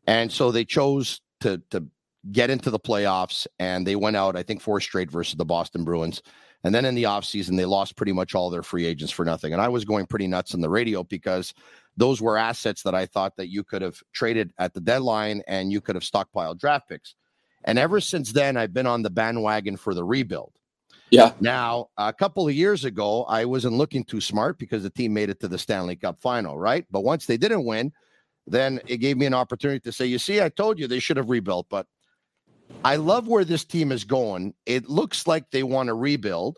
And 0.07 0.31
so 0.31 0.51
they 0.51 0.65
chose 0.65 1.21
to, 1.41 1.61
to 1.69 1.85
get 2.31 2.49
into 2.49 2.69
the 2.69 2.79
playoffs 2.79 3.47
and 3.59 3.85
they 3.85 3.95
went 3.95 4.15
out, 4.15 4.35
I 4.35 4.43
think, 4.43 4.61
four 4.61 4.81
straight 4.81 5.11
versus 5.11 5.35
the 5.35 5.45
Boston 5.45 5.83
Bruins. 5.83 6.21
And 6.63 6.73
then 6.73 6.85
in 6.85 6.95
the 6.95 7.03
offseason, 7.03 7.57
they 7.57 7.65
lost 7.65 7.95
pretty 7.95 8.13
much 8.13 8.35
all 8.35 8.49
their 8.49 8.63
free 8.63 8.85
agents 8.85 9.11
for 9.11 9.25
nothing. 9.25 9.51
And 9.53 9.61
I 9.61 9.67
was 9.67 9.83
going 9.83 10.05
pretty 10.05 10.27
nuts 10.27 10.53
on 10.53 10.61
the 10.61 10.69
radio 10.69 11.03
because 11.03 11.53
those 11.95 12.21
were 12.21 12.37
assets 12.37 12.83
that 12.83 12.95
I 12.95 13.05
thought 13.05 13.35
that 13.37 13.49
you 13.49 13.63
could 13.63 13.81
have 13.81 14.01
traded 14.13 14.53
at 14.57 14.73
the 14.73 14.81
deadline 14.81 15.43
and 15.47 15.71
you 15.71 15.81
could 15.81 15.95
have 15.95 16.03
stockpiled 16.03 16.59
draft 16.59 16.89
picks. 16.89 17.15
And 17.65 17.79
ever 17.79 18.01
since 18.01 18.31
then, 18.31 18.57
I've 18.57 18.73
been 18.73 18.87
on 18.87 19.03
the 19.03 19.09
bandwagon 19.09 19.77
for 19.77 19.93
the 19.93 20.03
rebuild. 20.03 20.53
Yeah. 21.11 21.33
Now, 21.39 21.89
a 21.97 22.11
couple 22.11 22.47
of 22.47 22.55
years 22.55 22.85
ago, 22.85 23.23
I 23.25 23.45
wasn't 23.45 23.75
looking 23.75 24.03
too 24.03 24.19
smart 24.19 24.57
because 24.57 24.81
the 24.81 24.89
team 24.89 25.13
made 25.13 25.29
it 25.29 25.39
to 25.41 25.47
the 25.47 25.59
Stanley 25.59 25.95
Cup 25.95 26.19
final, 26.19 26.57
right? 26.57 26.85
But 26.89 27.03
once 27.03 27.27
they 27.27 27.37
didn't 27.37 27.65
win, 27.65 27.93
then 28.47 28.81
it 28.87 28.97
gave 28.97 29.17
me 29.17 29.27
an 29.27 29.33
opportunity 29.33 29.79
to 29.81 29.91
say, 29.91 30.07
you 30.07 30.17
see, 30.17 30.41
I 30.41 30.49
told 30.49 30.79
you 30.79 30.87
they 30.87 30.99
should 30.99 31.17
have 31.17 31.29
rebuilt. 31.29 31.67
But 31.69 31.85
I 32.83 32.95
love 32.95 33.27
where 33.27 33.45
this 33.45 33.63
team 33.63 33.91
is 33.91 34.03
going. 34.03 34.55
It 34.65 34.89
looks 34.89 35.27
like 35.27 35.51
they 35.51 35.63
want 35.63 35.87
to 35.87 35.93
rebuild, 35.93 36.57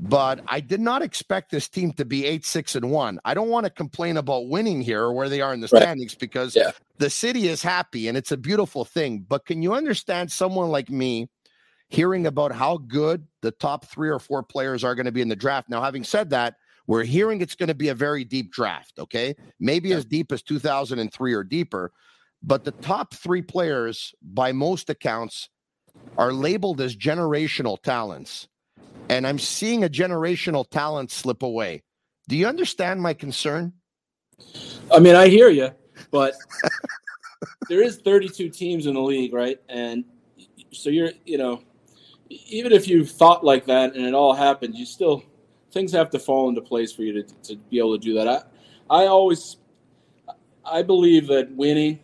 but 0.00 0.40
I 0.48 0.60
did 0.60 0.80
not 0.80 1.02
expect 1.02 1.50
this 1.50 1.68
team 1.68 1.92
to 1.94 2.06
be 2.06 2.26
eight, 2.26 2.46
six, 2.46 2.74
and 2.74 2.90
one. 2.90 3.20
I 3.24 3.34
don't 3.34 3.50
want 3.50 3.64
to 3.66 3.70
complain 3.70 4.16
about 4.16 4.48
winning 4.48 4.82
here 4.82 5.02
or 5.04 5.12
where 5.12 5.28
they 5.28 5.42
are 5.42 5.54
in 5.54 5.60
the 5.60 5.68
Right. 5.70 5.82
standings 5.82 6.14
because 6.16 6.56
Yeah. 6.56 6.72
the 6.98 7.10
city 7.10 7.48
is 7.48 7.62
happy 7.62 8.08
and 8.08 8.16
it's 8.16 8.32
a 8.32 8.38
beautiful 8.38 8.84
thing. 8.86 9.26
But 9.28 9.46
can 9.46 9.62
you 9.62 9.74
understand 9.74 10.32
someone 10.32 10.70
like 10.70 10.90
me 10.90 11.28
hearing 11.90 12.26
about 12.26 12.52
how 12.52 12.78
good 12.78 13.26
the 13.42 13.52
top 13.52 13.86
three 13.86 14.08
or 14.10 14.18
four 14.18 14.42
players 14.42 14.84
are 14.84 14.94
going 14.94 15.06
to 15.06 15.12
be 15.12 15.22
in 15.22 15.28
the 15.28 15.36
draft? 15.36 15.68
Now, 15.68 15.82
having 15.82 16.04
said 16.04 16.30
that, 16.30 16.56
we're 16.86 17.04
hearing 17.04 17.40
it's 17.42 17.56
going 17.56 17.68
to 17.68 17.74
be 17.74 17.88
a 17.88 17.94
very 17.94 18.24
deep 18.24 18.52
draft, 18.52 18.98
okay? 18.98 19.36
Maybe 19.60 19.92
as 19.92 20.04
deep 20.06 20.32
as 20.32 20.42
2003 20.42 21.34
or 21.34 21.44
deeper. 21.44 21.92
But 22.42 22.64
the 22.64 22.72
top 22.72 23.14
three 23.14 23.42
players, 23.42 24.14
by 24.22 24.52
most 24.52 24.90
accounts, 24.90 25.50
are 26.18 26.32
labeled 26.32 26.80
as 26.80 26.96
generational 26.96 27.80
talents. 27.82 28.48
And 29.10 29.26
I'm 29.26 29.40
seeing 29.40 29.82
a 29.82 29.88
generational 29.88 30.70
talent 30.70 31.10
slip 31.10 31.42
away. 31.42 31.82
Do 32.28 32.36
you 32.36 32.46
understand 32.46 33.02
my 33.02 33.12
concern? 33.12 33.72
I 34.88 35.00
mean, 35.00 35.16
I 35.16 35.26
hear 35.26 35.48
you, 35.48 35.70
but 36.12 36.34
there 37.68 37.82
is 37.82 37.96
32 37.96 38.50
teams 38.50 38.86
in 38.86 38.94
the 38.94 39.00
league, 39.00 39.34
right? 39.34 39.58
And 39.68 40.04
so 40.70 40.90
you're, 40.90 41.10
you 41.26 41.38
know, 41.38 41.60
even 42.28 42.70
if 42.70 42.86
you 42.86 43.04
thought 43.04 43.44
like 43.44 43.66
that 43.66 43.96
and 43.96 44.06
it 44.06 44.14
all 44.14 44.32
happened, 44.32 44.76
you 44.76 44.86
still 44.86 45.24
things 45.72 45.90
have 45.90 46.10
to 46.10 46.20
fall 46.20 46.48
into 46.48 46.60
place 46.60 46.92
for 46.92 47.02
you 47.02 47.24
to, 47.24 47.34
to 47.42 47.56
be 47.68 47.80
able 47.80 47.98
to 47.98 48.04
do 48.04 48.14
that. 48.14 48.28
I, 48.28 49.02
I 49.02 49.06
always, 49.08 49.56
I 50.64 50.82
believe 50.82 51.26
that 51.26 51.50
winning 51.50 51.98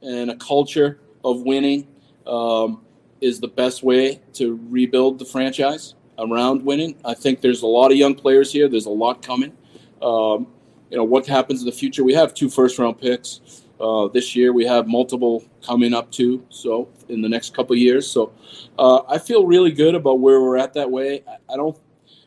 and 0.00 0.30
a 0.30 0.36
culture 0.36 1.00
of 1.24 1.42
winning 1.42 1.88
um, 2.24 2.84
is 3.20 3.40
the 3.40 3.48
best 3.48 3.82
way 3.82 4.20
to 4.34 4.60
rebuild 4.70 5.18
the 5.18 5.24
franchise 5.24 5.96
around 6.22 6.64
winning. 6.64 6.96
I 7.04 7.14
think 7.14 7.40
there's 7.40 7.62
a 7.62 7.66
lot 7.66 7.90
of 7.90 7.96
young 7.96 8.14
players 8.14 8.52
here. 8.52 8.68
There's 8.68 8.86
a 8.86 8.90
lot 8.90 9.22
coming. 9.22 9.52
Um, 10.00 10.46
you 10.90 10.98
know 10.98 11.04
what 11.04 11.26
happens 11.26 11.60
in 11.60 11.66
the 11.66 11.72
future. 11.72 12.04
We 12.04 12.14
have 12.14 12.34
two 12.34 12.50
first 12.50 12.78
round 12.78 13.00
picks 13.00 13.64
uh, 13.80 14.08
this 14.08 14.36
year. 14.36 14.52
We 14.52 14.64
have 14.66 14.86
multiple 14.86 15.44
coming 15.64 15.94
up 15.94 16.10
too. 16.10 16.44
So 16.50 16.88
in 17.08 17.22
the 17.22 17.28
next 17.28 17.54
couple 17.54 17.74
of 17.74 17.78
years. 17.78 18.06
So 18.10 18.32
uh, 18.78 19.02
I 19.08 19.18
feel 19.18 19.46
really 19.46 19.72
good 19.72 19.94
about 19.94 20.20
where 20.20 20.40
we're 20.40 20.58
at 20.58 20.74
that 20.74 20.90
way. 20.90 21.22
I, 21.26 21.54
I 21.54 21.56
don't. 21.56 21.78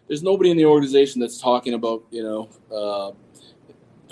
There's 0.07 0.23
nobody 0.23 0.51
in 0.51 0.57
the 0.57 0.65
organization 0.65 1.21
that's 1.21 1.39
talking 1.39 1.73
about 1.73 2.03
you 2.11 2.23
know 2.23 2.49
uh, 2.71 3.11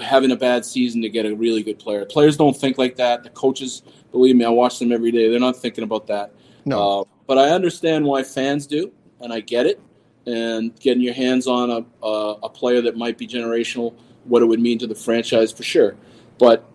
having 0.01 0.31
a 0.31 0.35
bad 0.35 0.65
season 0.65 1.01
to 1.01 1.09
get 1.09 1.25
a 1.25 1.35
really 1.35 1.63
good 1.63 1.79
player. 1.79 2.05
Players 2.05 2.37
don't 2.37 2.55
think 2.55 2.77
like 2.77 2.95
that. 2.95 3.23
The 3.23 3.29
coaches, 3.29 3.83
believe 4.11 4.35
me, 4.35 4.45
I 4.45 4.49
watch 4.49 4.79
them 4.79 4.91
every 4.91 5.11
day. 5.11 5.29
They're 5.29 5.39
not 5.39 5.57
thinking 5.57 5.83
about 5.83 6.07
that. 6.07 6.33
No. 6.65 7.01
Uh, 7.01 7.03
but 7.27 7.37
I 7.37 7.49
understand 7.49 8.05
why 8.05 8.23
fans 8.23 8.67
do, 8.67 8.91
and 9.23 9.33
I 9.33 9.39
get 9.39 9.65
it. 9.65 9.79
And 10.25 10.73
getting 10.79 11.01
your 11.03 11.13
hands 11.13 11.47
on 11.47 11.69
a, 11.69 12.05
a, 12.05 12.37
a 12.43 12.49
player 12.49 12.81
that 12.81 12.95
might 12.95 13.17
be 13.17 13.27
generational, 13.27 13.93
what 14.23 14.41
it 14.41 14.45
would 14.45 14.61
mean 14.61 14.79
to 14.79 14.87
the 14.87 14.95
franchise 14.95 15.51
for 15.51 15.63
sure. 15.63 15.95
But 16.37 16.69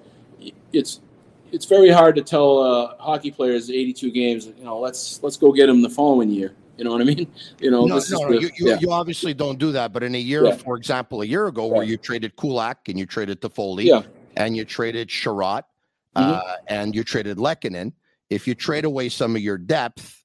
it's 0.72 1.00
it's 1.50 1.64
very 1.64 1.88
hard 1.88 2.14
to 2.16 2.22
tell 2.22 2.58
uh, 2.58 2.94
hockey 2.98 3.30
players 3.30 3.70
82 3.70 4.10
games. 4.10 4.46
You 4.58 4.64
know, 4.64 4.78
let's 4.78 5.22
let's 5.22 5.38
go 5.38 5.50
get 5.52 5.66
them 5.66 5.80
the 5.80 5.88
following 5.88 6.30
year. 6.30 6.54
You 6.76 6.84
know 6.84 6.92
what 6.92 7.00
I 7.00 7.04
mean? 7.04 7.26
You 7.60 7.70
know, 7.70 7.86
no, 7.86 7.98
no, 7.98 8.18
no, 8.20 8.28
the- 8.34 8.40
you, 8.42 8.50
you, 8.56 8.68
yeah. 8.68 8.78
you 8.80 8.92
obviously 8.92 9.32
don't 9.32 9.58
do 9.58 9.72
that. 9.72 9.94
But 9.94 10.02
in 10.02 10.14
a 10.14 10.18
year, 10.18 10.44
Yeah. 10.44 10.56
for 10.56 10.76
example, 10.76 11.22
a 11.22 11.24
year 11.24 11.46
ago, 11.46 11.66
where 11.66 11.82
you 11.84 11.96
traded 11.96 12.36
Kulak 12.36 12.88
and 12.88 12.98
you 12.98 13.06
traded 13.06 13.40
Toffoli 13.40 13.84
Yeah. 13.84 14.02
and 14.36 14.56
you 14.56 14.64
traded 14.66 15.08
Chiarot 15.08 15.64
Mm-hmm. 16.16 16.30
uh, 16.32 16.54
and 16.66 16.94
you 16.94 17.04
traded 17.04 17.36
Lehkonen, 17.38 17.92
if 18.30 18.46
you 18.48 18.54
trade 18.54 18.84
away 18.84 19.08
some 19.08 19.36
of 19.36 19.42
your 19.42 19.56
depth, 19.58 20.17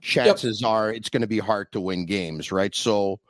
chances 0.00 0.62
are 0.62 0.92
it's 0.92 1.08
going 1.08 1.22
to 1.22 1.26
be 1.28 1.38
hard 1.38 1.70
to 1.72 1.80
win 1.80 2.06
games, 2.06 2.52
right? 2.52 2.74
So, 2.74 3.20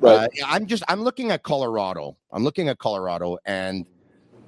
Right. 0.00 0.30
uh, 0.42 0.46
I'm 0.46 0.66
just 0.66 0.82
I'm 0.88 1.02
looking 1.02 1.30
at 1.30 1.42
Colorado. 1.42 2.16
I'm 2.32 2.42
looking 2.42 2.68
at 2.68 2.78
Colorado, 2.78 3.36
and 3.44 3.86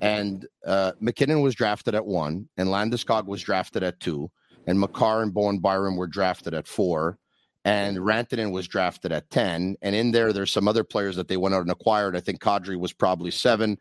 and 0.00 0.46
uh, 0.66 0.92
MacKinnon 1.00 1.42
was 1.42 1.54
drafted 1.54 1.94
at 1.94 2.06
one, 2.06 2.48
and 2.56 2.68
Landeskog 2.68 3.26
was 3.26 3.42
drafted 3.42 3.82
at 3.82 4.00
two, 4.00 4.30
and 4.66 4.80
Makar 4.80 5.22
and 5.22 5.32
Bowen 5.32 5.58
Byram 5.58 5.96
were 5.96 6.06
drafted 6.06 6.54
at 6.54 6.66
four, 6.66 7.18
and 7.64 7.98
Rantanen 7.98 8.50
was 8.50 8.66
drafted 8.66 9.12
at 9.12 9.28
ten, 9.30 9.76
and 9.82 9.94
in 9.94 10.10
there 10.10 10.32
there's 10.32 10.50
some 10.50 10.68
other 10.68 10.84
players 10.84 11.16
that 11.16 11.28
they 11.28 11.36
went 11.36 11.54
out 11.54 11.62
and 11.62 11.70
acquired. 11.70 12.16
I 12.16 12.20
think 12.20 12.40
Kadri 12.40 12.78
was 12.78 12.94
probably 12.94 13.30
seven, 13.30 13.78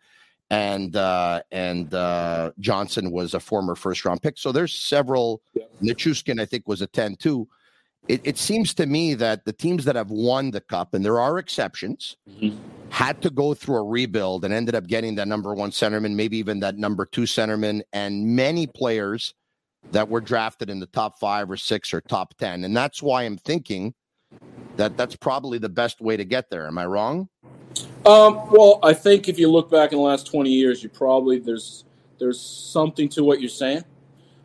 and 0.52 0.98
uh, 0.98 1.42
and 1.52 1.94
uh, 1.94 2.52
Johnson 2.60 3.10
was 3.10 3.34
a 3.34 3.40
former 3.40 3.74
first 3.74 4.04
round 4.04 4.22
pick. 4.22 4.38
So 4.38 4.52
there's 4.52 4.74
several. 4.74 5.42
Nichushkin, 5.82 6.40
I 6.40 6.46
think, 6.46 6.68
was 6.68 6.82
a 6.82 6.88
ten 6.88 7.16
too. 7.16 7.48
It, 8.08 8.22
it 8.24 8.38
seems 8.38 8.74
to 8.74 8.86
me 8.86 9.14
that 9.14 9.46
the 9.46 9.54
teams 9.54 9.86
that 9.86 9.96
have 9.96 10.12
won 10.12 10.52
the 10.52 10.60
cup, 10.60 10.94
and 10.94 11.06
there 11.06 11.20
are 11.20 11.40
exceptions, 11.40 12.18
had 12.90 13.22
to 13.22 13.30
go 13.30 13.54
through 13.54 13.78
a 13.78 13.84
rebuild 13.84 14.44
and 14.44 14.54
ended 14.54 14.76
up 14.76 14.88
getting 14.88 15.16
that 15.16 15.28
number 15.28 15.54
one 15.54 15.72
centerman, 15.72 16.16
maybe 16.16 16.38
even 16.38 16.60
that 16.60 16.78
number 16.78 17.06
two 17.06 17.22
centerman, 17.22 17.82
and 17.94 18.26
many 18.36 18.68
players 18.68 19.34
that 19.92 20.10
were 20.10 20.20
drafted 20.20 20.70
in 20.70 20.80
the 20.80 20.88
top 20.88 21.20
five 21.20 21.50
or 21.50 21.58
six 21.58 21.94
or 21.94 22.02
top 22.02 22.34
10. 22.38 22.64
And 22.64 22.76
that's 22.76 23.02
why 23.02 23.24
I'm 23.24 23.38
thinking 23.38 23.94
that 24.78 24.98
that's 24.98 25.16
probably 25.16 25.58
the 25.58 25.70
best 25.70 26.02
way 26.02 26.18
to 26.18 26.26
get 26.26 26.50
there. 26.50 26.68
Am 26.68 26.78
I 26.78 26.86
wrong? 26.86 27.30
Um, 28.06 28.50
well, 28.52 28.80
I 28.82 28.94
think 28.94 29.30
if 29.30 29.38
you 29.38 29.50
look 29.52 29.70
back 29.70 29.92
in 29.92 29.98
the 29.98 30.04
last 30.04 30.28
twenty 30.28 30.52
years, 30.52 30.82
you 30.82 30.90
probably 30.90 31.40
there's 31.40 31.86
there's 32.20 32.40
something 32.40 33.08
to 33.10 33.24
what 33.24 33.40
you're 33.40 33.50
saying, 33.50 33.84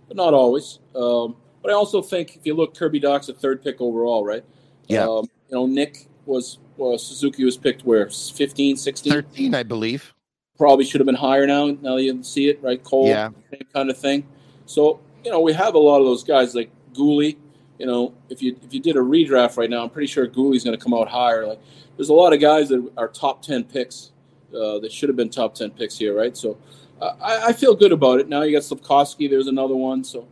but 0.08 0.16
not 0.16 0.34
always. 0.34 0.78
Um, 0.94 1.36
but 1.62 1.70
I 1.70 1.74
also 1.74 2.02
think 2.02 2.36
if 2.36 2.46
you 2.46 2.54
look, 2.54 2.74
Kirby 2.76 3.00
Dach's 3.00 3.28
a 3.28 3.34
third 3.34 3.62
pick 3.62 3.80
overall, 3.80 4.24
right? 4.24 4.44
Yeah. 4.88 5.04
Um, 5.04 5.28
you 5.48 5.56
know, 5.56 5.66
Nick 5.66 6.06
was 6.26 6.58
well, 6.76 6.98
Suzuki 6.98 7.44
was 7.44 7.56
picked 7.56 7.84
where 7.84 8.08
15, 8.10 8.76
16? 8.76 9.12
13, 9.12 9.54
I 9.54 9.62
believe. 9.62 10.12
Probably 10.58 10.84
should 10.84 11.00
have 11.00 11.06
been 11.06 11.14
higher 11.14 11.46
now. 11.46 11.66
Now 11.80 11.96
you 11.96 12.22
see 12.22 12.48
it, 12.48 12.62
right? 12.62 12.82
Cole, 12.82 13.08
Yeah. 13.08 13.30
same 13.50 13.66
kind 13.72 13.90
of 13.90 13.98
thing. 13.98 14.26
So 14.66 15.00
you 15.24 15.30
know, 15.30 15.40
we 15.40 15.52
have 15.54 15.74
a 15.74 15.78
lot 15.78 15.98
of 15.98 16.06
those 16.06 16.22
guys 16.22 16.54
like 16.54 16.70
Guhle. 16.92 17.36
You 17.78 17.86
know, 17.86 18.14
if 18.28 18.42
you 18.42 18.56
if 18.62 18.72
you 18.72 18.80
did 18.80 18.96
a 18.96 19.00
redraft 19.00 19.56
right 19.56 19.70
now, 19.70 19.82
I'm 19.82 19.90
pretty 19.90 20.06
sure 20.06 20.26
Guhle's 20.26 20.64
going 20.64 20.76
to 20.76 20.82
come 20.82 20.94
out 20.94 21.08
higher. 21.08 21.46
Like, 21.46 21.60
there's 21.96 22.08
a 22.08 22.14
lot 22.14 22.32
of 22.32 22.40
guys 22.40 22.68
that 22.70 22.90
are 22.96 23.08
top 23.08 23.42
ten 23.42 23.64
picks 23.64 24.12
uh, 24.54 24.78
that 24.78 24.90
should 24.92 25.08
have 25.08 25.16
been 25.16 25.30
top 25.30 25.54
ten 25.54 25.70
picks 25.70 25.98
here, 25.98 26.16
right? 26.16 26.36
So 26.36 26.56
uh, 27.00 27.12
I, 27.20 27.48
I 27.48 27.52
feel 27.52 27.74
good 27.74 27.92
about 27.92 28.20
it. 28.20 28.28
Now 28.28 28.42
you 28.42 28.52
got 28.52 28.62
Slafkovsky. 28.62 29.28
There's 29.28 29.46
another 29.48 29.76
one. 29.76 30.04
So 30.04 30.26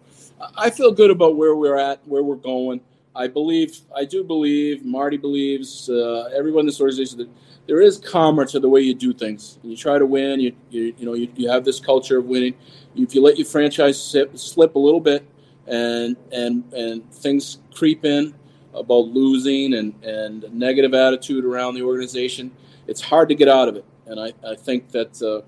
I- 0.57 0.71
feel 0.71 0.93
good 0.93 1.11
about 1.11 1.37
where 1.37 1.55
we're 1.55 1.77
at, 1.79 2.07
where 2.07 2.23
we're 2.23 2.37
going. 2.37 2.81
I 3.17 3.29
believe, 3.29 3.79
I 3.95 4.05
do 4.05 4.25
believe, 4.25 4.85
Marty 4.85 5.17
believes, 5.17 5.89
uh, 5.89 6.31
everyone 6.35 6.61
in 6.61 6.67
this 6.67 6.81
organization 6.81 7.19
that 7.19 7.29
there 7.67 7.81
is 7.81 7.99
karma 7.99 8.45
to 8.47 8.59
the 8.59 8.69
way 8.69 8.81
you 8.81 8.95
do 8.95 9.13
things. 9.13 9.59
You 9.63 9.77
try 9.77 9.99
to 9.99 10.07
win. 10.07 10.41
You 10.41 10.53
you, 10.71 10.95
you 10.99 11.07
know 11.07 11.15
you, 11.15 11.29
you 11.37 11.49
have 11.49 11.65
this 11.65 11.79
culture 11.81 12.19
of 12.19 12.25
winning. 12.27 12.55
If 12.97 13.15
you 13.15 13.23
let 13.23 13.39
your 13.39 13.47
franchise 13.47 14.03
slip, 14.03 14.37
slip 14.37 14.75
a 14.75 14.79
little 14.79 15.01
bit, 15.01 15.25
and 15.67 16.17
and 16.33 16.73
and 16.73 17.13
things 17.13 17.59
creep 17.75 18.05
in 18.05 18.35
about 18.75 19.09
losing 19.09 19.75
and 19.75 20.03
and 20.05 20.53
negative 20.53 20.95
attitude 20.95 21.45
around 21.45 21.75
the 21.75 21.83
organization, 21.83 22.51
it's 22.87 23.01
hard 23.01 23.29
to 23.29 23.35
get 23.35 23.49
out 23.49 23.69
of 23.69 23.77
it. 23.77 23.85
And 24.07 24.21
I, 24.21 24.33
I 24.47 24.55
think 24.55 24.91
that 24.91 25.23
uh, 25.23 25.43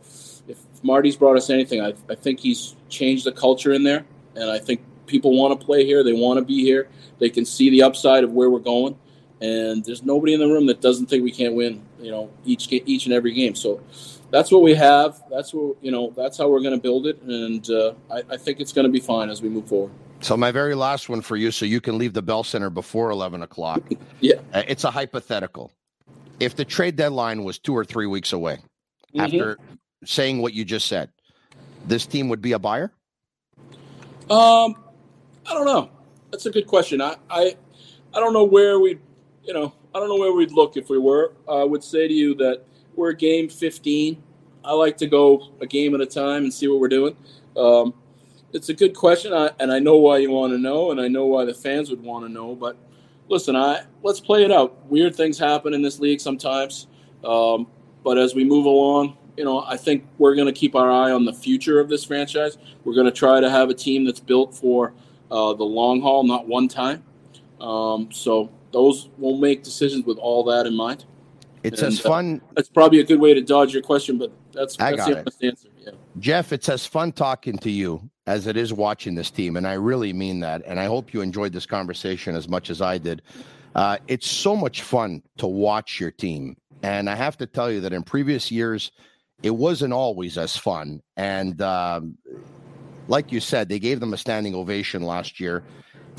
if 0.49 0.59
Marty's 0.83 1.17
brought 1.17 1.37
us 1.37 1.51
anything, 1.51 1.81
I, 1.81 1.95
I 2.09 2.15
think 2.15 2.41
he's 2.41 2.75
changed 2.89 3.25
the 3.27 3.33
culture 3.33 3.73
in 3.73 3.83
there. 3.83 4.05
And 4.35 4.51
I 4.51 4.59
think 4.59 4.81
people 5.07 5.37
want 5.37 5.59
to 5.59 5.67
play 5.67 5.85
here. 5.85 6.03
They 6.03 6.13
want 6.13 6.39
to 6.39 6.45
be 6.45 6.63
here. 6.63 6.89
They 7.19 7.29
can 7.29 7.45
see 7.45 7.71
the 7.71 7.83
upside 7.83 8.25
of 8.25 8.33
where 8.33 8.49
we're 8.49 8.59
going. 8.59 8.99
And 9.41 9.85
there's 9.85 10.03
nobody 10.03 10.33
in 10.33 10.41
the 10.41 10.47
room 10.47 10.67
that 10.67 10.81
doesn't 10.81 11.07
think 11.07 11.23
we 11.23 11.33
can't 11.33 11.55
win, 11.55 11.83
you 12.01 12.11
know, 12.11 12.31
each 12.47 12.73
each 12.73 13.05
and 13.05 13.15
every 13.15 13.35
game. 13.35 13.55
So 13.55 13.83
that's 14.31 14.51
what 14.51 14.63
we 14.63 14.75
have. 14.75 15.23
That's 15.31 15.53
what 15.53 15.77
you 15.83 15.91
know. 15.91 16.13
That's 16.17 16.39
how 16.39 16.49
we're 16.49 16.61
going 16.61 16.75
to 16.75 16.81
build 16.81 17.07
it, 17.07 17.21
and 17.23 17.69
uh, 17.71 17.93
I, 18.11 18.23
I 18.31 18.37
think 18.37 18.61
it's 18.61 18.73
going 18.73 18.87
to 18.87 18.91
be 18.91 18.99
fine 19.01 19.29
as 19.29 19.43
we 19.43 19.49
move 19.49 19.69
forward. 19.69 19.93
So 20.27 20.37
my 20.37 20.51
very 20.51 20.75
last 20.75 21.09
one 21.09 21.21
for 21.21 21.37
you, 21.37 21.53
so 21.53 21.65
you 21.65 21.81
can 21.81 21.99
leave 21.99 22.13
the 22.13 22.21
Bell 22.21 22.43
Center 22.43 22.69
before 22.69 23.11
eleven 23.11 23.43
o'clock. 23.43 23.81
yeah, 24.21 24.35
uh, 24.53 24.65
it's 24.67 24.83
a 24.83 24.91
hypothetical. 24.91 25.71
If 26.41 26.57
the 26.57 26.65
trade 26.65 26.97
deadline 26.97 27.45
was 27.45 27.61
two 27.61 27.73
or 27.73 27.85
three 27.85 28.09
weeks 28.09 28.33
away, 28.33 28.57
mm-hmm. 29.15 29.21
after 29.21 29.57
saying 30.05 30.43
what 30.43 30.53
you 30.53 30.65
just 30.65 30.89
said, 30.89 31.11
this 31.87 32.07
team 32.07 32.29
would 32.29 32.43
be 32.43 32.51
a 32.51 32.59
buyer. 32.59 32.91
Um, 34.29 34.75
I 35.49 35.55
don't 35.55 35.65
know. 35.65 35.91
That's 36.33 36.47
a 36.47 36.51
good 36.51 36.67
question. 36.67 37.01
I, 37.01 37.15
I, 37.31 37.55
I 38.13 38.19
don't 38.19 38.33
know 38.33 38.43
where 38.43 38.81
we, 38.81 38.99
you 39.45 39.55
know, 39.55 39.73
I 39.95 40.01
don't 40.01 40.09
know 40.09 40.17
where 40.17 40.33
we'd 40.33 40.51
look 40.51 40.77
if 40.77 40.89
we 40.89 40.99
were. 40.99 41.35
I 41.49 41.63
would 41.63 41.85
say 41.85 42.09
to 42.09 42.13
you 42.13 42.35
that 42.35 42.65
we're 42.97 43.13
game 43.13 43.49
15. 43.49 44.21
I 44.65 44.73
like 44.73 44.97
to 44.97 45.07
go 45.07 45.53
a 45.61 45.67
game 45.67 45.95
at 45.95 46.01
a 46.01 46.07
time 46.07 46.43
and 46.43 46.53
see 46.53 46.67
what 46.67 46.81
we're 46.81 46.89
doing. 46.89 47.17
Um, 47.57 47.95
it's 48.53 48.69
a 48.69 48.75
good 48.75 48.95
question, 48.95 49.33
I, 49.33 49.51
and 49.61 49.73
I 49.73 49.79
know 49.79 49.97
why 49.97 50.19
you 50.19 50.31
want 50.31 50.53
to 50.53 50.59
know, 50.59 50.91
and 50.91 51.01
I 51.01 51.09
know 51.09 51.27
why 51.27 51.45
the 51.45 51.55
fans 51.55 51.91
would 51.91 52.03
want 52.03 52.25
to 52.25 52.33
know. 52.33 52.55
But 52.55 52.77
listen, 53.29 53.57
I 53.57 53.85
let's 54.03 54.21
play 54.21 54.45
it 54.45 54.53
out. 54.53 54.87
Weird 54.87 55.15
things 55.15 55.39
happen 55.39 55.75
in 55.75 55.83
this 55.83 55.99
league 55.99 56.21
sometimes, 56.21 56.87
um, 57.25 57.67
but 58.03 58.19
as 58.19 58.35
we 58.35 58.45
move 58.45 58.67
along, 58.67 59.17
you 59.37 59.45
know, 59.45 59.63
I 59.67 59.77
think 59.77 60.07
we're 60.19 60.35
going 60.35 60.47
to 60.47 60.59
keep 60.59 60.75
our 60.75 60.91
eye 60.91 61.11
on 61.11 61.25
the 61.25 61.33
future 61.33 61.81
of 61.81 61.89
this 61.89 62.05
franchise. 62.05 62.57
We're 62.85 62.95
going 62.95 63.07
to 63.07 63.13
try 63.13 63.41
to 63.41 63.51
have 63.51 63.69
a 63.69 63.75
team 63.75 64.05
that's 64.05 64.21
built 64.21 64.55
for 64.55 64.95
uh, 65.31 65.53
the 65.55 65.65
long 65.65 66.01
haul, 66.01 66.25
not 66.25 66.47
one 66.47 66.69
time. 66.69 67.05
Um, 67.61 68.11
so 68.13 68.51
those 68.73 69.09
will 69.19 69.39
make 69.39 69.63
decisions 69.63 70.07
with 70.07 70.19
all 70.19 70.45
that 70.45 70.67
in 70.67 70.75
mind. 70.75 71.05
It's 71.63 71.83
and, 71.83 71.93
as 71.93 72.01
uh, 72.05 72.09
fun. 72.09 72.41
Uh, 72.43 72.53
that's 72.57 72.69
probably 72.69 73.01
a 73.01 73.05
good 73.05 73.21
way 73.21 73.35
to 73.35 73.41
dodge 73.41 73.73
your 73.73 73.83
question, 73.83 74.19
but 74.19 74.31
that's, 74.53 74.79
I 74.79 74.93
that's 74.93 75.07
the 75.07 75.19
honest 75.19 75.45
answer. 75.45 75.69
Yeah. 75.79 75.91
Jeff, 76.19 76.53
it's 76.53 76.69
as 76.69 76.87
fun 76.87 77.13
talking 77.13 77.59
to 77.59 77.71
you 77.71 78.09
as 78.27 78.47
it 78.47 78.57
is 78.57 78.73
watching 78.73 79.15
this 79.15 79.31
team, 79.31 79.57
and 79.57 79.67
I 79.67 79.75
really 79.75 80.13
mean 80.13 80.41
that. 80.41 80.63
And 80.67 80.81
I 80.81 80.87
hope 80.87 81.13
you 81.13 81.21
enjoyed 81.21 81.53
this 81.53 81.67
conversation 81.67 82.35
as 82.35 82.49
much 82.49 82.71
as 82.71 82.81
I 82.81 82.99
did. 82.99 83.23
Uh, 83.75 83.99
it's 84.09 84.29
so 84.29 84.57
much 84.57 84.83
fun 84.83 85.23
to 85.39 85.47
watch 85.47 86.01
your 86.01 86.11
team, 86.11 86.57
and 86.83 87.09
I 87.09 87.15
have 87.15 87.37
to 87.39 87.47
tell 87.47 87.71
you 87.71 87.81
that 87.83 87.93
in 87.93 88.03
previous 88.03 88.51
years, 88.51 88.91
it 89.43 89.51
wasn't 89.51 89.93
always 89.93 90.39
as 90.39 90.57
fun. 90.57 91.03
And 91.17 91.61
um, 91.61 92.17
like 93.09 93.33
you 93.33 93.41
said, 93.41 93.69
they 93.69 93.79
gave 93.79 94.01
them 94.01 94.13
a 94.13 94.17
standing 94.17 94.55
ovation 94.55 95.03
last 95.03 95.39
year 95.39 95.63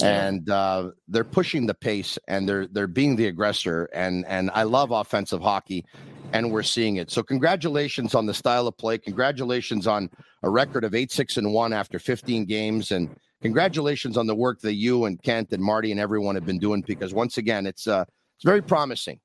and 0.04 0.50
uh, 0.50 0.92
they're 1.08 1.24
pushing 1.24 1.66
the 1.66 1.74
pace 1.74 2.20
and 2.28 2.48
they're 2.48 2.68
they're 2.68 2.88
being 2.88 3.16
the 3.16 3.28
aggressor 3.28 3.90
and 3.94 4.26
and 4.28 4.52
I 4.54 4.64
love 4.64 4.92
offensive 4.92 5.42
hockey 5.42 5.86
and 6.34 6.52
we're 6.52 6.64
seeing 6.64 6.98
it. 6.98 7.10
So 7.10 7.24
congratulations 7.24 8.14
on 8.14 8.26
the 8.26 8.34
style 8.34 8.68
of 8.68 8.78
play. 8.78 8.98
Congratulations 8.98 9.88
on 9.88 10.10
a 10.48 10.50
record 10.50 10.86
of 10.86 10.94
8-6 10.94 11.38
and 11.38 11.54
1 11.54 11.74
after 11.74 12.00
15 12.00 12.46
games 12.46 12.92
and 12.92 13.10
congratulations 13.42 14.18
on 14.18 14.26
the 14.28 14.34
work 14.34 14.62
that 14.62 14.76
you 14.76 15.06
and 15.06 15.22
Kent 15.22 15.52
and 15.52 15.62
Marty 15.62 15.92
and 15.92 16.00
everyone 16.00 16.36
have 16.36 16.46
been 16.46 16.58
doing 16.58 16.82
because 16.88 17.14
once 17.14 17.38
again 17.38 17.68
it's 17.68 17.86
uh 17.86 18.06
it's 18.36 18.46
very 18.46 18.62
promising. 18.62 19.20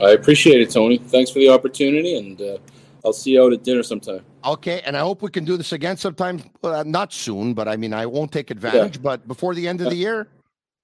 I 0.00 0.10
appreciate 0.10 0.60
it 0.60 0.70
Tony. 0.70 0.98
Thanks 0.98 1.30
for 1.30 1.40
the 1.40 1.48
opportunity 1.48 2.16
and 2.16 2.40
uh 2.40 2.58
I'll 3.04 3.12
see 3.12 3.32
you 3.32 3.42
out 3.44 3.52
at 3.52 3.64
dinner 3.64 3.82
sometime. 3.82 4.24
Okay, 4.46 4.80
and 4.86 4.96
I 4.96 5.00
hope 5.00 5.20
we 5.20 5.30
can 5.30 5.44
do 5.44 5.58
this 5.58 5.72
again 5.72 5.98
sometime. 5.98 6.42
Uh, 6.62 6.84
not 6.86 7.12
soon, 7.12 7.52
but 7.52 7.68
I 7.68 7.76
mean, 7.76 7.92
I 7.92 8.06
won't 8.06 8.32
take 8.32 8.50
advantage. 8.50 8.96
Yeah. 8.96 9.02
But 9.02 9.28
before 9.28 9.54
the 9.54 9.68
end 9.68 9.82
of 9.82 9.90
the 9.90 9.96
year. 9.96 10.28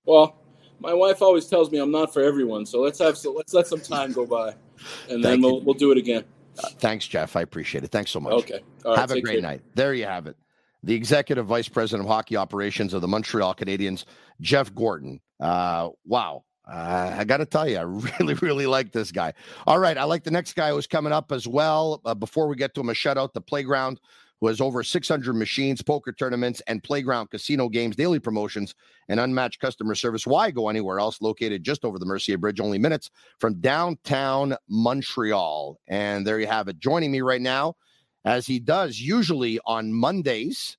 Well, 0.04 0.36
my 0.80 0.92
wife 0.92 1.22
always 1.22 1.46
tells 1.46 1.70
me 1.70 1.78
I'm 1.78 1.90
not 1.90 2.12
for 2.12 2.22
everyone, 2.22 2.66
so 2.66 2.82
let's 2.82 2.98
have 2.98 3.16
so 3.16 3.32
let's 3.32 3.54
let 3.54 3.66
some 3.66 3.80
time 3.80 4.12
go 4.12 4.26
by, 4.26 4.54
and 5.08 5.24
then 5.24 5.40
we'll 5.40 5.62
we'll 5.62 5.72
do 5.74 5.92
it 5.92 5.98
again. 5.98 6.24
Thanks, 6.78 7.06
Jeff. 7.06 7.36
I 7.36 7.42
appreciate 7.42 7.84
it. 7.84 7.90
Thanks 7.90 8.10
so 8.10 8.20
much. 8.20 8.32
Okay. 8.32 8.60
have 8.84 9.10
a 9.10 9.20
great 9.20 9.34
care. 9.34 9.42
night. 9.42 9.62
There 9.74 9.94
you 9.94 10.06
have 10.06 10.26
it. 10.26 10.36
The 10.82 10.94
executive 10.94 11.46
vice 11.46 11.68
president 11.68 12.08
of 12.08 12.10
hockey 12.10 12.36
operations 12.36 12.94
of 12.94 13.02
the 13.02 13.08
Montreal 13.08 13.54
Canadiens, 13.54 14.04
Jeff 14.40 14.74
Gorton. 14.74 15.20
Uh, 15.38 15.90
wow, 16.06 16.44
uh, 16.70 17.14
I 17.18 17.24
got 17.24 17.38
to 17.38 17.46
tell 17.46 17.68
you, 17.68 17.78
I 17.78 17.82
really, 18.20 18.34
really 18.34 18.66
like 18.66 18.92
this 18.92 19.12
guy. 19.12 19.32
All 19.66 19.78
right, 19.78 19.98
I 19.98 20.04
like 20.04 20.24
the 20.24 20.30
next 20.30 20.54
guy 20.54 20.70
who's 20.70 20.86
coming 20.86 21.12
up 21.12 21.32
as 21.32 21.46
well. 21.46 22.00
Uh, 22.04 22.14
before 22.14 22.46
we 22.48 22.56
get 22.56 22.74
to 22.74 22.80
him, 22.80 22.88
a 22.88 22.94
shout 22.94 23.18
out 23.18 23.34
the 23.34 23.40
Playground, 23.40 24.00
who 24.40 24.48
has 24.48 24.60
over 24.60 24.82
600 24.82 25.34
machines, 25.34 25.82
poker 25.82 26.12
tournaments, 26.12 26.62
and 26.66 26.82
playground 26.82 27.30
casino 27.30 27.68
games, 27.68 27.96
daily 27.96 28.18
promotions, 28.18 28.74
and 29.08 29.20
unmatched 29.20 29.60
customer 29.60 29.94
service. 29.94 30.26
Why 30.26 30.50
go 30.50 30.68
anywhere 30.68 30.98
else? 30.98 31.20
Located 31.20 31.62
just 31.62 31.84
over 31.84 31.98
the 31.98 32.06
Mercier 32.06 32.38
Bridge, 32.38 32.60
only 32.60 32.78
minutes 32.78 33.10
from 33.38 33.60
downtown 33.60 34.56
Montreal. 34.68 35.78
And 35.88 36.26
there 36.26 36.40
you 36.40 36.46
have 36.46 36.68
it. 36.68 36.78
Joining 36.78 37.12
me 37.12 37.20
right 37.20 37.42
now, 37.42 37.74
as 38.24 38.46
he 38.46 38.58
does 38.58 38.98
usually 38.98 39.60
on 39.66 39.92
Mondays 39.92 40.76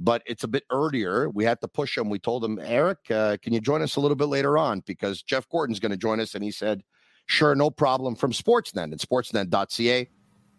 but 0.00 0.22
it's 0.24 0.44
a 0.44 0.48
bit 0.48 0.64
earlier. 0.70 1.28
We 1.28 1.44
had 1.44 1.60
to 1.60 1.68
push 1.68 1.96
him. 1.96 2.08
We 2.08 2.18
told 2.18 2.42
him, 2.42 2.58
Eric, 2.62 2.98
uh, 3.10 3.36
can 3.42 3.52
you 3.52 3.60
join 3.60 3.82
us 3.82 3.96
a 3.96 4.00
little 4.00 4.16
bit 4.16 4.28
later 4.28 4.56
on? 4.56 4.82
Because 4.86 5.22
Jeff 5.22 5.46
Gorton's 5.50 5.78
going 5.78 5.92
to 5.92 5.98
join 5.98 6.20
us. 6.20 6.34
And 6.34 6.42
he 6.42 6.50
said, 6.50 6.82
sure, 7.26 7.54
no 7.54 7.70
problem 7.70 8.14
from 8.14 8.32
Sportsnet 8.32 8.84
and 8.84 8.98
sportsnet.ca. 8.98 10.08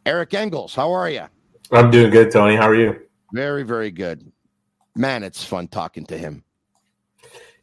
Eric 0.06 0.34
Engels, 0.34 0.76
how 0.76 0.92
are 0.92 1.10
you? 1.10 1.26
I'm 1.72 1.90
doing 1.90 2.12
good, 2.12 2.32
Tony. 2.32 2.56
How 2.56 2.68
are 2.68 2.76
you? 2.76 3.00
Very, 3.34 3.64
very 3.64 3.92
good. 3.92 4.30
Man, 4.96 5.24
it's 5.24 5.44
fun 5.44 5.70
talking 5.70 6.06
to 6.08 6.18
him. 6.18 6.44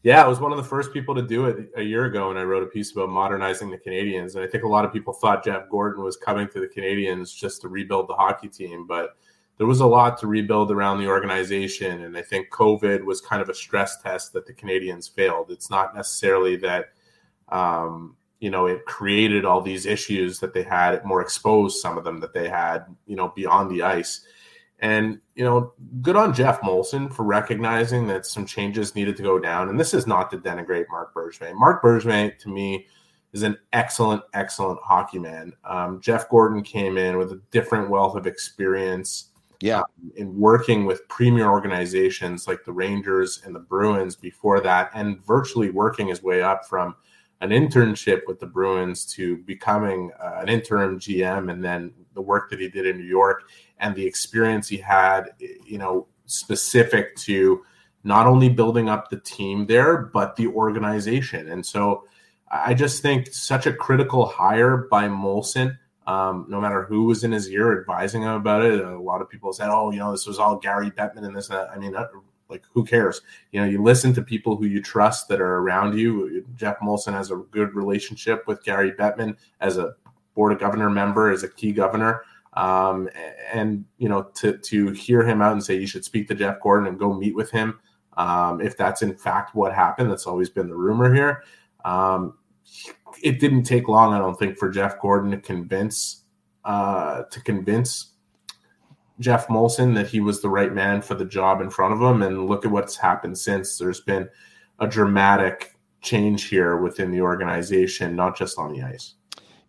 Yeah, 0.03 0.25
I 0.25 0.29
was 0.29 0.41
one 0.41 0.53
of 0.53 0.57
the 0.57 0.65
first 0.65 0.95
people 0.95 1.15
to 1.15 1.23
do 1.23 1.47
it 1.47 1.71
a 1.77 1.83
year 1.83 2.07
ago, 2.07 2.31
and 2.31 2.39
I 2.39 2.43
wrote 2.45 2.63
a 2.63 2.67
piece 2.67 2.93
about 2.93 3.11
modernizing 3.11 3.69
the 3.69 3.77
Canadiens. 3.77 4.35
And 4.35 4.45
I 4.45 4.47
think 4.47 4.65
a 4.65 4.69
lot 4.69 4.85
of 4.85 4.93
people 4.93 5.13
thought 5.13 5.45
Jeff 5.45 5.69
Gorton 5.69 6.03
was 6.03 6.17
coming 6.17 6.49
to 6.49 6.61
the 6.61 6.69
Canadiens 6.69 7.37
just 7.37 7.61
to 7.63 7.69
rebuild 7.69 8.09
the 8.09 8.15
hockey 8.15 8.49
team, 8.49 8.87
but 8.87 9.17
there 9.59 9.67
was 9.67 9.81
a 9.81 9.87
lot 9.87 10.17
to 10.19 10.27
rebuild 10.29 10.71
around 10.71 11.01
the 11.01 11.09
organization. 11.09 12.05
And 12.05 12.17
I 12.17 12.23
think 12.23 12.49
COVID 12.51 13.03
was 13.05 13.21
kind 13.21 13.43
of 13.43 13.49
a 13.49 13.55
stress 13.55 14.01
test 14.01 14.33
that 14.33 14.47
the 14.47 14.55
Canadiens 14.55 15.13
failed. 15.13 15.51
It's 15.51 15.69
not 15.69 15.95
necessarily 15.95 16.57
that, 16.57 16.93
um, 17.49 18.17
you 18.41 18.51
know, 18.51 18.67
it 18.67 18.85
created 18.87 19.45
all 19.45 19.61
these 19.61 19.87
issues 19.87 20.39
that 20.41 20.55
they 20.55 20.63
had, 20.63 20.95
it 20.95 21.05
more 21.05 21.21
exposed 21.21 21.79
some 21.79 21.99
of 21.99 22.05
them 22.05 22.21
that 22.21 22.33
they 22.33 22.49
had, 22.49 22.85
you 23.07 23.17
know, 23.17 23.33
beyond 23.35 23.71
the 23.71 23.83
ice. 23.83 24.21
And, 24.81 25.21
you 25.35 25.45
know, 25.45 25.73
good 26.03 26.15
on 26.15 26.33
geoff 26.33 26.61
Molson 26.61 27.13
for 27.13 27.25
recognizing 27.25 28.07
that 28.09 28.27
some 28.27 28.47
changes 28.47 28.95
needed 28.95 29.17
to 29.17 29.25
go 29.25 29.39
down. 29.41 29.69
And 29.69 29.79
this 29.79 29.93
is 29.93 30.07
not 30.07 30.31
to 30.31 30.39
denigrate 30.39 30.87
marc 30.89 31.13
Bergevin. 31.13 31.55
marc 31.55 31.83
Bergevin, 31.83 32.39
to 32.39 32.49
me, 32.49 32.87
is 33.33 33.43
an 33.43 33.59
excellent, 33.73 34.23
excellent 34.35 34.79
hockey 34.83 35.19
man. 35.19 35.53
Um, 35.65 36.01
Jeff 36.01 36.29
gorton 36.29 36.63
came 36.63 36.97
in 36.97 37.19
with 37.19 37.33
a 37.33 37.41
different 37.51 37.91
wealth 37.91 38.17
of 38.17 38.27
experience 38.27 39.31
yeah. 39.61 39.81
Um, 39.81 40.13
in 40.15 40.39
working 40.39 40.87
with 40.87 41.09
premier 41.09 41.51
organizations 41.51 42.47
like 42.47 42.65
the 42.65 42.73
Rangers 42.73 43.43
and 43.45 43.53
the 43.53 43.59
Bruins 43.61 44.15
before 44.15 44.61
that, 44.61 44.91
and 44.95 45.21
virtually 45.25 45.71
working 45.71 46.07
his 46.07 46.23
way 46.23 46.43
up 46.43 46.65
from 46.67 46.95
an 47.41 47.51
internship 47.51 48.23
with 48.27 48.41
the 48.41 48.47
Bruins 48.47 49.05
to 49.15 49.39
becoming 49.39 50.11
uh, 50.21 50.41
an 50.41 50.49
interim 50.49 50.99
GM, 50.99 51.51
and 51.51 51.65
then 51.65 51.93
the 52.15 52.21
work 52.21 52.51
that 52.51 52.61
he 52.61 52.69
did 52.69 52.87
in 52.87 52.99
New 52.99 53.05
York 53.05 53.45
and 53.79 53.95
the 53.95 54.05
experience 54.05 54.69
he 54.69 54.77
had, 54.77 55.31
you 55.65 55.79
know, 55.79 56.07
specific 56.27 57.15
to 57.17 57.65
not 58.05 58.27
only 58.27 58.49
building 58.49 58.89
up 58.89 59.09
the 59.09 59.21
team 59.21 59.67
there, 59.67 59.99
but 59.99 60.37
the 60.37 60.49
organization. 60.49 61.49
And 61.49 61.65
so 61.65 62.05
I 62.51 62.75
just 62.75 63.03
think 63.03 63.33
such 63.33 63.67
a 63.67 63.73
critical 63.73 64.27
hire 64.27 64.89
by 64.91 65.09
Molson 65.09 65.79
um, 66.09 66.47
no 66.49 66.59
matter 66.59 66.85
who 66.85 67.05
was 67.05 67.23
in 67.23 67.33
his 67.33 67.51
ear 67.51 67.79
advising 67.79 68.23
him 68.23 68.31
about 68.31 68.65
it. 68.65 68.83
A 68.83 68.99
lot 68.99 69.21
of 69.21 69.29
people 69.29 69.53
said, 69.53 69.69
"Oh, 69.69 69.91
you 69.91 69.99
know, 69.99 70.11
this 70.11 70.27
was 70.27 70.39
all 70.39 70.57
Gary 70.57 70.91
Bettman 70.91 71.27
and 71.27 71.37
this." 71.37 71.51
And 71.51 71.59
that. 71.59 71.71
I 71.71 71.79
mean, 71.79 71.95
like, 72.49 72.63
who 72.73 72.85
cares? 72.85 73.21
You 73.53 73.61
know, 73.61 73.67
you 73.67 73.83
listen 73.83 74.13
to 74.15 74.23
people 74.23 74.57
who 74.57 74.67
you 74.67 74.83
trust 74.83 75.29
that 75.29 75.41
are 75.41 75.57
around 75.57 75.99
you. 75.99 76.45
Geoff 76.57 76.79
Molson 76.79 77.13
has 77.13 77.31
a 77.31 77.37
good 77.37 77.75
relationship 77.75 78.47
with 78.47 78.65
Gary 78.65 78.93
Bettman 78.93 79.37
as 79.61 79.77
a 79.77 79.95
board 80.35 80.53
of 80.53 80.59
governor 80.59 80.89
member, 80.89 81.31
as 81.31 81.43
a 81.43 81.49
key 81.49 81.73
governor. 81.73 82.23
Um, 82.55 83.09
and 83.53 83.85
you 83.99 84.09
know, 84.09 84.23
to 84.37 84.57
to 84.57 84.91
hear 84.91 85.23
him 85.23 85.43
out 85.43 85.53
and 85.53 85.63
say 85.63 85.77
you 85.77 85.87
should 85.87 86.05
speak 86.05 86.29
to 86.29 86.35
Jeff 86.35 86.61
Gorton 86.61 86.89
and 86.89 86.99
go 86.99 87.13
meet 87.13 87.35
with 87.35 87.51
him, 87.51 87.79
um, 88.17 88.61
if 88.61 88.77
that's 88.77 89.03
in 89.03 89.15
fact 89.15 89.55
what 89.55 89.75
happened, 89.75 90.11
that's 90.11 90.27
always 90.27 90.49
been 90.51 90.69
the 90.69 90.75
rumor 90.75 91.13
here. 91.15 91.45
Um, 91.85 92.35
it 93.23 93.41
didn't 93.41 93.63
take 93.63 93.89
long, 93.89 94.13
I 94.13 94.19
don't 94.19 94.39
think, 94.39 94.59
for 94.59 94.71
Jeff 94.71 95.01
Gorton 95.01 95.31
to 95.31 95.39
convince 95.39 96.25
uh, 96.65 97.25
to 97.25 97.41
convince 97.43 98.15
Geoff 99.21 99.49
Molson 99.49 99.95
that 99.95 100.09
he 100.09 100.21
was 100.21 100.41
the 100.41 100.49
right 100.49 100.73
man 100.73 101.03
for 101.03 101.15
the 101.15 101.25
job 101.25 101.61
in 101.61 101.71
front 101.71 101.95
of 101.95 102.01
him. 102.01 102.23
And 102.23 102.47
look 102.47 102.65
at 102.65 102.71
what's 102.71 102.97
happened 102.97 103.37
since. 103.37 103.79
There's 103.79 104.01
been 104.01 104.29
a 104.79 104.87
dramatic 104.87 105.75
change 106.01 106.45
here 106.45 106.77
within 106.77 107.11
the 107.11 107.21
organization, 107.21 108.15
not 108.15 108.37
just 108.37 108.59
on 108.59 108.73
the 108.73 108.83
ice. 108.83 109.15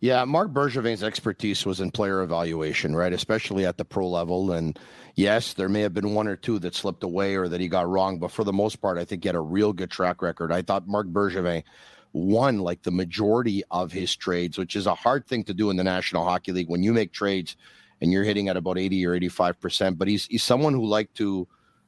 Yeah, 0.01 0.23
Marc 0.23 0.51
Bergevin's 0.51 1.03
expertise 1.03 1.65
was 1.65 1.81
in 1.81 1.91
player 1.91 2.21
evaluation, 2.21 2.95
right? 2.95 3.11
Especially 3.11 3.65
at 3.65 3.77
the 3.77 3.83
pro 3.83 4.07
level. 4.07 4.53
And 4.53 4.79
yes, 5.15 5.53
there 5.53 5.67
may 5.67 5.81
have 5.81 5.93
been 5.93 6.13
one 6.13 6.27
or 6.27 6.37
two 6.37 6.57
that 6.59 6.73
slipped 6.73 7.03
away 7.03 7.35
or 7.35 7.49
that 7.49 7.59
he 7.59 7.67
got 7.67 7.89
wrong, 7.89 8.17
but 8.17 8.31
for 8.31 8.45
the 8.45 8.53
most 8.53 8.77
part, 8.77 8.97
I 8.97 9.03
think 9.03 9.23
he 9.23 9.27
had 9.27 9.35
a 9.35 9.41
real 9.41 9.73
good 9.73 9.91
track 9.91 10.21
record. 10.21 10.53
I 10.53 10.61
thought 10.61 10.87
Marc 10.87 11.07
Bergevin 11.07 11.63
won 12.13 12.59
like 12.59 12.83
the 12.83 12.91
majority 12.91 13.61
of 13.71 13.91
his 13.91 14.15
trades, 14.15 14.57
which 14.57 14.75
is 14.75 14.87
a 14.87 14.95
hard 14.95 15.27
thing 15.27 15.43
to 15.43 15.53
do 15.53 15.69
in 15.69 15.75
the 15.75 15.83
National 15.83 16.23
Hockey 16.23 16.53
League 16.53 16.69
when 16.69 16.81
you 16.81 16.93
make 16.93 17.11
trades 17.11 17.57
and 18.01 18.11
you're 18.11 18.23
hitting 18.23 18.49
at 18.49 18.57
about 18.57 18.77
80 18.77 19.05
or 19.05 19.19
85%. 19.19 19.97
But 19.97 20.07
he's 20.07 20.25
he's 20.25 20.43
someone 20.43 20.73
who 20.73 20.85
liked 20.85 21.15
to 21.17 21.47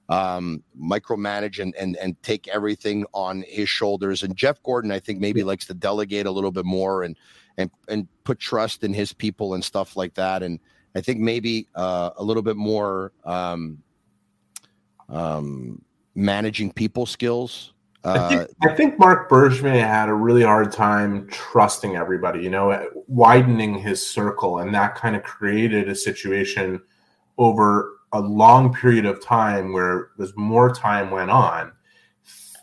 um, 0.10 0.64
micromanage 0.80 1.60
and, 1.60 1.74
and 1.76 1.96
and 1.98 2.22
take 2.22 2.48
everything 2.48 3.06
on 3.14 3.44
his 3.48 3.70
shoulders. 3.70 4.24
And 4.24 4.36
Jeff 4.36 4.62
Gorton, 4.64 4.92
I 4.92 5.00
think, 5.00 5.20
maybe 5.20 5.44
likes 5.44 5.66
to 5.68 5.74
delegate 5.74 6.26
a 6.26 6.32
little 6.32 6.52
bit 6.52 6.66
more 6.66 7.04
and 7.04 7.18
and 7.58 7.72
and 7.88 8.08
put 8.24 8.40
trust 8.40 8.84
in 8.84 8.94
his 8.94 9.14
people 9.14 9.54
and 9.54 9.64
stuff 9.64 9.96
like 9.96 10.16
that. 10.16 10.44
And 10.44 10.60
I 10.96 11.02
think 11.02 11.20
maybe 11.20 11.68
uh, 11.76 12.12
a 12.18 12.24
little 12.24 12.44
bit 12.44 12.58
more 12.58 13.14
um, 13.24 13.82
um, 15.08 15.82
managing 16.16 16.72
people 16.72 17.06
skills. 17.06 17.74
Uh, 18.04 18.10
I, 18.14 18.30
think, 18.30 18.50
I 18.64 18.76
think 18.76 19.00
Marc 19.00 19.30
Bergevin 19.30 19.80
had 19.80 20.10
a 20.10 20.14
really 20.14 20.42
hard 20.42 20.72
time 20.72 21.28
trusting 21.28 21.96
everybody, 21.96 22.42
you 22.42 22.50
know, 22.50 22.88
widening 23.08 23.78
his 23.78 24.06
circle, 24.06 24.60
and 24.60 24.74
that 24.74 24.96
kind 24.96 25.16
of 25.16 25.22
created 25.22 25.88
a 25.88 25.96
situation 25.96 26.82
over 27.38 28.00
a 28.14 28.20
long 28.20 28.74
period 28.74 29.06
of 29.06 29.22
time 29.22 29.72
where 29.72 30.10
as 30.20 30.34
more 30.36 30.74
time 30.74 31.12
went 31.12 31.30
on, 31.30 31.72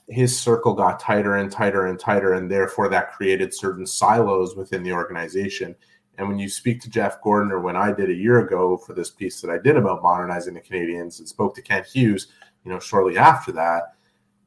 his 0.09 0.39
circle 0.39 0.75
got 0.75 0.99
tighter 0.99 1.37
and 1.37 1.53
tighter 1.53 1.87
and 1.87 2.01
tighter, 2.01 2.33
and 2.33 2.51
therefore 2.51 2.89
that 2.89 3.13
created 3.13 3.55
certain 3.55 3.87
silos 3.87 4.57
within 4.57 4.83
the 4.83 4.93
organization. 4.93 5.75
And 6.17 6.27
when 6.27 6.39
you 6.39 6.49
speak 6.49 6.81
to 6.81 6.91
Jeff 6.91 7.23
Gorton, 7.23 7.53
or 7.53 7.61
when 7.61 7.77
I 7.77 7.93
did 7.93 8.11
a 8.11 8.15
year 8.15 8.41
ago 8.41 8.77
for 8.77 8.93
this 8.93 9.11
piece 9.11 9.41
that 9.41 9.51
I 9.51 9.59
did 9.59 9.77
about 9.77 10.03
modernizing 10.03 10.55
the 10.55 10.61
Canadiens 10.61 11.21
and 11.21 11.29
spoke 11.29 11.55
to 11.55 11.63
Kent 11.63 11.87
Hughes, 11.87 12.29
you 12.65 12.73
know, 12.73 12.81
shortly 12.81 13.17
after 13.17 13.53
that, 13.53 13.95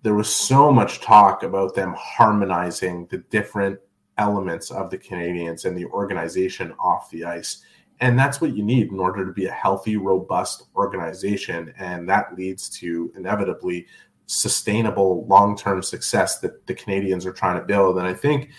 there 0.03 0.15
was 0.15 0.33
so 0.33 0.71
much 0.71 1.01
talk 1.01 1.43
about 1.43 1.75
them 1.75 1.93
harmonizing 1.97 3.07
the 3.11 3.19
different 3.29 3.79
elements 4.17 4.71
of 4.71 4.89
the 4.89 4.97
Canadiens 4.97 5.65
and 5.65 5.77
the 5.77 5.85
organization 5.85 6.73
off 6.79 7.09
the 7.11 7.23
ice. 7.23 7.63
And 7.99 8.17
that's 8.17 8.41
what 8.41 8.55
you 8.55 8.63
need 8.63 8.91
in 8.91 8.99
order 8.99 9.25
to 9.25 9.31
be 9.31 9.45
a 9.45 9.51
healthy, 9.51 9.97
robust 9.97 10.63
organization. 10.75 11.73
And 11.77 12.09
that 12.09 12.35
leads 12.35 12.67
to 12.79 13.11
inevitably 13.15 13.85
sustainable 14.25 15.25
long 15.27 15.55
term 15.55 15.83
success 15.83 16.39
that 16.39 16.65
the 16.65 16.73
Canadiens 16.73 17.25
are 17.25 17.33
trying 17.33 17.59
to 17.59 17.65
build. 17.65 17.97
And 17.97 18.07
I 18.07 18.13
think 18.13 18.49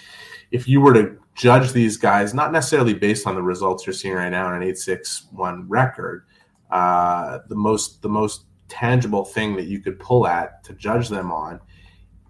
if 0.53 0.69
you 0.69 0.81
were 0.81 0.95
to 0.95 1.17
judge 1.35 1.73
these 1.73 1.97
guys, 1.97 2.35
not 2.35 2.53
necessarily 2.53 2.95
based 2.95 3.27
on 3.27 3.35
the 3.35 3.43
results 3.43 3.87
you're 3.87 3.95
seeing 3.95 4.15
right 4.15 4.29
now 4.29 4.49
in 4.49 4.55
an 4.55 4.63
8 4.63 4.79
6 4.79 5.27
1 5.33 5.69
record, 5.69 6.25
uh, 6.71 7.39
the 7.49 7.57
most 7.57 8.01
the 8.03 8.09
most 8.09 8.45
tangible 8.73 9.25
thing 9.25 9.55
that 9.57 9.67
you 9.67 9.81
could 9.81 9.99
pull 9.99 10.27
at 10.27 10.65
to 10.65 10.73
judge 10.73 11.11
them 11.11 11.31
on 11.31 11.61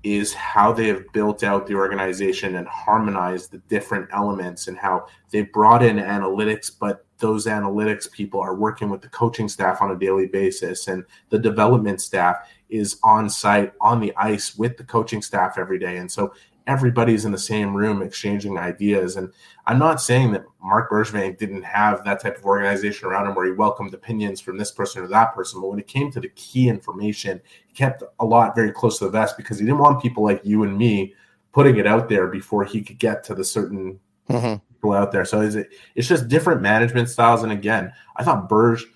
is 0.02 0.34
how 0.34 0.72
they 0.72 0.88
have 0.88 1.04
built 1.12 1.44
out 1.44 1.68
the 1.68 1.74
organization 1.74 2.56
and 2.56 2.66
harmonized 2.66 3.52
the 3.52 3.58
different 3.68 4.08
elements 4.12 4.66
and 4.66 4.76
how 4.76 5.06
they've 5.30 5.52
brought 5.52 5.84
in 5.84 5.96
analytics, 5.96 6.72
but 6.76 7.06
those 7.18 7.46
analytics 7.46 8.10
people 8.10 8.40
are 8.40 8.56
working 8.56 8.90
with 8.90 9.00
the 9.00 9.08
coaching 9.08 9.48
staff 9.48 9.80
on 9.80 9.92
a 9.92 9.98
daily 9.98 10.26
basis 10.26 10.88
and 10.88 11.04
the 11.30 11.38
development 11.38 12.00
staff 12.00 12.36
is 12.68 12.98
on 13.04 13.30
site 13.30 13.72
on 13.80 14.00
the 14.00 14.12
ice 14.16 14.56
with 14.56 14.76
the 14.76 14.82
coaching 14.82 15.22
staff 15.22 15.56
every 15.56 15.78
day. 15.78 15.98
And 15.98 16.10
so 16.10 16.34
everybody's 16.66 17.24
in 17.24 17.32
the 17.32 17.38
same 17.38 17.76
room 17.76 18.02
exchanging 18.02 18.58
ideas. 18.58 19.16
And 19.16 19.32
I'm 19.66 19.78
not 19.78 20.00
saying 20.00 20.32
that 20.32 20.44
Marc 20.62 20.90
Bergevin 20.90 21.36
didn't 21.38 21.62
have 21.62 22.04
that 22.04 22.20
type 22.20 22.38
of 22.38 22.44
organization 22.44 23.08
around 23.08 23.26
him 23.26 23.34
where 23.34 23.46
he 23.46 23.52
welcomed 23.52 23.94
opinions 23.94 24.40
from 24.40 24.58
this 24.58 24.70
person 24.70 25.02
or 25.02 25.08
that 25.08 25.34
person. 25.34 25.60
But 25.60 25.68
when 25.68 25.78
it 25.78 25.86
came 25.86 26.10
to 26.12 26.20
the 26.20 26.28
key 26.30 26.68
information, 26.68 27.40
he 27.66 27.74
kept 27.74 28.02
a 28.20 28.24
lot 28.24 28.54
very 28.54 28.72
close 28.72 28.98
to 28.98 29.04
the 29.04 29.10
vest 29.10 29.36
because 29.36 29.58
he 29.58 29.64
didn't 29.64 29.80
want 29.80 30.02
people 30.02 30.22
like 30.22 30.40
you 30.44 30.62
and 30.62 30.76
me 30.76 31.14
putting 31.52 31.76
it 31.76 31.86
out 31.86 32.08
there 32.08 32.26
before 32.28 32.64
he 32.64 32.82
could 32.82 32.98
get 32.98 33.24
to 33.24 33.34
the 33.34 33.44
certain 33.44 33.98
mm-hmm. 34.28 34.56
people 34.74 34.92
out 34.92 35.12
there. 35.12 35.24
So 35.24 35.40
is 35.40 35.56
it, 35.56 35.70
it's 35.94 36.08
just 36.08 36.28
different 36.28 36.62
management 36.62 37.08
styles. 37.10 37.42
And 37.42 37.52
again, 37.52 37.92
I 38.16 38.24
thought 38.24 38.48
Berge 38.48 38.86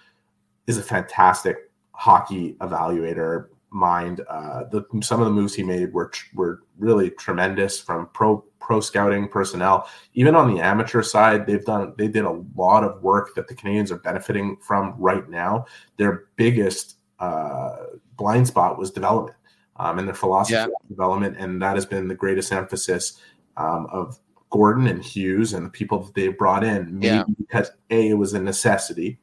is 0.67 0.79
a 0.79 0.83
fantastic 0.83 1.71
hockey 1.93 2.55
evaluator 2.61 3.49
mind. 3.71 4.21
Uh, 4.29 4.65
the, 4.65 4.85
some 5.03 5.21
of 5.21 5.27
the 5.27 5.33
moves 5.33 5.55
he 5.55 5.63
made 5.63 5.93
were 5.93 6.11
were 6.35 6.63
really 6.79 7.11
tremendous 7.11 7.81
from 7.81 8.09
pro 8.13 8.45
pro 8.61 8.81
scouting 8.81 9.29
personnel. 9.29 9.89
Even 10.15 10.35
on 10.35 10.53
the 10.53 10.61
amateur 10.61 11.03
side, 11.03 11.47
they've 11.47 11.65
done 11.65 11.95
they 11.97 12.09
did 12.09 12.25
a 12.25 12.43
lot 12.57 12.85
of 12.85 13.03
work 13.03 13.35
that 13.35 13.49
the 13.49 13.55
Canadiens 13.55 13.91
are 13.91 13.99
benefiting 13.99 14.57
from 14.57 14.95
right 14.99 15.29
now. 15.29 15.67
Their 15.97 16.25
biggest 16.37 16.97
uh, 17.19 17.77
blind 18.17 18.47
spot 18.47 18.79
was 18.79 18.91
development 18.91 19.37
um, 19.77 19.99
and 19.99 20.09
their 20.09 20.15
philosophy 20.15 20.55
yeah. 20.55 20.65
of 20.65 20.89
development, 20.89 21.37
and 21.39 21.61
that 21.63 21.75
has 21.75 21.87
been 21.87 22.09
the 22.09 22.15
greatest 22.15 22.53
emphasis 22.53 23.21
um, 23.57 23.87
of 23.93 24.19
Gorton 24.51 24.87
and 24.87 25.03
Hughes 25.03 25.55
and 25.55 25.67
the 25.67 25.71
people 25.71 26.03
that 26.03 26.15
they 26.15 26.29
brought 26.29 26.65
in. 26.65 26.99
Maybe 26.99 27.07
yeah. 27.07 27.25
because 27.39 27.71
a 27.91 28.09
it 28.11 28.15
was 28.15 28.35
a 28.35 28.41
necessity 28.41 29.19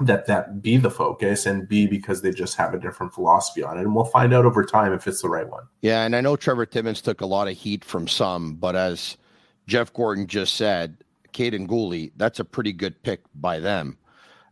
that 0.00 0.26
that 0.26 0.62
be 0.62 0.76
the 0.76 0.90
focus 0.90 1.46
and 1.46 1.68
b 1.68 1.86
because 1.86 2.22
they 2.22 2.30
just 2.30 2.56
have 2.56 2.74
a 2.74 2.78
different 2.78 3.12
philosophy 3.12 3.62
on 3.62 3.78
it. 3.78 3.82
And 3.82 3.94
we'll 3.94 4.04
find 4.04 4.32
out 4.34 4.44
over 4.44 4.64
time 4.64 4.92
if 4.92 5.06
it's 5.06 5.22
the 5.22 5.28
right 5.28 5.48
one. 5.48 5.64
Yeah 5.80 6.04
and 6.04 6.16
i 6.16 6.20
know 6.20 6.36
trevor 6.36 6.66
timmins 6.66 7.00
took 7.00 7.20
a 7.20 7.26
lot 7.26 7.48
of 7.48 7.56
heat 7.56 7.84
from 7.84 8.08
some 8.08 8.54
but 8.54 8.76
as 8.76 9.16
jeff 9.66 9.92
gorton 9.92 10.26
just 10.26 10.54
said 10.54 10.98
Kaiden 11.32 11.66
Guhle, 11.66 12.12
that's 12.16 12.40
a 12.40 12.44
pretty 12.44 12.74
good 12.74 13.02
pick 13.02 13.22
by 13.36 13.58
them. 13.58 13.96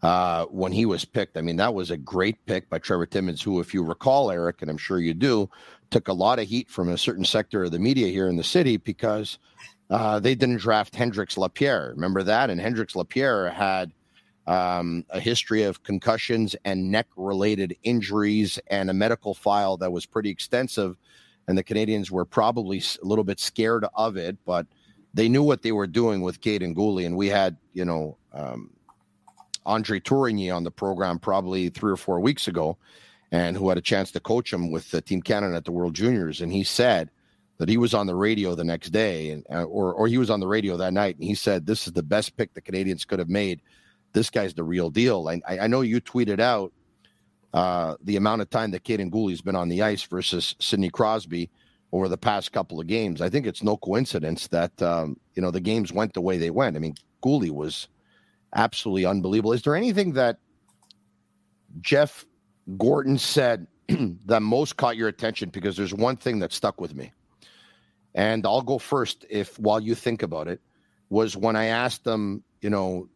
Uh, 0.02 0.46
when 0.46 0.72
he 0.72 0.86
was 0.86 1.04
picked 1.04 1.36
i 1.36 1.42
mean 1.42 1.56
that 1.56 1.74
was 1.74 1.90
a 1.90 1.96
great 1.96 2.46
pick 2.46 2.70
by 2.70 2.78
trevor 2.78 3.04
timmins 3.04 3.42
who 3.42 3.60
if 3.60 3.74
you 3.74 3.82
recall 3.82 4.30
eric 4.30 4.62
and 4.62 4.70
i'm 4.70 4.78
sure 4.78 4.98
you 4.98 5.12
do 5.12 5.46
took 5.90 6.08
a 6.08 6.12
lot 6.12 6.38
of 6.38 6.48
heat 6.48 6.70
from 6.70 6.88
a 6.88 6.96
certain 6.96 7.24
sector 7.24 7.64
of 7.64 7.70
the 7.70 7.78
media 7.78 8.06
here 8.06 8.28
in 8.28 8.36
the 8.36 8.42
city 8.42 8.76
because 8.78 9.38
uh, 9.90 10.20
they 10.20 10.34
didn't 10.34 10.58
draft 10.58 10.94
hendrix 10.94 11.36
lapierre. 11.36 11.92
Remember 11.94 12.22
that? 12.22 12.48
And 12.48 12.60
hendrix 12.60 12.94
lapierre 12.94 13.50
had 13.50 13.92
um, 14.46 15.04
a 15.10 15.20
history 15.20 15.62
of 15.62 15.82
concussions 15.82 16.56
and 16.64 16.90
neck 16.90 17.06
related 17.16 17.76
injuries 17.82 18.58
and 18.68 18.90
a 18.90 18.94
medical 18.94 19.34
file 19.34 19.76
that 19.78 19.92
was 19.92 20.06
pretty 20.06 20.30
extensive. 20.30 20.96
And 21.46 21.56
the 21.56 21.64
Canadiens 21.64 22.10
were 22.10 22.24
probably 22.24 22.78
a 22.78 23.06
little 23.06 23.24
bit 23.24 23.40
scared 23.40 23.84
of 23.94 24.16
it, 24.16 24.36
but 24.44 24.66
they 25.12 25.28
knew 25.28 25.42
what 25.42 25.62
they 25.62 25.72
were 25.72 25.86
doing 25.86 26.20
with 26.20 26.40
Kaiden 26.40 26.74
Guhle. 26.74 27.04
And 27.04 27.16
we 27.16 27.28
had, 27.28 27.56
you 27.72 27.84
know, 27.84 28.16
um, 28.32 28.70
Andre 29.66 30.00
Tourigny 30.00 30.54
on 30.54 30.64
the 30.64 30.70
program 30.70 31.18
probably 31.18 31.68
three 31.68 31.92
or 31.92 31.96
four 31.96 32.20
weeks 32.20 32.48
ago, 32.48 32.76
and 33.32 33.56
who 33.56 33.68
had 33.68 33.78
a 33.78 33.82
chance 33.82 34.10
to 34.12 34.20
coach 34.20 34.52
him 34.52 34.70
with 34.70 34.90
the 34.90 35.00
Team 35.00 35.22
Canada 35.22 35.56
at 35.56 35.64
the 35.64 35.72
World 35.72 35.94
Juniors. 35.94 36.40
And 36.40 36.52
he 36.52 36.64
said 36.64 37.10
that 37.58 37.68
he 37.68 37.76
was 37.76 37.94
on 37.94 38.06
the 38.06 38.14
radio 38.14 38.54
the 38.54 38.64
next 38.64 38.90
day, 38.90 39.30
and 39.30 39.44
uh, 39.52 39.64
or 39.64 39.92
or 39.92 40.08
he 40.08 40.18
was 40.18 40.30
on 40.30 40.40
the 40.40 40.48
radio 40.48 40.76
that 40.78 40.94
night, 40.94 41.16
and 41.16 41.24
he 41.24 41.34
said 41.34 41.66
this 41.66 41.86
is 41.86 41.92
the 41.92 42.02
best 42.02 42.36
pick 42.36 42.54
the 42.54 42.62
Canadiens 42.62 43.06
could 43.06 43.18
have 43.18 43.28
made 43.28 43.60
this 44.12 44.30
guy's 44.30 44.54
the 44.54 44.64
real 44.64 44.90
deal. 44.90 45.28
I, 45.28 45.58
I 45.58 45.66
know 45.66 45.82
you 45.82 46.00
tweeted 46.00 46.40
out 46.40 46.72
uh, 47.52 47.96
the 48.02 48.16
amount 48.16 48.42
of 48.42 48.50
time 48.50 48.70
that 48.70 48.84
Kaiden 48.84 49.10
Guhle's 49.10 49.42
been 49.42 49.56
on 49.56 49.68
the 49.68 49.82
ice 49.82 50.02
versus 50.02 50.54
Sidney 50.58 50.90
Crosby 50.90 51.50
over 51.92 52.08
the 52.08 52.18
past 52.18 52.52
couple 52.52 52.80
of 52.80 52.86
games. 52.86 53.20
I 53.20 53.28
think 53.28 53.46
it's 53.46 53.62
no 53.62 53.76
coincidence 53.76 54.46
that 54.48 54.80
um, 54.82 55.18
you 55.34 55.42
know 55.42 55.50
the 55.50 55.60
games 55.60 55.92
went 55.92 56.14
the 56.14 56.20
way 56.20 56.38
they 56.38 56.50
went. 56.50 56.76
I 56.76 56.80
mean, 56.80 56.94
Guhle 57.22 57.50
was 57.50 57.88
absolutely 58.54 59.06
unbelievable. 59.06 59.52
Is 59.52 59.62
there 59.62 59.74
anything 59.74 60.12
that 60.12 60.38
Jeff 61.80 62.24
Gorton 62.78 63.18
said 63.18 63.66
that 64.26 64.42
most 64.42 64.76
caught 64.76 64.96
your 64.96 65.08
attention? 65.08 65.50
Because 65.50 65.76
there's 65.76 65.94
one 65.94 66.16
thing 66.16 66.38
that 66.40 66.52
stuck 66.52 66.80
with 66.80 66.94
me, 66.94 67.12
and 68.14 68.46
I'll 68.46 68.62
go 68.62 68.78
first 68.78 69.26
if 69.28 69.58
while 69.58 69.80
you 69.80 69.94
think 69.94 70.22
about 70.22 70.48
it. 70.48 70.60
Was 71.08 71.36
when 71.36 71.56
I 71.56 71.64
asked 71.64 72.04
them, 72.04 72.44
you 72.60 72.70
know, 72.70 73.08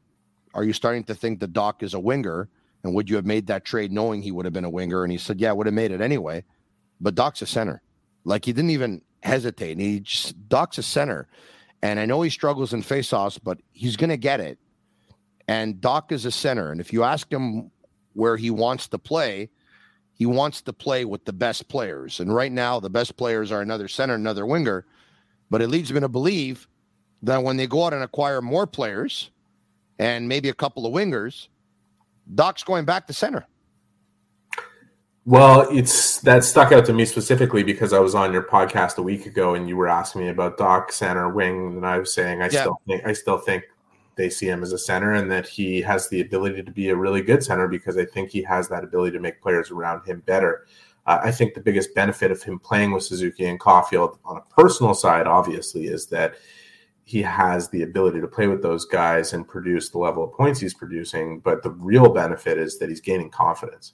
are 0.54 0.64
you 0.64 0.72
starting 0.72 1.04
to 1.04 1.14
think 1.14 1.40
the 1.40 1.48
Dach 1.48 1.82
is 1.82 1.94
a 1.94 2.00
winger? 2.00 2.48
And 2.82 2.94
would 2.94 3.10
you 3.10 3.16
have 3.16 3.26
made 3.26 3.46
that 3.48 3.64
trade 3.64 3.92
knowing 3.92 4.22
he 4.22 4.30
would 4.30 4.44
have 4.44 4.52
been 4.52 4.64
a 4.64 4.70
winger? 4.70 5.02
And 5.02 5.10
he 5.10 5.18
said, 5.18 5.40
Yeah, 5.40 5.50
I 5.50 5.52
would 5.52 5.66
have 5.66 5.74
made 5.74 5.90
it 5.90 6.00
anyway. 6.00 6.44
But 7.00 7.14
Dach's 7.14 7.42
a 7.42 7.46
center. 7.46 7.82
Like 8.24 8.44
he 8.44 8.52
didn't 8.52 8.70
even 8.70 9.02
hesitate. 9.22 9.78
He 9.78 10.00
just 10.00 10.48
Dach's 10.48 10.78
a 10.78 10.82
center. 10.82 11.28
And 11.82 11.98
I 11.98 12.06
know 12.06 12.22
he 12.22 12.30
struggles 12.30 12.72
in 12.72 12.82
faceoffs, 12.82 13.38
but 13.42 13.58
he's 13.72 13.96
gonna 13.96 14.16
get 14.16 14.40
it. 14.40 14.58
And 15.48 15.76
Dach 15.76 16.12
is 16.12 16.24
a 16.24 16.30
center. 16.30 16.70
And 16.70 16.80
if 16.80 16.92
you 16.92 17.04
ask 17.04 17.30
him 17.30 17.70
where 18.14 18.36
he 18.36 18.50
wants 18.50 18.88
to 18.88 18.98
play, 18.98 19.50
he 20.14 20.26
wants 20.26 20.62
to 20.62 20.72
play 20.72 21.04
with 21.04 21.24
the 21.24 21.32
best 21.32 21.68
players. 21.68 22.20
And 22.20 22.34
right 22.34 22.52
now, 22.52 22.80
the 22.80 22.88
best 22.88 23.16
players 23.16 23.50
are 23.50 23.60
another 23.60 23.88
center, 23.88 24.14
another 24.14 24.46
winger. 24.46 24.86
But 25.50 25.60
it 25.60 25.68
leads 25.68 25.92
me 25.92 26.00
to 26.00 26.08
believe 26.08 26.68
that 27.22 27.42
when 27.42 27.56
they 27.56 27.66
go 27.66 27.84
out 27.84 27.92
and 27.92 28.02
acquire 28.02 28.40
more 28.40 28.66
players, 28.66 29.30
and 29.98 30.28
maybe 30.28 30.48
a 30.48 30.54
couple 30.54 30.86
of 30.86 30.92
wingers, 30.92 31.48
Dach's 32.34 32.64
going 32.64 32.84
back 32.84 33.06
to 33.06 33.12
center. 33.12 33.46
Well, 35.26 35.66
it's 35.70 36.20
that 36.20 36.44
stuck 36.44 36.70
out 36.70 36.84
to 36.86 36.92
me 36.92 37.06
specifically 37.06 37.62
because 37.62 37.94
I 37.94 37.98
was 37.98 38.14
on 38.14 38.32
your 38.32 38.42
podcast 38.42 38.98
a 38.98 39.02
week 39.02 39.24
ago 39.24 39.54
and 39.54 39.66
you 39.66 39.76
were 39.76 39.88
asking 39.88 40.22
me 40.22 40.28
about 40.28 40.58
Dach 40.58 40.90
center 40.90 41.30
wing, 41.30 41.76
and 41.76 41.86
I 41.86 41.98
was 41.98 42.12
saying 42.12 42.42
I 42.42 42.50
yeah. 42.50 42.60
still 42.60 42.80
think 42.86 43.06
I 43.06 43.12
still 43.14 43.38
think 43.38 43.64
they 44.16 44.28
see 44.28 44.46
him 44.46 44.62
as 44.62 44.72
a 44.72 44.78
center 44.78 45.12
and 45.14 45.30
that 45.30 45.46
he 45.46 45.80
has 45.80 46.08
the 46.08 46.20
ability 46.20 46.62
to 46.62 46.70
be 46.70 46.90
a 46.90 46.96
really 46.96 47.22
good 47.22 47.42
center 47.42 47.68
because 47.68 47.96
I 47.96 48.04
think 48.04 48.30
he 48.30 48.42
has 48.42 48.68
that 48.68 48.84
ability 48.84 49.16
to 49.16 49.20
make 49.20 49.40
players 49.40 49.70
around 49.70 50.06
him 50.06 50.22
better. 50.26 50.66
Uh, 51.06 51.20
I 51.22 51.30
think 51.30 51.54
the 51.54 51.60
biggest 51.60 51.94
benefit 51.94 52.30
of 52.30 52.42
him 52.42 52.58
playing 52.58 52.92
with 52.92 53.02
Suzuki 53.02 53.46
and 53.46 53.58
Caufield 53.58 54.18
on 54.24 54.36
a 54.36 54.54
personal 54.54 54.94
side, 54.94 55.26
obviously, 55.26 55.86
is 55.86 56.06
that 56.06 56.34
he 57.04 57.20
has 57.22 57.68
the 57.68 57.82
ability 57.82 58.20
to 58.20 58.26
play 58.26 58.46
with 58.46 58.62
those 58.62 58.86
guys 58.86 59.34
and 59.34 59.46
produce 59.46 59.90
the 59.90 59.98
level 59.98 60.24
of 60.24 60.32
points 60.32 60.58
he's 60.58 60.74
producing. 60.74 61.40
But 61.40 61.62
the 61.62 61.70
real 61.70 62.08
benefit 62.08 62.58
is 62.58 62.78
that 62.78 62.88
he's 62.88 63.00
gaining 63.00 63.30
confidence. 63.30 63.92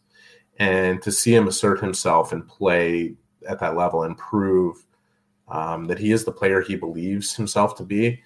And 0.58 1.02
to 1.02 1.11
see 1.11 1.34
him 1.34 1.48
assert 1.48 1.80
himself 1.80 2.32
and 2.32 2.46
play 2.46 3.14
at 3.48 3.58
that 3.61 3.76
level 3.76 4.04
and 4.04 4.16
prove 4.16 4.86
um, 5.48 5.86
that 5.86 5.98
he 5.98 6.12
is 6.12 6.24
the 6.24 6.32
player 6.32 6.61
he 6.61 6.76
believes 6.76 7.34
himself 7.34 7.74
to 7.76 7.82
be 7.82 8.22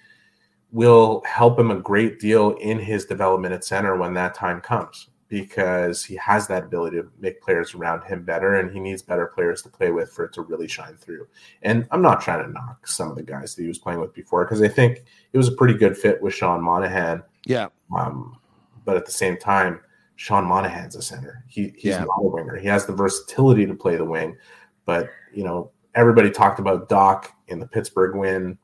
will 0.71 1.23
help 1.25 1.57
him 1.57 1.71
a 1.71 1.79
great 1.79 2.19
deal 2.19 2.51
in 2.57 2.77
his 2.77 3.05
development 3.05 3.53
at 3.53 3.63
center 3.63 3.95
when 3.95 4.13
that 4.13 4.35
time 4.35 4.61
comes 4.61 5.09
because 5.27 6.03
he 6.03 6.15
has 6.15 6.47
that 6.47 6.63
ability 6.65 6.97
to 6.97 7.11
make 7.19 7.41
players 7.41 7.73
around 7.73 8.03
him 8.03 8.23
better 8.23 8.55
and 8.55 8.71
he 8.71 8.79
needs 8.79 9.01
better 9.01 9.25
players 9.25 9.61
to 9.63 9.69
play 9.69 9.91
with 9.91 10.11
for 10.11 10.25
it 10.25 10.33
to 10.33 10.41
really 10.41 10.67
shine 10.67 10.95
through. 10.97 11.27
And 11.63 11.87
I'm 11.91 12.01
not 12.01 12.21
trying 12.21 12.45
to 12.45 12.51
knock 12.51 12.87
some 12.87 13.09
of 13.09 13.15
the 13.15 13.23
guys 13.23 13.55
that 13.55 13.61
he 13.63 13.67
was 13.67 13.79
playing 13.79 13.99
with 13.99 14.13
before 14.13 14.45
because 14.45 14.61
I 14.61 14.67
think 14.67 15.03
it 15.33 15.37
was 15.37 15.47
a 15.47 15.53
pretty 15.53 15.73
good 15.73 15.97
fit 15.97 16.21
with 16.21 16.33
Sean 16.33 16.61
Monahan. 16.61 17.23
Yeah. 17.45 17.69
Um, 17.97 18.37
but 18.85 18.97
at 18.97 19.05
the 19.05 19.11
same 19.11 19.37
time, 19.37 19.79
Sean 20.15 20.45
Monahan's 20.45 20.95
a 20.95 21.01
center. 21.01 21.43
He, 21.47 21.73
he's 21.75 21.91
yeah. 21.91 21.99
not 22.05 22.19
a 22.19 22.27
winger. 22.27 22.55
He 22.57 22.67
has 22.67 22.85
the 22.85 22.93
versatility 22.93 23.65
to 23.65 23.73
play 23.73 23.95
the 23.95 24.05
wing. 24.05 24.37
But, 24.85 25.09
you 25.33 25.43
know, 25.43 25.71
everybody 25.95 26.29
talked 26.29 26.59
about 26.59 26.87
Dach 26.87 27.25
in 27.47 27.59
the 27.59 27.67
Pittsburgh 27.67 28.15
win 28.15 28.59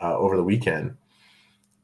uh, 0.00 0.16
over 0.16 0.36
the 0.36 0.42
weekend. 0.42 0.96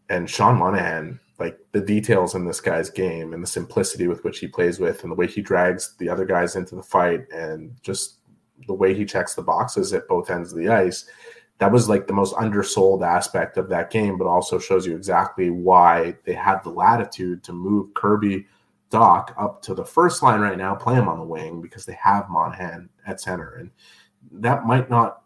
And 0.08 0.28
Sean 0.28 0.56
Monahan 0.56 1.20
like 1.38 1.58
the 1.72 1.80
details 1.80 2.34
in 2.34 2.46
this 2.46 2.60
guy's 2.60 2.90
game 2.90 3.32
and 3.32 3.42
the 3.42 3.46
simplicity 3.46 4.08
with 4.08 4.24
which 4.24 4.38
he 4.38 4.46
plays 4.46 4.78
with 4.78 5.02
and 5.02 5.12
the 5.12 5.16
way 5.16 5.26
he 5.26 5.42
drags 5.42 5.94
the 5.98 6.08
other 6.08 6.24
guys 6.24 6.56
into 6.56 6.74
the 6.74 6.82
fight 6.82 7.20
and 7.32 7.76
just 7.82 8.18
the 8.66 8.74
way 8.74 8.94
he 8.94 9.04
checks 9.04 9.34
the 9.34 9.42
boxes 9.42 9.92
at 9.92 10.08
both 10.08 10.30
ends 10.30 10.52
of 10.52 10.58
the 10.58 10.68
ice 10.68 11.06
that 11.58 11.72
was 11.72 11.88
like 11.88 12.06
the 12.06 12.12
most 12.12 12.34
undersold 12.36 13.02
aspect 13.02 13.56
of 13.58 13.68
that 13.68 13.90
game 13.90 14.16
but 14.16 14.26
also 14.26 14.58
shows 14.58 14.86
you 14.86 14.96
exactly 14.96 15.50
why 15.50 16.14
they 16.24 16.32
had 16.32 16.62
the 16.62 16.70
latitude 16.70 17.42
to 17.44 17.52
move 17.52 17.92
kirby 17.94 18.46
Dach 18.90 19.34
up 19.36 19.62
to 19.62 19.74
the 19.74 19.84
first 19.84 20.22
line 20.22 20.40
right 20.40 20.56
now 20.56 20.74
play 20.74 20.94
him 20.94 21.08
on 21.08 21.18
the 21.18 21.24
wing 21.24 21.60
because 21.60 21.84
they 21.84 21.98
have 22.00 22.28
monahan 22.28 22.88
at 23.06 23.20
center. 23.20 23.56
And 23.56 23.70
that 24.30 24.64
might 24.64 24.88
not 24.90 25.22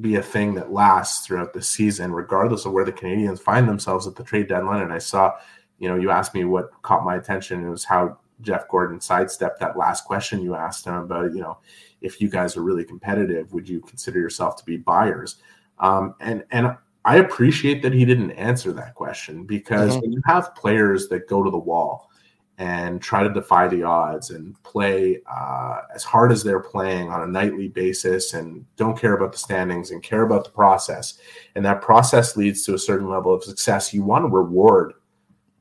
be 0.00 0.16
a 0.16 0.22
thing 0.22 0.54
that 0.54 0.72
lasts 0.72 1.26
throughout 1.26 1.52
the 1.52 1.62
season, 1.62 2.12
regardless 2.12 2.64
of 2.64 2.72
where 2.72 2.84
the 2.84 2.92
Canadiens 2.92 3.38
find 3.38 3.68
themselves 3.68 4.06
at 4.06 4.16
the 4.16 4.24
trade 4.24 4.48
deadline. 4.48 4.82
And 4.82 4.92
I 4.92 4.98
saw, 4.98 5.32
you 5.78 5.88
know, 5.88 5.96
you 5.96 6.10
asked 6.10 6.34
me 6.34 6.44
what 6.44 6.70
caught 6.82 7.04
my 7.04 7.16
attention. 7.16 7.64
It 7.64 7.70
was 7.70 7.84
how 7.84 8.18
Jeff 8.40 8.68
Gorton 8.68 9.00
sidestepped 9.00 9.60
that 9.60 9.76
last 9.76 10.04
question 10.04 10.42
you 10.42 10.54
asked 10.54 10.86
him 10.86 10.94
about, 10.94 11.32
you 11.32 11.40
know, 11.40 11.58
if 12.00 12.20
you 12.20 12.28
guys 12.28 12.56
are 12.56 12.62
really 12.62 12.84
competitive, 12.84 13.52
would 13.52 13.68
you 13.68 13.80
consider 13.80 14.18
yourself 14.18 14.56
to 14.56 14.64
be 14.64 14.76
buyers? 14.76 15.36
Um, 15.78 16.14
and 16.20 16.44
and 16.50 16.76
I 17.04 17.16
appreciate 17.16 17.82
that 17.82 17.92
he 17.92 18.04
didn't 18.04 18.32
answer 18.32 18.72
that 18.72 18.94
question 18.94 19.44
because 19.44 19.92
mm-hmm. 19.92 20.00
when 20.00 20.12
you 20.12 20.22
have 20.26 20.54
players 20.54 21.08
that 21.08 21.28
go 21.28 21.42
to 21.42 21.50
the 21.50 21.58
wall 21.58 22.10
and 22.58 23.02
try 23.02 23.22
to 23.22 23.32
defy 23.32 23.66
the 23.66 23.82
odds 23.82 24.30
and 24.30 24.60
play 24.62 25.20
uh, 25.30 25.80
as 25.94 26.04
hard 26.04 26.30
as 26.30 26.44
they're 26.44 26.60
playing 26.60 27.10
on 27.10 27.22
a 27.22 27.26
nightly 27.26 27.68
basis 27.68 28.34
and 28.34 28.64
don't 28.76 28.98
care 28.98 29.14
about 29.14 29.32
the 29.32 29.38
standings 29.38 29.90
and 29.90 30.02
care 30.02 30.22
about 30.22 30.44
the 30.44 30.50
process. 30.50 31.18
And 31.56 31.64
that 31.64 31.82
process 31.82 32.36
leads 32.36 32.64
to 32.66 32.74
a 32.74 32.78
certain 32.78 33.08
level 33.08 33.34
of 33.34 33.42
success. 33.42 33.92
You 33.92 34.04
want 34.04 34.24
to 34.24 34.28
reward 34.28 34.92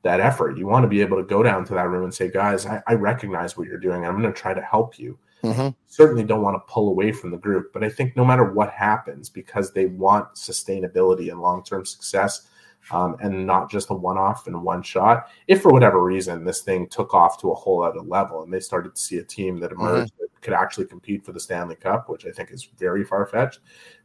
that 0.03 0.19
effort. 0.19 0.57
You 0.57 0.67
want 0.67 0.83
to 0.83 0.87
be 0.87 1.01
able 1.01 1.17
to 1.17 1.23
go 1.23 1.41
down 1.41 1.65
to 1.65 1.73
that 1.73 1.89
room 1.89 2.03
and 2.03 2.13
say, 2.13 2.29
guys, 2.29 2.65
I, 2.65 2.83
I 2.87 2.93
recognize 2.93 3.57
what 3.57 3.67
you're 3.67 3.77
doing. 3.79 4.05
I'm 4.05 4.21
going 4.21 4.31
to 4.31 4.39
try 4.39 4.53
to 4.53 4.61
help 4.61 4.99
you. 4.99 5.17
Mm-hmm. 5.43 5.69
Certainly 5.87 6.25
don't 6.25 6.41
want 6.41 6.55
to 6.55 6.71
pull 6.71 6.89
away 6.89 7.11
from 7.11 7.31
the 7.31 7.37
group. 7.37 7.73
But 7.73 7.83
I 7.83 7.89
think 7.89 8.15
no 8.15 8.23
matter 8.23 8.53
what 8.53 8.69
happens, 8.71 9.29
because 9.29 9.71
they 9.71 9.87
want 9.87 10.35
sustainability 10.35 11.31
and 11.31 11.41
long 11.41 11.63
term 11.63 11.85
success, 11.85 12.47
um, 12.91 13.15
and 13.21 13.45
not 13.45 13.71
just 13.71 13.89
a 13.89 13.93
one 13.93 14.17
off 14.17 14.47
and 14.47 14.61
one 14.61 14.81
shot. 14.81 15.27
If 15.47 15.61
for 15.61 15.71
whatever 15.71 16.03
reason 16.03 16.43
this 16.43 16.61
thing 16.61 16.87
took 16.87 17.13
off 17.13 17.39
to 17.41 17.51
a 17.51 17.55
whole 17.55 17.81
other 17.83 18.01
level 18.01 18.43
and 18.43 18.53
they 18.53 18.59
started 18.59 18.95
to 18.95 19.01
see 19.01 19.17
a 19.17 19.23
team 19.23 19.59
that 19.59 19.71
emerged 19.71 20.13
mm-hmm. 20.13 20.23
that 20.23 20.41
could 20.41 20.53
actually 20.53 20.85
compete 20.85 21.25
for 21.25 21.31
the 21.31 21.39
Stanley 21.39 21.75
Cup, 21.75 22.09
which 22.09 22.25
I 22.25 22.31
think 22.31 22.51
is 22.51 22.67
very 22.77 23.03
far 23.03 23.25
fetched, 23.25 23.59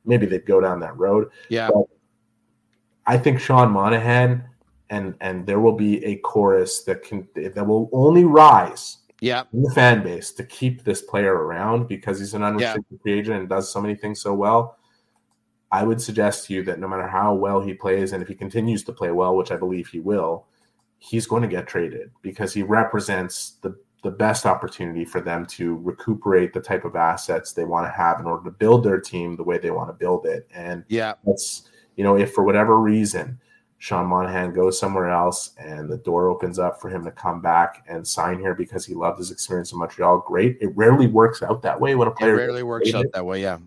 maybe 0.05 0.27
they'd 0.27 0.47
go 0.47 0.61
down 0.61 0.81
that 0.81 0.97
road. 0.97 1.31
Yeah. 1.49 1.71
But 1.73 1.85
I 3.07 3.19
think 3.19 3.41
Sean 3.41 3.71
Monahan 3.71 4.45
and 4.91 5.15
and 5.21 5.47
there 5.47 5.61
will 5.61 5.77
be 5.77 6.05
a 6.05 6.17
chorus 6.17 6.83
that 6.85 7.03
can 7.03 7.29
that 7.35 7.67
will 7.67 7.91
only 7.93 8.25
rise 8.25 8.99
yeah 9.21 9.45
in 9.53 9.63
the 9.63 9.71
fan 9.73 10.03
base 10.03 10.33
to 10.33 10.45
keep 10.45 10.85
this 10.85 11.03
player 11.03 11.35
around 11.35 11.89
because 11.89 12.19
he's 12.19 12.35
an 12.35 12.43
unrestricted 12.43 12.87
yeah. 12.91 12.99
free 13.03 13.19
agent 13.19 13.39
and 13.39 13.49
does 13.49 13.71
so 13.71 13.81
many 13.81 13.95
things 13.95 14.21
so 14.21 14.33
well 14.33 14.78
I 15.71 15.85
would 15.85 16.01
suggest 16.01 16.47
to 16.47 16.55
you 16.55 16.63
that 16.65 16.79
no 16.79 16.89
matter 16.89 17.07
how 17.07 17.35
well 17.35 17.61
he 17.61 17.75
plays, 17.75 18.13
and 18.13 18.23
if 18.23 18.29
he 18.29 18.35
continues 18.35 18.85
to 18.85 18.93
play 18.93 19.11
well, 19.11 19.37
which 19.37 19.51
I 19.51 19.57
believe 19.57 19.89
he 19.89 20.01
will, 20.01 20.47
he's 20.99 21.27
going 21.27 21.43
to 21.43 21.49
get 21.49 21.67
traded 21.67 22.11
because 22.23 22.53
he 22.55 22.63
represents 22.63 23.57
the 23.63 23.77
the 24.05 24.11
best 24.13 24.47
opportunity 24.47 25.05
for 25.05 25.21
them 25.21 25.45
to 25.45 25.77
recuperate 25.79 26.53
the 26.53 26.61
type 26.61 26.85
of 26.85 26.95
assets 26.95 27.53
they 27.53 27.65
want 27.65 27.85
to 27.85 27.91
have 27.91 28.21
in 28.21 28.27
order 28.27 28.45
to 28.45 28.51
build 28.51 28.85
their 28.85 29.01
team 29.01 29.35
the 29.35 29.43
way 29.43 29.59
they 29.59 29.73
want 29.73 29.89
to 29.89 29.93
build 29.93 30.25
it. 30.25 30.47
And 30.55 30.85
yeah, 30.89 31.15
that's 31.25 31.69
you 31.97 32.05
know, 32.05 32.17
if 32.17 32.33
for 32.33 32.45
whatever 32.45 32.79
reason 32.79 33.41
Sean 33.79 34.07
Monahan 34.07 34.53
goes 34.53 34.79
somewhere 34.79 35.11
else 35.11 35.51
and 35.59 35.89
the 35.91 35.99
door 35.99 36.29
opens 36.29 36.59
up 36.59 36.81
for 36.81 36.89
him 36.89 37.05
to 37.05 37.11
come 37.11 37.41
back 37.41 37.85
and 37.89 38.07
sign 38.07 38.39
here 38.39 38.55
because 38.55 38.87
he 38.87 38.95
loved 38.95 39.19
his 39.19 39.33
experience 39.33 39.73
in 39.73 39.79
Montreal, 39.79 40.25
great. 40.27 40.59
It 40.61 40.71
rarely 40.77 41.09
works 41.09 41.43
out 41.43 41.63
that 41.63 41.81
way 41.81 41.95
when 41.97 42.09
a 42.09 42.13
player 42.13 42.35
it 42.35 42.39
rarely 42.39 42.63
works 42.63 42.95
out 42.95 43.07
that 43.13 43.27
way, 43.27 43.43
yeah 43.43 43.59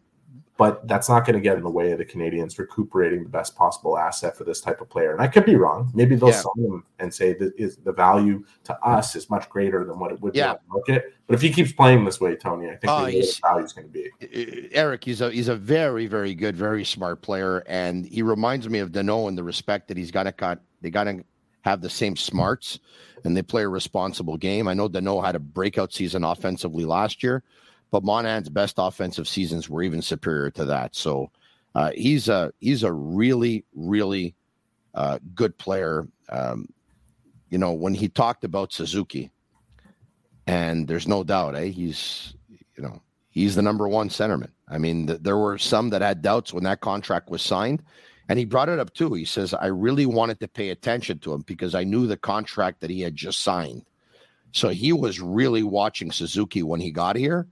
but 0.61 0.87
that's 0.87 1.09
not 1.09 1.25
going 1.25 1.33
to 1.33 1.41
get 1.41 1.57
in 1.57 1.63
the 1.63 1.71
way 1.71 1.91
of 1.91 1.97
the 1.97 2.05
Canadiens 2.05 2.59
recuperating 2.59 3.23
the 3.23 3.29
best 3.29 3.55
possible 3.55 3.97
asset 3.97 4.37
for 4.37 4.43
this 4.43 4.61
type 4.61 4.79
of 4.79 4.87
player. 4.91 5.11
And 5.11 5.19
I 5.19 5.25
could 5.25 5.43
be 5.43 5.55
wrong. 5.55 5.89
Maybe 5.95 6.15
they'll 6.15 6.29
yeah. 6.29 6.35
sign 6.35 6.63
him 6.63 6.83
and 6.99 7.11
say 7.11 7.33
that 7.33 7.53
is 7.57 7.77
the 7.77 7.91
value 7.91 8.45
to 8.65 8.79
us 8.85 9.15
is 9.15 9.27
much 9.27 9.49
greater 9.49 9.83
than 9.83 9.97
what 9.97 10.11
it 10.11 10.21
would 10.21 10.35
yeah. 10.35 10.43
be 10.43 10.49
on 10.49 10.57
the 10.67 10.73
market. 10.73 11.15
But 11.25 11.33
if 11.33 11.41
he 11.41 11.51
keeps 11.51 11.71
playing 11.71 12.05
this 12.05 12.21
way, 12.21 12.35
Tony, 12.35 12.67
I 12.67 12.75
think 12.75 12.91
uh, 12.91 13.05
the 13.05 13.39
value 13.41 13.65
is 13.65 13.73
going 13.73 13.87
to 13.87 13.91
be. 13.91 14.69
Eric, 14.71 15.03
he's 15.03 15.19
a 15.19 15.31
he's 15.31 15.47
a 15.47 15.55
very 15.55 16.05
very 16.05 16.35
good, 16.35 16.55
very 16.55 16.85
smart 16.85 17.23
player, 17.23 17.63
and 17.65 18.05
he 18.05 18.21
reminds 18.21 18.69
me 18.69 18.77
of 18.77 18.91
Danault 18.91 19.29
in 19.29 19.35
the 19.35 19.43
respect 19.43 19.87
that 19.87 19.97
he's 19.97 20.11
got 20.11 20.23
to 20.25 20.31
got 20.31 20.59
they 20.81 20.91
got 20.91 21.05
to 21.05 21.23
have 21.61 21.81
the 21.81 21.89
same 21.89 22.15
smarts 22.15 22.77
and 23.23 23.35
they 23.35 23.41
play 23.41 23.63
a 23.63 23.67
responsible 23.67 24.37
game. 24.37 24.67
I 24.67 24.75
know 24.75 24.87
Danault 24.87 25.25
had 25.25 25.35
a 25.35 25.39
breakout 25.39 25.91
season 25.91 26.23
offensively 26.23 26.85
last 26.85 27.23
year 27.23 27.41
but 27.91 28.03
Monahan's 28.03 28.49
best 28.49 28.75
offensive 28.77 29.27
seasons 29.27 29.69
were 29.69 29.83
even 29.83 30.01
superior 30.01 30.49
to 30.51 30.65
that. 30.65 30.95
So 30.95 31.29
uh, 31.75 31.91
he's 31.95 32.29
a 32.29 32.51
he's 32.59 32.83
a 32.83 32.91
really 32.91 33.65
really 33.75 34.33
uh, 34.95 35.19
good 35.35 35.57
player. 35.57 36.07
Um, 36.29 36.67
you 37.49 37.57
know, 37.57 37.73
when 37.73 37.93
he 37.93 38.07
talked 38.07 38.43
about 38.43 38.73
Suzuki, 38.73 39.31
and 40.47 40.87
there's 40.87 41.07
no 41.07 41.23
doubt, 41.23 41.55
eh? 41.55 41.65
He's 41.65 42.33
you 42.75 42.83
know 42.83 43.01
he's 43.29 43.55
the 43.55 43.61
number 43.61 43.87
one 43.87 44.09
centerman. 44.09 44.51
I 44.67 44.77
mean, 44.77 45.07
th- 45.07 45.19
there 45.21 45.37
were 45.37 45.57
some 45.57 45.89
that 45.89 46.01
had 46.01 46.21
doubts 46.21 46.53
when 46.53 46.63
that 46.63 46.81
contract 46.81 47.29
was 47.29 47.41
signed. 47.41 47.83
And 48.29 48.39
he 48.39 48.45
brought 48.45 48.69
it 48.69 48.79
up 48.79 48.93
too. 48.93 49.13
He 49.13 49.25
says, 49.25 49.53
I 49.53 49.65
really 49.65 50.05
wanted 50.05 50.39
to 50.39 50.47
pay 50.47 50.69
attention 50.69 51.19
to 51.19 51.33
him 51.33 51.41
because 51.41 51.75
I 51.75 51.83
knew 51.83 52.07
the 52.07 52.15
contract 52.15 52.79
that 52.79 52.89
he 52.89 53.01
had 53.01 53.13
just 53.13 53.41
signed. 53.41 53.83
So 54.53 54.69
he 54.69 54.93
was 54.93 55.19
really 55.19 55.63
watching 55.63 56.13
Suzuki 56.13 56.63
when 56.63 56.79
he 56.79 56.91
got 56.91 57.17
here 57.17 57.47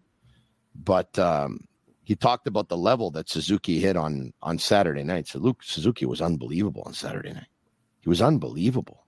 but 0.83 1.17
um, 1.19 1.67
he 2.03 2.15
talked 2.15 2.47
about 2.47 2.69
the 2.69 2.77
level 2.77 3.11
that 3.11 3.29
Suzuki 3.29 3.79
hit 3.79 3.95
on 3.95 4.33
on 4.41 4.57
Saturday 4.57 5.03
night. 5.03 5.27
So 5.27 5.39
Luke 5.39 5.61
Suzuki 5.63 6.05
was 6.05 6.21
unbelievable 6.21 6.83
on 6.85 6.93
Saturday 6.93 7.33
night. 7.33 7.47
He 8.01 8.09
was 8.09 8.21
unbelievable. 8.21 9.05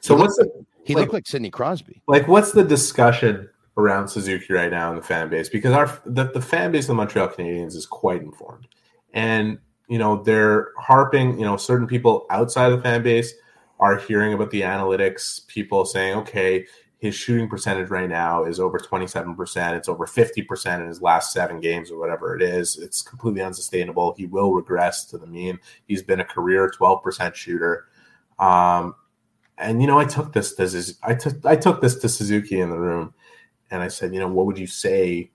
So 0.00 0.16
he 0.16 0.22
what's 0.22 0.38
looked, 0.38 0.56
the, 0.58 0.66
he 0.84 0.94
like, 0.94 1.02
looked 1.02 1.12
like 1.14 1.26
Sidney 1.26 1.50
Crosby? 1.50 2.02
Like 2.08 2.28
what's 2.28 2.52
the 2.52 2.64
discussion 2.64 3.48
around 3.76 4.08
Suzuki 4.08 4.52
right 4.52 4.70
now 4.70 4.90
in 4.90 4.96
the 4.96 5.02
fan 5.02 5.28
base? 5.28 5.48
Because 5.48 5.72
our 5.72 6.00
the, 6.04 6.24
the 6.24 6.42
fan 6.42 6.72
base 6.72 6.84
of 6.84 6.88
the 6.88 6.94
Montreal 6.94 7.28
Canadiens 7.28 7.74
is 7.74 7.86
quite 7.86 8.22
informed, 8.22 8.66
and 9.12 9.58
you 9.88 9.98
know 9.98 10.22
they're 10.22 10.70
harping. 10.78 11.38
You 11.38 11.44
know, 11.44 11.56
certain 11.56 11.86
people 11.86 12.26
outside 12.30 12.72
of 12.72 12.78
the 12.78 12.82
fan 12.82 13.02
base 13.02 13.32
are 13.78 13.96
hearing 13.96 14.32
about 14.32 14.50
the 14.50 14.62
analytics. 14.62 15.46
People 15.48 15.84
saying, 15.84 16.16
okay, 16.18 16.66
his 17.02 17.16
shooting 17.16 17.48
percentage 17.48 17.90
right 17.90 18.08
now 18.08 18.44
is 18.44 18.60
over 18.60 18.78
27%. 18.78 19.76
It's 19.76 19.88
over 19.88 20.06
50% 20.06 20.80
in 20.80 20.86
his 20.86 21.02
last 21.02 21.32
seven 21.32 21.58
games 21.58 21.90
or 21.90 21.98
whatever 21.98 22.36
it 22.36 22.42
is. 22.42 22.78
It's 22.78 23.02
completely 23.02 23.42
unsustainable. 23.42 24.14
He 24.16 24.26
will 24.26 24.54
regress 24.54 25.04
to 25.06 25.18
the 25.18 25.26
mean. 25.26 25.58
He's 25.88 26.00
been 26.00 26.20
a 26.20 26.24
career 26.24 26.70
12% 26.70 27.34
shooter. 27.34 27.86
Um, 28.38 28.94
and 29.58 29.80
you 29.80 29.88
know, 29.88 29.98
I 29.98 30.04
took 30.04 30.32
this 30.32 30.54
to 30.54 30.94
I 31.02 31.14
took 31.14 31.44
I 31.44 31.56
took 31.56 31.80
this 31.80 31.96
to 31.96 32.08
Suzuki 32.08 32.60
in 32.60 32.70
the 32.70 32.78
room, 32.78 33.12
and 33.72 33.82
I 33.82 33.88
said, 33.88 34.14
you 34.14 34.20
know, 34.20 34.28
what 34.28 34.46
would 34.46 34.58
you 34.58 34.68
say 34.68 35.32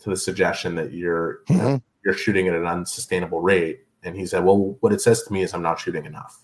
to 0.00 0.10
the 0.10 0.16
suggestion 0.16 0.74
that 0.74 0.92
you're 0.92 1.42
mm-hmm. 1.48 1.76
you're 2.04 2.14
shooting 2.14 2.48
at 2.48 2.54
an 2.54 2.66
unsustainable 2.66 3.40
rate? 3.40 3.84
And 4.02 4.16
he 4.16 4.26
said, 4.26 4.44
well, 4.44 4.76
what 4.80 4.92
it 4.92 5.00
says 5.00 5.22
to 5.22 5.32
me 5.32 5.42
is 5.42 5.54
I'm 5.54 5.62
not 5.62 5.78
shooting 5.78 6.04
enough. 6.04 6.40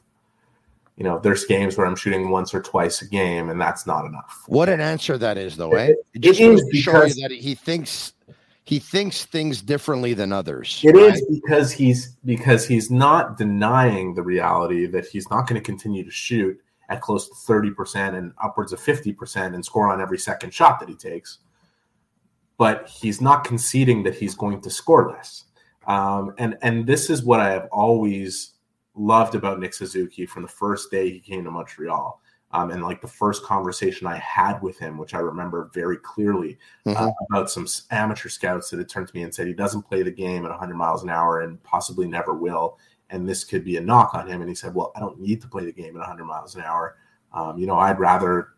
You 1.02 1.08
know, 1.08 1.18
there's 1.18 1.44
games 1.44 1.76
where 1.76 1.84
I'm 1.84 1.96
shooting 1.96 2.30
once 2.30 2.54
or 2.54 2.62
twice 2.62 3.02
a 3.02 3.08
game, 3.08 3.50
and 3.50 3.60
that's 3.60 3.88
not 3.88 4.04
enough. 4.04 4.44
What 4.46 4.68
an 4.68 4.80
answer 4.80 5.18
that 5.18 5.36
is, 5.36 5.56
though, 5.56 5.72
eh? 5.72 5.94
It, 6.14 6.20
just 6.20 6.38
it 6.38 6.44
is 6.44 6.64
because 6.70 7.16
that 7.16 7.32
he 7.32 7.56
thinks 7.56 8.12
he 8.62 8.78
thinks 8.78 9.24
things 9.24 9.62
differently 9.62 10.14
than 10.14 10.32
others. 10.32 10.80
It 10.84 10.94
right? 10.94 11.12
is 11.12 11.26
because 11.28 11.72
he's 11.72 12.14
because 12.24 12.68
he's 12.68 12.88
not 12.88 13.36
denying 13.36 14.14
the 14.14 14.22
reality 14.22 14.86
that 14.86 15.08
he's 15.08 15.28
not 15.28 15.48
going 15.48 15.60
to 15.60 15.64
continue 15.64 16.04
to 16.04 16.10
shoot 16.12 16.56
at 16.88 17.00
close 17.00 17.28
to 17.28 17.52
30% 17.52 18.16
and 18.16 18.32
upwards 18.40 18.72
of 18.72 18.78
50% 18.78 19.56
and 19.56 19.64
score 19.64 19.92
on 19.92 20.00
every 20.00 20.18
second 20.18 20.54
shot 20.54 20.78
that 20.78 20.88
he 20.88 20.94
takes. 20.94 21.38
But 22.58 22.88
he's 22.88 23.20
not 23.20 23.42
conceding 23.42 24.04
that 24.04 24.14
he's 24.14 24.36
going 24.36 24.60
to 24.60 24.70
score 24.70 25.10
less. 25.10 25.46
Um, 25.88 26.32
and 26.38 26.56
and 26.62 26.86
this 26.86 27.10
is 27.10 27.24
what 27.24 27.40
I 27.40 27.50
have 27.50 27.68
always 27.72 28.51
loved 28.94 29.34
about 29.34 29.60
Nick 29.60 29.74
Suzuki 29.74 30.26
from 30.26 30.42
the 30.42 30.48
first 30.48 30.90
day 30.90 31.10
he 31.10 31.20
came 31.20 31.44
to 31.44 31.50
Montreal. 31.50 32.20
Um, 32.54 32.70
and 32.70 32.82
like 32.82 33.00
the 33.00 33.08
first 33.08 33.42
conversation 33.44 34.06
I 34.06 34.16
had 34.18 34.60
with 34.60 34.78
him, 34.78 34.98
which 34.98 35.14
I 35.14 35.20
remember 35.20 35.70
very 35.72 35.96
clearly 35.96 36.58
mm-hmm. 36.86 37.02
uh, 37.02 37.10
about 37.30 37.50
some 37.50 37.66
amateur 37.90 38.28
scouts 38.28 38.68
that 38.68 38.78
had 38.78 38.90
turned 38.90 39.08
to 39.08 39.16
me 39.16 39.22
and 39.22 39.34
said 39.34 39.46
he 39.46 39.54
doesn't 39.54 39.88
play 39.88 40.02
the 40.02 40.10
game 40.10 40.44
at 40.44 40.50
100 40.50 40.74
miles 40.74 41.02
an 41.02 41.08
hour 41.08 41.40
and 41.40 41.62
possibly 41.62 42.06
never 42.06 42.34
will 42.34 42.76
and 43.12 43.28
this 43.28 43.44
could 43.44 43.64
be 43.64 43.76
a 43.76 43.80
knock 43.80 44.14
on 44.14 44.26
him. 44.26 44.40
And 44.40 44.48
he 44.48 44.54
said, 44.56 44.74
"Well, 44.74 44.90
I 44.96 45.00
don't 45.00 45.20
need 45.20 45.40
to 45.42 45.48
play 45.48 45.64
the 45.66 45.72
game 45.72 45.94
at 45.96 46.00
100 46.00 46.24
miles 46.24 46.56
an 46.56 46.62
hour. 46.62 46.96
Um, 47.32 47.58
you 47.58 47.66
know, 47.66 47.78
I'd 47.78 48.00
rather 48.00 48.48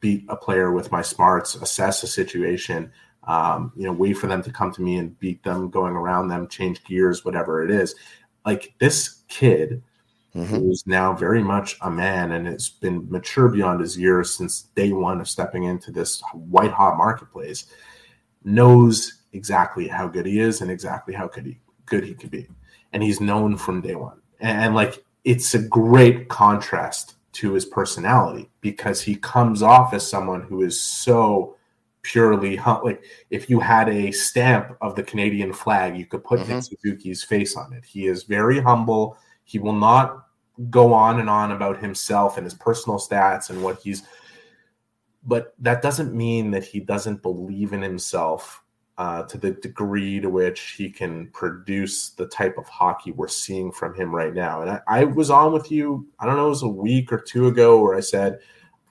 beat 0.00 0.24
a 0.28 0.36
player 0.36 0.70
with 0.70 0.92
my 0.92 1.02
smarts, 1.02 1.54
assess 1.56 2.02
a 2.02 2.06
situation, 2.06 2.92
um, 3.24 3.72
you 3.74 3.84
know, 3.84 3.92
wait 3.92 4.12
for 4.14 4.26
them 4.28 4.42
to 4.42 4.52
come 4.52 4.70
to 4.72 4.82
me 4.82 4.98
and 4.98 5.18
beat 5.18 5.42
them, 5.42 5.70
going 5.70 5.94
around 5.94 6.28
them, 6.28 6.46
change 6.46 6.84
gears, 6.84 7.24
whatever 7.24 7.64
it 7.64 7.70
is." 7.70 7.94
Like 8.46 8.74
this 8.78 9.24
kid, 9.28 9.82
mm-hmm. 10.34 10.54
who's 10.54 10.86
now 10.86 11.12
very 11.12 11.42
much 11.42 11.76
a 11.82 11.90
man 11.90 12.32
and 12.32 12.46
has 12.46 12.70
been 12.70 13.10
mature 13.10 13.48
beyond 13.48 13.80
his 13.80 13.98
years 13.98 14.32
since 14.32 14.62
day 14.74 14.92
one 14.92 15.20
of 15.20 15.28
stepping 15.28 15.64
into 15.64 15.90
this 15.90 16.22
white 16.32 16.70
hot 16.72 16.96
marketplace, 16.96 17.66
knows 18.44 19.22
exactly 19.32 19.88
how 19.88 20.08
good 20.08 20.24
he 20.24 20.38
is 20.38 20.62
and 20.62 20.70
exactly 20.70 21.12
how 21.12 21.26
good 21.26 21.44
he 21.44 21.58
good 21.84 22.04
he 22.04 22.14
could 22.14 22.30
be 22.30 22.48
and 22.92 23.02
he's 23.02 23.20
known 23.20 23.56
from 23.56 23.80
day 23.80 23.94
one. 23.94 24.20
And, 24.40 24.58
and 24.58 24.74
like 24.74 25.04
it's 25.24 25.54
a 25.54 25.58
great 25.58 26.28
contrast 26.28 27.16
to 27.32 27.52
his 27.52 27.66
personality 27.66 28.48
because 28.60 29.02
he 29.02 29.16
comes 29.16 29.62
off 29.62 29.92
as 29.92 30.08
someone 30.08 30.42
who 30.42 30.62
is 30.62 30.80
so 30.80 31.55
purely 32.06 32.56
like 32.84 33.04
if 33.30 33.50
you 33.50 33.60
had 33.60 33.88
a 33.88 34.12
stamp 34.12 34.76
of 34.80 34.94
the 34.94 35.02
Canadian 35.02 35.52
flag, 35.52 35.96
you 35.96 36.06
could 36.06 36.24
put 36.24 36.40
mm-hmm. 36.40 36.54
Nick 36.54 36.64
Suzuki's 36.64 37.24
face 37.24 37.56
on 37.56 37.72
it. 37.72 37.84
He 37.84 38.06
is 38.06 38.22
very 38.22 38.60
humble. 38.60 39.18
He 39.44 39.58
will 39.58 39.72
not 39.72 40.26
go 40.70 40.92
on 40.92 41.20
and 41.20 41.28
on 41.28 41.52
about 41.52 41.78
himself 41.78 42.36
and 42.36 42.44
his 42.44 42.54
personal 42.54 42.98
stats 42.98 43.50
and 43.50 43.62
what 43.62 43.80
he's 43.80 44.02
but 45.26 45.54
that 45.58 45.82
doesn't 45.82 46.14
mean 46.14 46.52
that 46.52 46.64
he 46.64 46.78
doesn't 46.78 47.20
believe 47.20 47.72
in 47.72 47.82
himself 47.82 48.62
uh, 48.98 49.24
to 49.24 49.36
the 49.36 49.50
degree 49.50 50.20
to 50.20 50.30
which 50.30 50.74
he 50.78 50.88
can 50.88 51.26
produce 51.32 52.10
the 52.10 52.26
type 52.26 52.56
of 52.56 52.66
hockey 52.68 53.10
we're 53.10 53.28
seeing 53.28 53.70
from 53.70 53.94
him 53.94 54.14
right 54.14 54.32
now. 54.32 54.62
And 54.62 54.70
I, 54.70 54.80
I, 54.86 55.04
was 55.04 55.28
on 55.28 55.52
with 55.52 55.70
you, 55.70 56.06
I 56.18 56.24
don't 56.24 56.36
know, 56.36 56.46
it 56.46 56.50
was 56.50 56.62
a 56.62 56.68
week 56.68 57.12
or 57.12 57.18
two 57.18 57.48
ago 57.48 57.80
where 57.80 57.94
I 57.94 58.00
said 58.00 58.38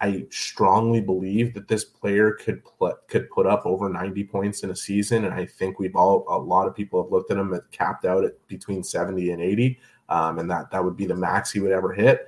I 0.02 0.26
strongly 0.30 1.02
believe 1.02 1.54
that 1.54 1.68
this 1.68 1.86
player 1.86 2.32
could 2.34 2.64
pl- 2.66 3.00
could 3.08 3.30
put 3.30 3.46
up 3.46 3.66
over 3.66 3.90
90 3.90 4.26
points 4.26 4.64
in 4.64 4.70
a 4.70 4.76
season. 4.76 5.26
And 5.26 5.34
I 5.34 5.46
think 5.46 5.80
we've 5.80 5.96
all, 5.96 6.26
a 6.28 6.38
lot 6.38 6.68
of 6.68 6.76
people 6.76 7.02
have 7.02 7.12
looked 7.12 7.32
at 7.32 7.38
him 7.38 7.54
at 7.54 7.72
capped 7.72 8.06
out 8.06 8.26
at 8.26 8.46
between 8.48 8.84
70 8.84 9.32
and 9.32 9.42
80. 9.42 9.80
Um, 10.10 10.40
and 10.40 10.52
that, 10.52 10.70
that 10.72 10.84
would 10.84 10.98
be 10.98 11.06
the 11.06 11.16
max 11.16 11.52
he 11.52 11.60
would 11.60 11.72
ever 11.72 11.94
hit. 11.94 12.28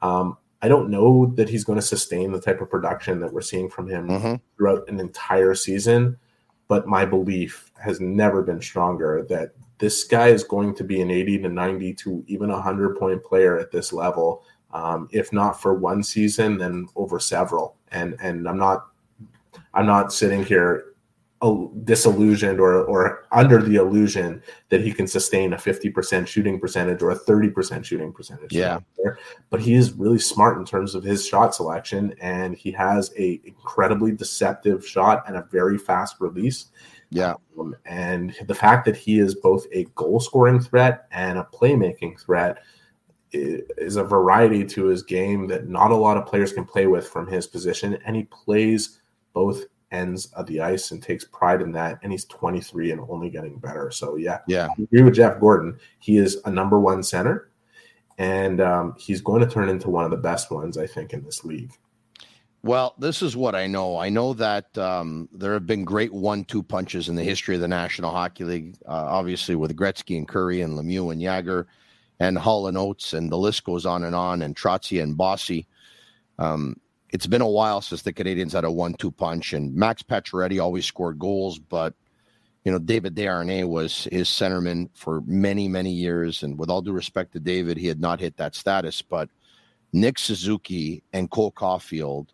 Um, 0.00 0.38
I 0.62 0.68
don't 0.68 0.90
know 0.90 1.26
that 1.34 1.48
he's 1.48 1.64
going 1.64 1.78
to 1.78 1.86
sustain 1.86 2.32
the 2.32 2.40
type 2.40 2.60
of 2.60 2.70
production 2.70 3.20
that 3.20 3.32
we're 3.32 3.40
seeing 3.42 3.68
from 3.68 3.88
him 3.88 4.08
mm-hmm. 4.08 4.34
throughout 4.56 4.88
an 4.88 5.00
entire 5.00 5.54
season 5.54 6.18
but 6.72 6.86
my 6.86 7.04
belief 7.04 7.70
has 7.78 8.00
never 8.00 8.42
been 8.42 8.62
stronger 8.62 9.26
that 9.28 9.52
this 9.76 10.04
guy 10.04 10.28
is 10.28 10.42
going 10.42 10.74
to 10.74 10.82
be 10.82 11.02
an 11.02 11.10
80 11.10 11.40
to 11.40 11.48
90 11.50 11.92
to 11.96 12.24
even 12.28 12.48
a 12.48 12.54
100 12.54 12.96
point 12.96 13.22
player 13.22 13.58
at 13.58 13.70
this 13.70 13.92
level 13.92 14.42
um, 14.72 15.08
if 15.12 15.32
not 15.32 15.60
for 15.60 15.74
one 15.74 16.02
season 16.02 16.58
then 16.58 16.86
over 16.96 17.18
several 17.18 17.76
and 17.90 18.16
and 18.20 18.48
i'm 18.48 18.58
not 18.58 18.86
i'm 19.74 19.86
not 19.86 20.12
sitting 20.12 20.44
here 20.44 20.92
disillusioned 21.82 22.60
or 22.60 22.84
or 22.84 23.24
under 23.32 23.60
the 23.60 23.74
illusion 23.74 24.40
that 24.68 24.80
he 24.80 24.92
can 24.92 25.08
sustain 25.08 25.52
a 25.52 25.56
50% 25.56 26.26
shooting 26.26 26.60
percentage 26.60 27.02
or 27.02 27.10
a 27.10 27.18
30% 27.18 27.84
shooting 27.84 28.12
percentage. 28.12 28.52
Yeah. 28.52 28.78
But 29.50 29.60
he 29.60 29.74
is 29.74 29.92
really 29.92 30.20
smart 30.20 30.56
in 30.58 30.64
terms 30.64 30.94
of 30.94 31.02
his 31.02 31.26
shot 31.26 31.54
selection 31.54 32.14
and 32.20 32.54
he 32.56 32.70
has 32.72 33.12
a 33.18 33.40
incredibly 33.44 34.12
deceptive 34.12 34.86
shot 34.86 35.24
and 35.26 35.36
a 35.36 35.46
very 35.50 35.78
fast 35.78 36.16
release. 36.20 36.66
Yeah. 37.10 37.34
Um, 37.58 37.74
and 37.86 38.34
the 38.46 38.54
fact 38.54 38.84
that 38.84 38.96
he 38.96 39.18
is 39.18 39.34
both 39.34 39.66
a 39.72 39.84
goal 39.96 40.20
scoring 40.20 40.60
threat 40.60 41.08
and 41.10 41.38
a 41.38 41.48
playmaking 41.52 42.20
threat 42.20 42.58
is 43.32 43.96
a 43.96 44.04
variety 44.04 44.64
to 44.64 44.86
his 44.86 45.02
game 45.02 45.46
that 45.48 45.68
not 45.68 45.90
a 45.90 45.96
lot 45.96 46.16
of 46.16 46.26
players 46.26 46.52
can 46.52 46.64
play 46.64 46.86
with 46.86 47.08
from 47.08 47.26
his 47.26 47.46
position 47.46 47.98
and 48.04 48.14
he 48.14 48.24
plays 48.24 49.00
both 49.32 49.64
ends 49.92 50.26
of 50.32 50.46
the 50.46 50.60
ice 50.60 50.90
and 50.90 51.02
takes 51.02 51.24
pride 51.24 51.60
in 51.60 51.70
that. 51.72 51.98
And 52.02 52.10
he's 52.10 52.24
23 52.24 52.90
and 52.90 53.00
only 53.08 53.30
getting 53.30 53.58
better. 53.58 53.90
So 53.90 54.16
yeah, 54.16 54.40
yeah, 54.48 54.68
I 54.78 54.82
agree 54.82 55.02
with 55.02 55.14
Jeff 55.14 55.38
Gorton. 55.38 55.78
He 56.00 56.16
is 56.16 56.40
a 56.44 56.50
number 56.50 56.80
one 56.80 57.02
center, 57.02 57.50
and 58.18 58.60
um, 58.60 58.94
he's 58.98 59.20
going 59.20 59.42
to 59.42 59.48
turn 59.48 59.68
into 59.68 59.90
one 59.90 60.04
of 60.04 60.10
the 60.10 60.16
best 60.16 60.50
ones 60.50 60.76
I 60.76 60.86
think 60.86 61.12
in 61.12 61.22
this 61.24 61.44
league. 61.44 61.72
Well, 62.64 62.94
this 62.96 63.22
is 63.22 63.36
what 63.36 63.56
I 63.56 63.66
know. 63.66 63.98
I 63.98 64.08
know 64.08 64.34
that 64.34 64.78
um, 64.78 65.28
there 65.32 65.52
have 65.52 65.66
been 65.66 65.84
great 65.84 66.12
one-two 66.12 66.62
punches 66.62 67.08
in 67.08 67.16
the 67.16 67.24
history 67.24 67.56
of 67.56 67.60
the 67.60 67.66
National 67.66 68.12
Hockey 68.12 68.44
League. 68.44 68.76
Uh, 68.86 68.92
obviously, 68.92 69.56
with 69.56 69.76
Gretzky 69.76 70.16
and 70.16 70.28
Kurri 70.28 70.64
and 70.64 70.78
Lemieux 70.78 71.10
and 71.10 71.20
Jagr, 71.20 71.66
and 72.22 72.38
Hull 72.38 72.68
and 72.68 72.78
Oates, 72.78 73.14
and 73.14 73.32
the 73.32 73.36
list 73.36 73.64
goes 73.64 73.84
on 73.84 74.04
and 74.04 74.14
on. 74.14 74.42
And 74.42 74.54
Trottier 74.54 75.02
and 75.02 75.16
Bossy. 75.16 75.66
Um, 76.38 76.76
it's 77.10 77.26
been 77.26 77.40
a 77.40 77.48
while 77.48 77.80
since 77.80 78.02
the 78.02 78.12
Canadiens 78.12 78.52
had 78.52 78.64
a 78.64 78.70
one-two 78.70 79.10
punch, 79.10 79.52
and 79.52 79.74
Max 79.74 80.04
Pacioretty 80.04 80.62
always 80.62 80.86
scored 80.86 81.18
goals, 81.18 81.58
but 81.58 81.94
you 82.64 82.70
know 82.70 82.78
David 82.78 83.16
Desharnais 83.16 83.68
was 83.68 84.04
his 84.12 84.28
centerman 84.28 84.88
for 84.94 85.20
many, 85.26 85.66
many 85.66 85.90
years, 85.90 86.44
and 86.44 86.56
with 86.56 86.70
all 86.70 86.80
due 86.80 86.92
respect 86.92 87.32
to 87.32 87.40
David, 87.40 87.76
he 87.76 87.88
had 87.88 88.00
not 88.00 88.20
hit 88.20 88.36
that 88.36 88.54
status. 88.54 89.02
But 89.02 89.28
Nick 89.92 90.16
Suzuki 90.16 91.02
and 91.12 91.28
Cole 91.28 91.50
Caufield 91.52 92.28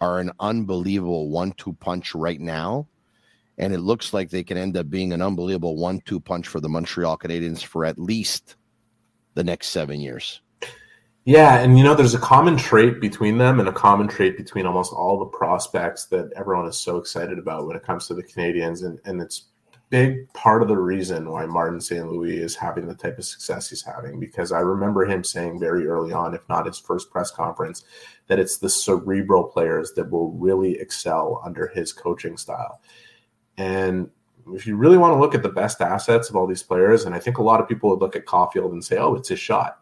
are 0.00 0.20
an 0.20 0.30
unbelievable 0.38 1.30
one-two 1.30 1.72
punch 1.74 2.14
right 2.14 2.40
now, 2.40 2.86
and 3.58 3.74
it 3.74 3.80
looks 3.80 4.14
like 4.14 4.30
they 4.30 4.44
can 4.44 4.56
end 4.56 4.76
up 4.76 4.88
being 4.88 5.12
an 5.12 5.20
unbelievable 5.20 5.76
one-two 5.76 6.20
punch 6.20 6.46
for 6.46 6.60
the 6.60 6.68
Montreal 6.68 7.18
Canadiens 7.18 7.64
for 7.64 7.84
at 7.84 7.98
least 7.98 8.54
the 9.34 9.44
next 9.44 9.68
seven 9.68 10.00
years. 10.00 10.40
Yeah, 11.24 11.60
and 11.60 11.78
you 11.78 11.84
know, 11.84 11.94
there's 11.94 12.14
a 12.14 12.18
common 12.18 12.56
trait 12.56 13.00
between 13.00 13.38
them, 13.38 13.60
and 13.60 13.68
a 13.68 13.72
common 13.72 14.08
trait 14.08 14.36
between 14.36 14.66
almost 14.66 14.92
all 14.92 15.18
the 15.20 15.26
prospects 15.26 16.06
that 16.06 16.32
everyone 16.34 16.66
is 16.66 16.78
so 16.78 16.96
excited 16.96 17.38
about 17.38 17.66
when 17.66 17.76
it 17.76 17.84
comes 17.84 18.08
to 18.08 18.14
the 18.14 18.24
Canadiens, 18.24 18.84
and 18.84 18.98
and 19.04 19.22
it's 19.22 19.44
a 19.72 19.78
big 19.88 20.32
part 20.32 20.62
of 20.62 20.68
the 20.68 20.76
reason 20.76 21.30
why 21.30 21.46
Martin 21.46 21.80
St. 21.80 22.10
Louis 22.10 22.38
is 22.38 22.56
having 22.56 22.88
the 22.88 22.94
type 22.96 23.18
of 23.18 23.24
success 23.24 23.70
he's 23.70 23.84
having. 23.84 24.18
Because 24.18 24.50
I 24.50 24.60
remember 24.60 25.04
him 25.04 25.22
saying 25.22 25.60
very 25.60 25.86
early 25.86 26.12
on, 26.12 26.34
if 26.34 26.42
not 26.48 26.66
his 26.66 26.78
first 26.78 27.12
press 27.12 27.30
conference, 27.30 27.84
that 28.26 28.40
it's 28.40 28.58
the 28.58 28.70
cerebral 28.70 29.44
players 29.44 29.92
that 29.92 30.10
will 30.10 30.32
really 30.32 30.76
excel 30.80 31.40
under 31.44 31.68
his 31.68 31.92
coaching 31.92 32.36
style. 32.36 32.80
And 33.56 34.10
if 34.48 34.66
you 34.66 34.76
really 34.76 34.98
want 34.98 35.14
to 35.14 35.18
look 35.18 35.34
at 35.34 35.42
the 35.42 35.48
best 35.48 35.80
assets 35.80 36.30
of 36.30 36.36
all 36.36 36.46
these 36.46 36.62
players, 36.62 37.04
and 37.04 37.14
I 37.14 37.18
think 37.18 37.38
a 37.38 37.42
lot 37.42 37.60
of 37.60 37.68
people 37.68 37.90
would 37.90 38.00
look 38.00 38.16
at 38.16 38.26
Caufield 38.26 38.72
and 38.72 38.84
say, 38.84 38.98
"Oh, 38.98 39.14
it's 39.14 39.28
his 39.28 39.40
shot." 39.40 39.78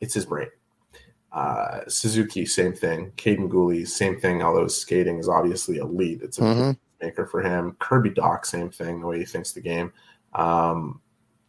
It's 0.00 0.14
his 0.14 0.24
brain 0.24 0.48
uh, 1.32 1.80
Suzuki, 1.86 2.44
same 2.44 2.74
thing. 2.74 3.12
Kaiden 3.16 3.48
Guhle, 3.48 3.86
same 3.86 4.18
thing. 4.18 4.42
Although 4.42 4.66
skating 4.66 5.18
is 5.18 5.28
obviously 5.28 5.76
elite, 5.76 6.20
it's 6.22 6.38
a 6.38 6.42
mm-hmm. 6.42 6.70
maker 7.04 7.26
for 7.26 7.40
him. 7.42 7.76
Kirby 7.78 8.10
Dach, 8.10 8.44
same 8.44 8.70
thing. 8.70 9.00
The 9.00 9.06
way 9.06 9.18
he 9.18 9.24
thinks 9.24 9.52
the 9.52 9.60
game. 9.60 9.92
Um, 10.34 11.00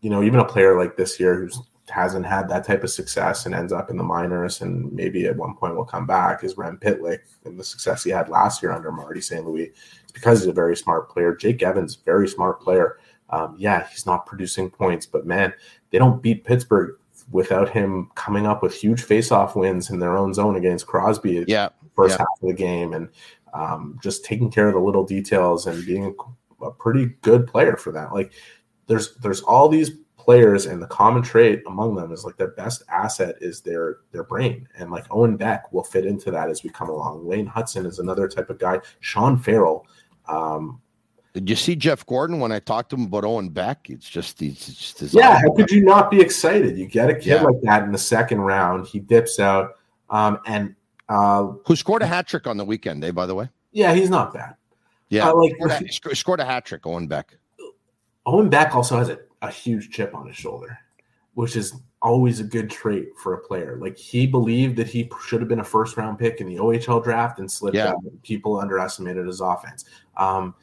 you 0.01 0.09
know, 0.09 0.23
even 0.23 0.39
a 0.39 0.45
player 0.45 0.77
like 0.77 0.97
this 0.97 1.19
year 1.19 1.35
who 1.35 1.49
hasn't 1.89 2.25
had 2.25 2.47
that 2.47 2.63
type 2.63 2.83
of 2.83 2.89
success 2.89 3.45
and 3.45 3.55
ends 3.55 3.73
up 3.73 3.89
in 3.89 3.97
the 3.97 4.03
minors 4.03 4.61
and 4.61 4.91
maybe 4.93 5.25
at 5.25 5.35
one 5.35 5.55
point 5.55 5.75
will 5.75 5.83
come 5.83 6.05
back 6.05 6.43
is 6.43 6.57
Rem 6.57 6.77
Pitlick 6.77 7.19
and 7.43 7.59
the 7.59 7.63
success 7.63 8.03
he 8.03 8.11
had 8.11 8.29
last 8.29 8.63
year 8.63 8.71
under 8.71 8.91
Marty 8.91 9.19
St. 9.19 9.45
Louis. 9.45 9.73
Because 10.13 10.39
he's 10.39 10.47
a 10.47 10.53
very 10.53 10.75
smart 10.75 11.09
player. 11.09 11.35
Jake 11.35 11.63
Evans, 11.63 11.95
very 11.95 12.27
smart 12.27 12.61
player. 12.61 12.97
Um, 13.29 13.55
yeah, 13.57 13.87
he's 13.87 14.05
not 14.05 14.25
producing 14.25 14.69
points, 14.69 15.05
but 15.05 15.25
man, 15.25 15.53
they 15.89 15.97
don't 15.97 16.21
beat 16.21 16.43
Pittsburgh 16.43 16.95
without 17.31 17.69
him 17.69 18.09
coming 18.15 18.45
up 18.45 18.61
with 18.61 18.73
huge 18.73 19.03
face-off 19.03 19.55
wins 19.55 19.89
in 19.89 19.99
their 19.99 20.17
own 20.17 20.33
zone 20.33 20.55
against 20.57 20.87
Crosby. 20.87 21.45
Yeah, 21.47 21.69
first 21.95 22.13
yeah. 22.13 22.17
half 22.19 22.41
of 22.41 22.49
the 22.49 22.53
game, 22.53 22.93
and 22.93 23.09
um, 23.53 23.97
just 24.03 24.25
taking 24.25 24.51
care 24.51 24.67
of 24.67 24.73
the 24.73 24.79
little 24.79 25.05
details 25.05 25.65
and 25.65 25.85
being 25.85 26.15
a 26.61 26.71
pretty 26.71 27.07
good 27.21 27.47
player 27.47 27.77
for 27.77 27.91
that. 27.93 28.13
Like 28.13 28.33
there's 28.87 29.15
there's 29.17 29.41
all 29.41 29.69
these 29.69 29.91
players 30.21 30.65
and 30.65 30.81
the 30.81 30.87
common 30.87 31.21
trait 31.21 31.63
among 31.67 31.95
them 31.95 32.11
is 32.11 32.23
like 32.23 32.37
their 32.37 32.51
best 32.51 32.83
asset 32.89 33.35
is 33.41 33.61
their 33.61 33.97
their 34.11 34.23
brain. 34.23 34.67
And 34.77 34.91
like 34.91 35.05
owen 35.09 35.37
beck 35.37 35.71
will 35.73 35.83
fit 35.83 36.05
into 36.05 36.31
that 36.31 36.49
as 36.49 36.63
we 36.63 36.69
come 36.69 36.89
along. 36.89 37.27
Lane 37.27 37.47
hutson 37.47 37.85
is 37.85 37.99
another 37.99 38.27
type 38.27 38.49
of 38.49 38.59
guy. 38.59 38.79
Sean 38.99 39.37
farrell 39.37 39.85
um, 40.27 40.81
did 41.33 41.49
you 41.49 41.55
see 41.55 41.75
jeff 41.75 42.05
gorton 42.05 42.39
when 42.39 42.51
i 42.51 42.59
talked 42.59 42.89
to 42.89 42.95
him 42.95 43.05
about 43.05 43.23
owen 43.23 43.49
beck? 43.49 43.89
It's 43.89 44.09
just 44.09 44.39
he's 44.39 44.65
just 44.65 45.13
yeah 45.13 45.39
how 45.39 45.51
could 45.53 45.71
you 45.71 45.83
not 45.83 46.11
be 46.11 46.19
excited? 46.19 46.77
You 46.77 46.85
get 46.85 47.09
a 47.09 47.15
kid 47.15 47.25
yeah. 47.25 47.41
like 47.41 47.61
that 47.63 47.83
in 47.83 47.91
the 47.91 47.97
second 47.97 48.41
round 48.41 48.87
he 48.87 48.99
dips 48.99 49.39
out 49.39 49.75
um, 50.09 50.39
and 50.45 50.75
uh, 51.09 51.51
who 51.65 51.75
scored 51.75 52.01
a 52.01 52.05
hat 52.05 52.27
trick 52.27 52.47
on 52.47 52.57
the 52.57 52.65
weekend 52.65 53.03
eh 53.03 53.11
by 53.11 53.25
the 53.25 53.35
way? 53.35 53.49
Yeah 53.71 53.93
he's 53.93 54.09
not 54.09 54.33
bad. 54.33 54.55
Yeah. 55.09 55.29
Uh, 55.29 55.35
like 55.35 55.53
scored 55.55 56.11
a, 56.11 56.15
scored 56.15 56.39
a 56.39 56.45
hat 56.45 56.65
trick 56.65 56.85
owen 56.85 57.07
beck. 57.07 57.35
Owen 58.25 58.49
beck 58.49 58.75
also 58.75 58.97
has 58.97 59.09
a 59.09 59.19
a 59.41 59.49
huge 59.49 59.89
chip 59.91 60.13
on 60.13 60.27
his 60.27 60.35
shoulder, 60.35 60.77
which 61.33 61.55
is 61.55 61.73
always 62.01 62.39
a 62.39 62.43
good 62.43 62.69
trait 62.69 63.09
for 63.21 63.33
a 63.33 63.39
player. 63.39 63.77
Like 63.79 63.97
he 63.97 64.25
believed 64.25 64.75
that 64.77 64.87
he 64.87 65.09
should 65.23 65.41
have 65.41 65.49
been 65.49 65.59
a 65.59 65.63
first 65.63 65.97
round 65.97 66.19
pick 66.19 66.41
in 66.41 66.47
the 66.47 66.57
OHL 66.57 67.03
draft 67.03 67.39
and 67.39 67.49
slipped 67.49 67.77
yeah. 67.77 67.89
out. 67.89 67.97
People 68.23 68.59
underestimated 68.59 69.25
his 69.25 69.41
offense. 69.41 69.85
Um, 70.17 70.55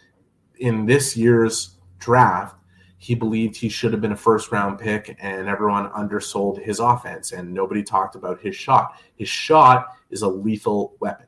in 0.58 0.86
this 0.86 1.16
year's 1.16 1.78
draft, 1.98 2.56
he 2.98 3.14
believed 3.14 3.56
he 3.56 3.68
should 3.68 3.92
have 3.92 4.00
been 4.00 4.12
a 4.12 4.16
first 4.16 4.50
round 4.50 4.78
pick, 4.78 5.16
and 5.20 5.48
everyone 5.48 5.88
undersold 5.94 6.60
his 6.60 6.80
offense, 6.80 7.30
and 7.30 7.52
nobody 7.54 7.82
talked 7.82 8.16
about 8.16 8.40
his 8.40 8.56
shot. 8.56 9.00
His 9.14 9.28
shot 9.28 9.96
is 10.10 10.22
a 10.22 10.28
lethal 10.28 10.96
weapon. 10.98 11.26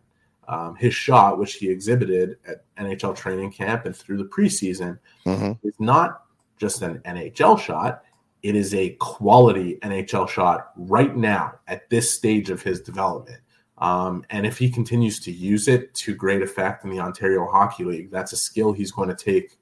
Um, 0.49 0.75
his 0.75 0.95
shot, 0.95 1.39
which 1.39 1.55
he 1.55 1.71
exhibited 1.71 2.39
at 2.45 2.65
NHL 2.77 3.15
training 3.15 3.53
camp 3.53 3.87
and 3.87 3.95
through 3.95 4.19
the 4.19 4.25
preseason, 4.25 4.99
mm-hmm. 5.25 5.53
is 5.65 5.77
not 5.79 6.25
just 6.61 6.83
an 6.83 7.01
NHL 7.07 7.59
shot. 7.59 8.03
It 8.43 8.55
is 8.55 8.75
a 8.75 8.91
quality 9.01 9.79
NHL 9.83 10.29
shot 10.29 10.73
right 10.77 11.17
now 11.17 11.55
at 11.67 11.89
this 11.91 12.15
stage 12.15 12.51
of 12.51 12.63
his 12.63 12.81
development. 12.81 13.41
Um, 13.79 14.25
and 14.29 14.47
if 14.47 14.59
he 14.59 14.71
continues 14.71 15.21
to 15.21 15.33
use 15.33 15.67
it 15.67 15.93
to 15.95 16.15
great 16.15 16.43
effect 16.43 16.85
in 16.85 16.91
the 16.91 17.01
Ontario 17.01 17.47
Hockey 17.47 17.85
League, 17.85 18.11
that's 18.11 18.35
a 18.35 18.37
skill 18.37 18.73
he's 18.73 18.93
going 18.93 19.09
to 19.09 19.15
take 19.15 19.57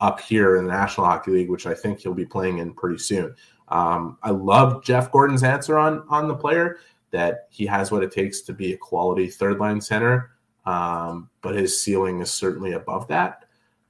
up 0.00 0.20
here 0.20 0.56
in 0.56 0.66
the 0.66 0.72
National 0.72 1.06
Hockey 1.06 1.30
League, 1.30 1.50
which 1.50 1.66
I 1.66 1.74
think 1.74 2.00
he'll 2.00 2.14
be 2.14 2.26
playing 2.26 2.58
in 2.58 2.74
pretty 2.74 2.98
soon. 2.98 3.34
Um, 3.68 4.18
I 4.22 4.30
love 4.30 4.82
Jeff 4.82 5.12
Gorton's 5.12 5.44
answer 5.44 5.78
on 5.78 6.04
on 6.08 6.26
the 6.26 6.34
player 6.34 6.78
that 7.12 7.46
he 7.50 7.66
has 7.66 7.92
what 7.92 8.02
it 8.02 8.10
takes 8.10 8.40
to 8.42 8.52
be 8.52 8.72
a 8.72 8.76
quality 8.76 9.28
third 9.28 9.58
line 9.58 9.80
center, 9.80 10.32
um, 10.66 11.30
but 11.40 11.54
his 11.54 11.80
ceiling 11.80 12.20
is 12.20 12.30
certainly 12.30 12.72
above 12.72 13.06
that. 13.08 13.44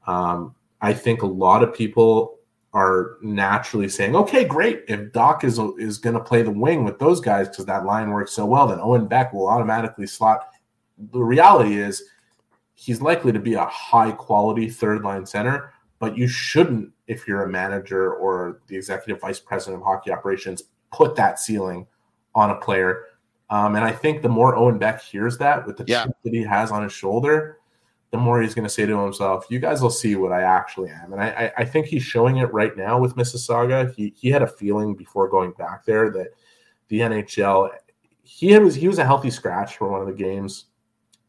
Um, 0.06 0.54
I 0.82 0.92
think 0.92 1.22
a 1.22 1.26
lot 1.26 1.62
of 1.62 1.74
people 1.74 2.39
are 2.72 3.16
naturally 3.20 3.88
saying, 3.88 4.14
okay, 4.14 4.44
great. 4.44 4.84
If 4.86 5.12
Dach 5.12 5.42
is 5.44 5.58
is 5.78 5.98
going 5.98 6.14
to 6.14 6.22
play 6.22 6.42
the 6.42 6.50
wing 6.50 6.84
with 6.84 6.98
those 6.98 7.20
guys 7.20 7.48
because 7.48 7.66
that 7.66 7.84
line 7.84 8.10
works 8.10 8.32
so 8.32 8.46
well, 8.46 8.68
then 8.68 8.78
Owen 8.80 9.06
Beck 9.06 9.32
will 9.32 9.48
automatically 9.48 10.06
slot. 10.06 10.48
The 11.12 11.20
reality 11.20 11.78
is, 11.78 12.04
he's 12.74 13.02
likely 13.02 13.32
to 13.32 13.38
be 13.38 13.54
a 13.54 13.66
high 13.66 14.12
quality 14.12 14.70
third 14.70 15.02
line 15.02 15.26
center, 15.26 15.72
but 15.98 16.16
you 16.16 16.26
shouldn't, 16.26 16.90
if 17.08 17.28
you're 17.28 17.42
a 17.42 17.48
manager 17.48 18.14
or 18.14 18.60
the 18.68 18.76
executive 18.76 19.20
vice 19.20 19.38
president 19.38 19.82
of 19.82 19.86
hockey 19.86 20.12
operations, 20.12 20.62
put 20.92 21.14
that 21.16 21.38
ceiling 21.38 21.86
on 22.34 22.50
a 22.50 22.56
player. 22.56 23.04
Um, 23.50 23.74
and 23.74 23.84
I 23.84 23.90
think 23.90 24.22
the 24.22 24.28
more 24.28 24.56
Owen 24.56 24.78
Beck 24.78 25.02
hears 25.02 25.36
that 25.38 25.66
with 25.66 25.76
the 25.76 25.84
yeah. 25.86 26.04
chip 26.04 26.16
that 26.24 26.32
he 26.32 26.42
has 26.42 26.70
on 26.70 26.82
his 26.82 26.92
shoulder, 26.92 27.58
the 28.10 28.18
more 28.18 28.42
he's 28.42 28.54
going 28.54 28.64
to 28.64 28.70
say 28.70 28.86
to 28.86 28.98
himself, 29.02 29.46
"You 29.50 29.60
guys 29.60 29.80
will 29.80 29.90
see 29.90 30.16
what 30.16 30.32
I 30.32 30.42
actually 30.42 30.90
am." 30.90 31.12
And 31.12 31.22
I, 31.22 31.52
I, 31.56 31.64
think 31.64 31.86
he's 31.86 32.02
showing 32.02 32.38
it 32.38 32.52
right 32.52 32.76
now 32.76 32.98
with 32.98 33.14
Mississauga. 33.14 33.94
He 33.94 34.12
he 34.16 34.30
had 34.30 34.42
a 34.42 34.46
feeling 34.46 34.94
before 34.94 35.28
going 35.28 35.52
back 35.52 35.84
there 35.84 36.10
that 36.10 36.28
the 36.88 37.00
NHL 37.00 37.70
he 38.30 38.56
was 38.58 38.76
he 38.76 38.86
was 38.86 38.98
a 38.98 39.04
healthy 39.04 39.30
scratch 39.30 39.76
for 39.76 39.90
one 39.90 40.00
of 40.00 40.06
the 40.06 40.12
games. 40.12 40.66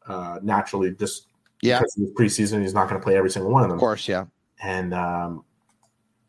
Uh, 0.07 0.37
naturally, 0.43 0.91
just 0.91 1.27
yeah, 1.61 1.79
because 1.79 1.97
of 1.97 2.09
preseason, 2.09 2.61
he's 2.61 2.73
not 2.73 2.87
going 2.87 2.99
to 2.99 3.03
play 3.03 3.17
every 3.17 3.29
single 3.29 3.51
one 3.51 3.63
of 3.63 3.69
them. 3.69 3.77
Of 3.77 3.79
course, 3.79 4.07
yeah. 4.07 4.25
And 4.61 4.93
um, 4.93 5.43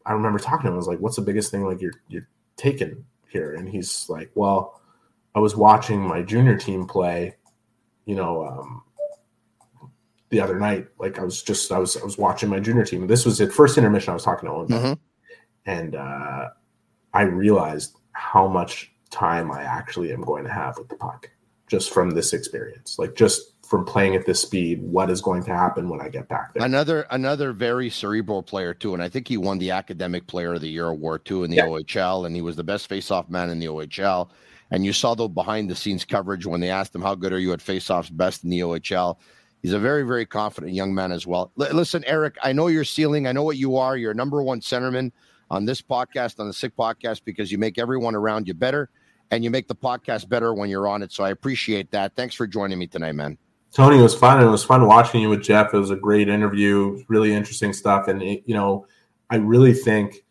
I 0.06 0.12
remember 0.12 0.38
talking 0.38 0.62
to 0.62 0.68
him. 0.68 0.74
I 0.74 0.76
was 0.76 0.86
like, 0.86 0.98
"What's 0.98 1.16
the 1.16 1.22
biggest 1.22 1.50
thing 1.50 1.64
like 1.64 1.80
you're 1.80 1.94
you're 2.08 2.26
taking 2.56 3.04
here?" 3.28 3.54
And 3.54 3.68
he's 3.68 4.08
like, 4.08 4.30
"Well, 4.34 4.80
I 5.34 5.40
was 5.40 5.56
watching 5.56 6.00
my 6.00 6.22
junior 6.22 6.56
team 6.56 6.86
play." 6.86 7.36
You 8.06 8.16
know, 8.16 8.46
um, 8.46 8.82
the 10.32 10.40
other 10.40 10.58
night. 10.58 10.88
Like 10.98 11.20
I 11.20 11.22
was 11.22 11.42
just 11.42 11.70
I 11.70 11.78
was 11.78 11.96
I 11.96 12.02
was 12.04 12.18
watching 12.18 12.48
my 12.48 12.58
junior 12.58 12.84
team. 12.84 13.06
This 13.06 13.24
was 13.24 13.40
at 13.40 13.52
first 13.52 13.78
intermission. 13.78 14.10
I 14.10 14.14
was 14.14 14.24
talking 14.24 14.48
to 14.48 14.54
Owen, 14.54 14.68
mm-hmm. 14.68 14.92
and 15.66 15.94
uh, 15.94 16.48
I 17.14 17.22
realized 17.22 17.96
how 18.12 18.48
much 18.48 18.92
time 19.10 19.52
I 19.52 19.62
actually 19.62 20.12
am 20.12 20.22
going 20.22 20.44
to 20.44 20.50
have 20.50 20.78
with 20.78 20.88
the 20.88 20.96
puck 20.96 21.30
just 21.68 21.92
from 21.92 22.10
this 22.10 22.32
experience. 22.32 22.98
Like 22.98 23.14
just 23.14 23.52
from 23.62 23.84
playing 23.84 24.16
at 24.16 24.26
this 24.26 24.40
speed, 24.40 24.82
what 24.82 25.10
is 25.10 25.20
going 25.20 25.42
to 25.44 25.54
happen 25.54 25.88
when 25.88 26.00
I 26.00 26.08
get 26.08 26.28
back 26.28 26.54
there? 26.54 26.64
Another 26.64 27.06
another 27.10 27.52
very 27.52 27.90
cerebral 27.90 28.42
player 28.42 28.72
too, 28.72 28.94
and 28.94 29.02
I 29.02 29.10
think 29.10 29.28
he 29.28 29.36
won 29.36 29.58
the 29.58 29.70
Academic 29.70 30.26
Player 30.26 30.54
of 30.54 30.62
the 30.62 30.68
Year 30.68 30.88
award 30.88 31.26
too 31.26 31.44
in 31.44 31.50
the 31.50 31.58
yeah. 31.58 31.66
OHL, 31.66 32.26
and 32.26 32.34
he 32.34 32.42
was 32.42 32.56
the 32.56 32.64
best 32.64 32.88
faceoff 32.88 33.28
man 33.28 33.50
in 33.50 33.60
the 33.60 33.66
OHL. 33.66 34.30
And 34.70 34.86
you 34.86 34.94
saw 34.94 35.14
the 35.14 35.28
behind 35.28 35.68
the 35.68 35.76
scenes 35.76 36.06
coverage 36.06 36.46
when 36.46 36.62
they 36.62 36.70
asked 36.70 36.94
him 36.94 37.02
how 37.02 37.14
good 37.14 37.34
are 37.34 37.38
you 37.38 37.52
at 37.52 37.58
faceoffs, 37.58 38.14
best 38.16 38.42
in 38.42 38.48
the 38.48 38.60
OHL 38.60 39.18
He's 39.62 39.72
a 39.72 39.78
very, 39.78 40.02
very 40.02 40.26
confident 40.26 40.74
young 40.74 40.92
man 40.92 41.12
as 41.12 41.24
well. 41.24 41.52
L- 41.58 41.72
listen, 41.72 42.02
Eric, 42.04 42.36
I 42.42 42.52
know 42.52 42.66
your 42.66 42.84
ceiling. 42.84 43.28
I 43.28 43.32
know 43.32 43.44
what 43.44 43.56
you 43.56 43.76
are. 43.76 43.96
You're 43.96 44.12
number 44.12 44.42
one 44.42 44.60
centerman 44.60 45.12
on 45.50 45.64
this 45.64 45.80
podcast, 45.80 46.40
on 46.40 46.48
the 46.48 46.52
Sick 46.52 46.76
Podcast, 46.76 47.22
because 47.24 47.52
you 47.52 47.58
make 47.58 47.78
everyone 47.78 48.16
around 48.16 48.48
you 48.48 48.54
better 48.54 48.90
and 49.30 49.44
you 49.44 49.50
make 49.50 49.68
the 49.68 49.74
podcast 49.74 50.28
better 50.28 50.52
when 50.52 50.68
you're 50.68 50.88
on 50.88 51.02
it. 51.02 51.12
So 51.12 51.22
I 51.22 51.30
appreciate 51.30 51.92
that. 51.92 52.16
Thanks 52.16 52.34
for 52.34 52.46
joining 52.46 52.78
me 52.78 52.88
tonight, 52.88 53.12
man. 53.12 53.38
Tony, 53.72 53.98
it 53.98 54.02
was 54.02 54.14
fun. 54.14 54.42
It 54.42 54.50
was 54.50 54.64
fun 54.64 54.86
watching 54.86 55.22
you 55.22 55.30
with 55.30 55.42
Jeff. 55.42 55.72
It 55.72 55.78
was 55.78 55.90
a 55.90 55.96
great 55.96 56.28
interview, 56.28 57.02
really 57.08 57.32
interesting 57.32 57.72
stuff. 57.72 58.08
And, 58.08 58.20
it, 58.20 58.42
you 58.44 58.54
know, 58.54 58.86
I 59.30 59.36
really 59.36 59.72
think 59.72 60.24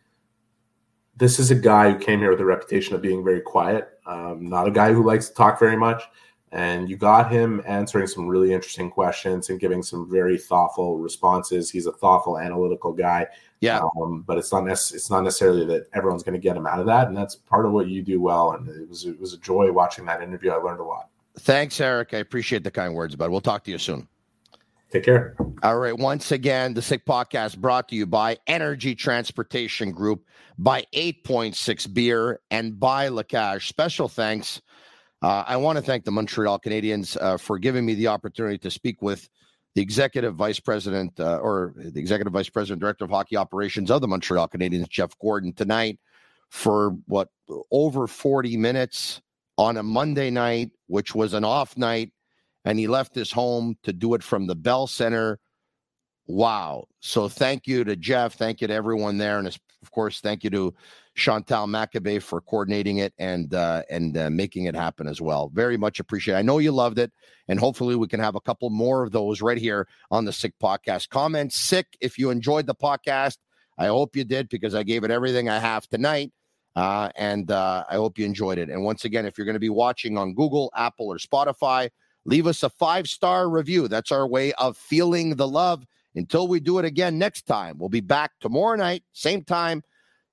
this 1.16 1.40
is 1.40 1.52
a 1.52 1.56
guy 1.56 1.92
who 1.92 1.98
came 1.98 2.20
here 2.20 2.32
with 2.32 2.42
a 2.42 2.46
reputation 2.46 2.96
of 2.96 3.02
being 3.02 3.24
very 3.24 3.42
quiet, 3.42 3.90
um, 4.06 4.48
not 4.48 4.68
a 4.68 4.72
guy 4.72 4.92
who 4.92 5.04
likes 5.04 5.30
to 5.30 5.34
talk 5.36 5.58
very 5.58 5.78
much 5.78 6.04
and 6.52 6.89
you 6.89 6.97
got 6.97 7.32
him 7.32 7.62
answering 7.66 8.08
some 8.08 8.28
really 8.28 8.52
interesting 8.52 8.89
questions 8.89 9.49
and 9.49 9.60
giving 9.60 9.82
some 9.82 10.10
very 10.10 10.38
thoughtful 10.38 10.97
responses. 10.97 11.72
He's 11.72 11.86
a 11.86 11.93
thoughtful, 11.93 12.38
analytical 12.38 12.91
guy. 12.91 13.28
Yeah, 13.62 13.82
um, 14.02 14.24
but 14.28 14.38
it's 14.38 14.52
not 14.52 14.66
nec- 14.66 14.74
it's 14.74 15.10
not 15.10 15.24
necessarily 15.24 15.66
that 15.68 15.88
everyone's 15.93 16.24
going 16.24 16.34
to 16.34 16.39
get 16.39 16.58
him 16.58 16.68
out 16.68 16.80
of 16.80 16.88
that, 16.88 17.08
and 17.08 17.16
that's 17.16 17.36
part 17.36 17.66
of 17.66 17.72
what 17.72 17.88
you 17.88 18.02
do 18.02 18.20
well. 18.20 18.52
And 18.52 18.68
it 18.68 18.89
was 18.89 19.06
it 19.06 19.20
was 19.20 19.34
a 19.34 19.38
joy 19.38 19.72
watching 19.72 20.06
that 20.06 20.22
interview. 20.22 20.52
I 20.52 20.56
learned 20.56 20.80
a 20.80 20.84
lot. 20.84 21.10
Thanks, 21.39 21.80
Eric. 21.80 22.14
I 22.14 22.18
appreciate 22.18 22.64
the 22.64 22.72
kind 22.72 22.93
words, 22.93 23.16
bud. 23.16 23.30
We'll 23.30 23.39
talk 23.39 23.64
to 23.66 23.72
you 23.72 23.78
soon. 23.78 24.08
Take 24.91 25.06
care. 25.06 25.38
All 25.64 25.78
right. 25.78 25.97
Once 25.97 26.34
again, 26.34 26.74
the 26.74 26.82
Sick 26.82 27.06
Podcast 27.06 27.58
brought 27.60 27.88
to 27.89 27.95
you 27.95 28.06
by 28.06 28.38
Energy 28.47 28.93
Transportation 28.93 29.91
Group, 29.91 30.26
by 30.58 30.84
8.6 30.93 31.93
Beer, 31.93 32.41
and 32.52 32.78
by 32.78 33.08
Lacage. 33.08 33.68
Special 33.68 34.10
thanks 34.10 34.62
uh, 35.22 35.43
I 35.47 35.57
want 35.57 35.78
to 35.78 35.84
thank 35.84 36.03
the 36.03 36.11
Montreal 36.11 36.59
Canadiens 36.59 37.17
uh, 37.22 37.38
for 37.38 37.59
giving 37.59 37.86
me 37.86 37.93
the 37.93 38.07
opportunity 38.07 38.57
to 38.59 38.72
speak 38.72 39.01
with 39.01 39.30
the 39.76 39.82
executive 39.82 40.36
vice 40.36 40.59
president 40.59 41.19
uh, 41.19 41.38
or 41.38 41.74
the 41.76 41.99
executive 41.99 42.34
vice 42.34 42.49
president, 42.49 42.82
director 42.82 43.05
of 43.05 43.11
hockey 43.11 43.38
operations 43.38 43.91
of 43.91 44.01
the 44.01 44.07
Montreal 44.07 44.47
Canadiens, 44.47 44.89
Jeff 44.89 45.17
Gorton, 45.19 45.53
tonight 45.53 45.99
for 46.49 46.97
what 47.07 47.30
over 47.72 48.07
40 48.07 48.57
minutes 48.57 49.22
on 49.57 49.78
a 49.78 49.84
Monday 49.84 50.30
night, 50.30 50.72
which 50.88 51.15
was 51.15 51.34
an 51.34 51.45
off 51.45 51.78
night. 51.78 52.11
And 52.65 52.78
he 52.78 52.88
left 52.88 53.15
his 53.15 53.32
home 53.32 53.78
to 53.84 53.93
do 53.93 54.13
it 54.13 54.22
from 54.22 54.47
the 54.47 54.55
Bell 54.55 54.86
Center. 54.86 55.39
Wow. 56.28 56.86
So 56.99 57.30
thank 57.30 57.67
you 57.67 57.84
to 57.84 57.95
Jeff. 57.95 58.34
Thank 58.34 58.61
you 58.61 58.67
to 58.67 58.74
everyone 58.74 59.17
there. 59.17 59.39
And 59.39 59.47
of 59.82 59.92
course, 59.92 60.20
thank 60.22 60.44
you 60.44 60.50
to 60.52 60.74
Chantal 61.16 61.68
Machabée 61.68 62.22
for 62.22 62.42
coordinating 62.42 63.00
it 63.00 63.14
and 63.18 63.54
uh, 63.54 63.84
and 63.90 64.18
uh, 64.18 64.30
making 64.30 64.66
it 64.66 64.76
happen 64.76 65.08
as 65.08 65.20
well. 65.20 65.50
Very 65.54 65.78
much 65.78 66.00
appreciate. 66.00 66.36
I 66.36 66.42
know 66.42 66.60
you 66.60 66.72
loved 66.72 67.00
it, 67.00 67.12
and 67.48 67.60
hopefully 67.60 67.96
we 67.96 68.08
can 68.08 68.20
have 68.20 68.36
a 68.36 68.42
couple 68.42 68.70
more 68.70 69.04
of 69.04 69.12
those 69.12 69.42
right 69.42 69.58
here 69.58 69.88
on 70.10 70.26
the 70.26 70.34
Sick 70.34 70.54
Podcast. 70.62 71.10
Comment 71.10 71.52
sick 71.52 71.98
if 72.00 72.18
you 72.18 72.30
enjoyed 72.30 72.68
the 72.68 72.76
podcast. 72.76 73.38
I 73.78 73.88
hope 73.88 74.16
you 74.16 74.24
did 74.24 74.50
because 74.50 74.76
I 74.76 74.84
gave 74.84 75.04
it 75.04 75.12
everything 75.12 75.50
I 75.50 75.60
have 75.60 75.88
tonight. 75.88 76.32
Uh, 76.76 77.10
and 77.16 77.52
uh, 77.52 77.84
I 77.90 77.96
hope 77.96 78.18
you 78.18 78.26
enjoyed 78.26 78.58
it. 78.58 78.70
And 78.70 78.84
once 78.84 79.04
again, 79.04 79.26
if 79.26 79.38
you're 79.38 79.46
going 79.46 79.56
to 79.56 79.60
be 79.60 79.70
watching 79.70 80.18
on 80.18 80.34
Google, 80.34 80.72
Apple, 80.76 81.08
or 81.08 81.18
Spotify, 81.18 81.90
leave 82.26 82.48
us 82.48 82.64
a 82.64 82.70
five 82.70 83.08
star 83.08 83.50
review. 83.50 83.88
That's 83.88 84.12
our 84.12 84.28
way 84.28 84.54
of 84.54 84.78
feeling 84.78 85.36
the 85.36 85.48
love. 85.48 85.86
Until 86.16 86.47
we 86.47 86.59
do 86.59 86.78
it 86.80 86.86
again 86.86 87.18
next 87.18 87.43
time, 87.43 87.78
we'll 87.78 87.89
be 87.89 88.01
back 88.01 88.32
tomorrow 88.41 88.76
night, 88.76 89.03
same 89.14 89.43
time, 89.43 89.84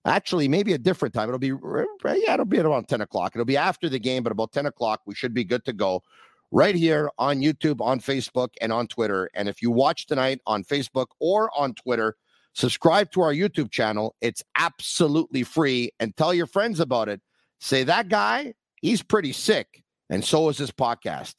Actually, 0.09 0.49
maybe 0.49 0.73
a 0.73 0.79
different 0.79 1.15
time. 1.15 1.29
It'll 1.29 1.39
be 1.39 1.49
yeah, 1.49 2.35
it'll 2.35 2.47
be 2.47 2.59
around 2.59 2.89
10 2.89 3.03
o'clock. 3.03 3.33
It'll 3.35 3.45
be 3.45 3.57
after 3.57 3.89
the 3.89 3.99
game, 3.99 4.23
but 4.23 4.33
about 4.33 4.53
10 4.53 4.67
o'clock, 4.67 5.03
we 5.07 5.15
should 5.15 5.35
be 5.35 5.45
good 5.45 5.65
to 5.67 5.73
go. 5.73 6.03
right 6.51 6.75
here 6.75 7.11
on 7.19 7.41
YouTube, 7.41 7.83
on 7.83 8.01
Facebook, 8.01 8.49
and 8.63 8.73
on 8.73 8.87
Twitter. 8.87 9.29
And 9.35 9.51
if 9.51 9.61
you 9.61 9.71
watch 9.71 10.07
tonight 10.07 10.41
on 10.47 10.65
Facebook 10.65 11.09
or 11.21 11.51
on 11.55 11.75
Twitter, 11.75 12.17
subscribe 12.55 13.11
to 13.13 13.21
our 13.21 13.35
YouTube 13.35 13.71
channel. 13.71 14.17
It's 14.23 14.43
absolutely 14.57 15.43
free 15.43 15.91
and 16.01 16.17
tell 16.17 16.33
your 16.33 16.47
friends 16.47 16.81
about 16.81 17.11
it. 17.11 17.21
Say 17.61 17.85
that 17.85 18.09
guy, 18.09 18.55
he's 18.81 19.03
pretty 19.03 19.33
sick. 19.33 19.83
And 20.09 20.25
so 20.25 20.49
is 20.49 20.57
this 20.57 20.71
podcast. 20.71 21.35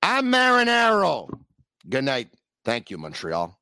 I'm 0.00 0.30
Marinaro. 0.30 1.28
Good 1.88 2.04
night. 2.04 2.28
Thank 2.64 2.90
you, 2.90 2.98
Montreal. 2.98 3.58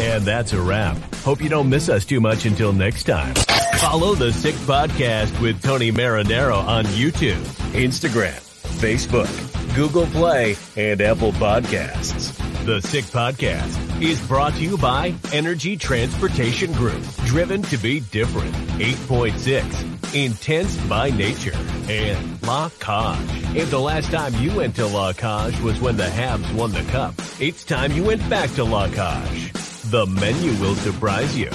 And 0.00 0.24
that's 0.24 0.52
a 0.54 0.60
wrap. 0.60 0.96
Hope 1.16 1.42
you 1.42 1.50
don't 1.50 1.68
miss 1.68 1.88
us 1.88 2.04
too 2.06 2.20
much 2.20 2.46
until 2.46 2.72
next 2.72 3.04
time. 3.04 3.34
Follow 3.78 4.14
the 4.14 4.32
Sick 4.32 4.54
Podcast 4.56 5.40
with 5.40 5.62
Tony 5.62 5.92
Marinaro 5.92 6.56
on 6.56 6.84
YouTube, 6.86 7.40
Instagram, 7.72 8.38
Facebook, 8.80 9.28
Google 9.76 10.06
Play, 10.06 10.56
and 10.76 11.00
Apple 11.00 11.32
Podcasts. 11.32 12.49
The 12.66 12.82
Sick 12.82 13.06
Podcast 13.06 14.02
is 14.02 14.20
brought 14.28 14.52
to 14.52 14.60
you 14.60 14.76
by 14.76 15.14
Energy 15.32 15.78
Transportation 15.78 16.70
Group, 16.74 17.02
driven 17.24 17.62
to 17.62 17.78
be 17.78 18.00
different. 18.00 18.52
8.6, 18.78 20.14
intense 20.14 20.76
by 20.86 21.08
nature, 21.08 21.56
and 21.88 22.42
La 22.42 22.68
Cage. 22.78 23.56
If 23.56 23.70
the 23.70 23.80
last 23.80 24.10
time 24.10 24.34
you 24.34 24.54
went 24.54 24.76
to 24.76 24.86
La 24.86 25.14
Cage 25.14 25.58
was 25.60 25.80
when 25.80 25.96
the 25.96 26.04
Habs 26.04 26.54
won 26.54 26.72
the 26.72 26.82
cup, 26.82 27.14
it's 27.40 27.64
time 27.64 27.92
you 27.92 28.04
went 28.04 28.28
back 28.28 28.50
to 28.50 28.64
La 28.64 28.88
Cage. 28.88 29.52
The 29.90 30.04
menu 30.06 30.52
will 30.60 30.74
surprise 30.74 31.36
you. 31.38 31.50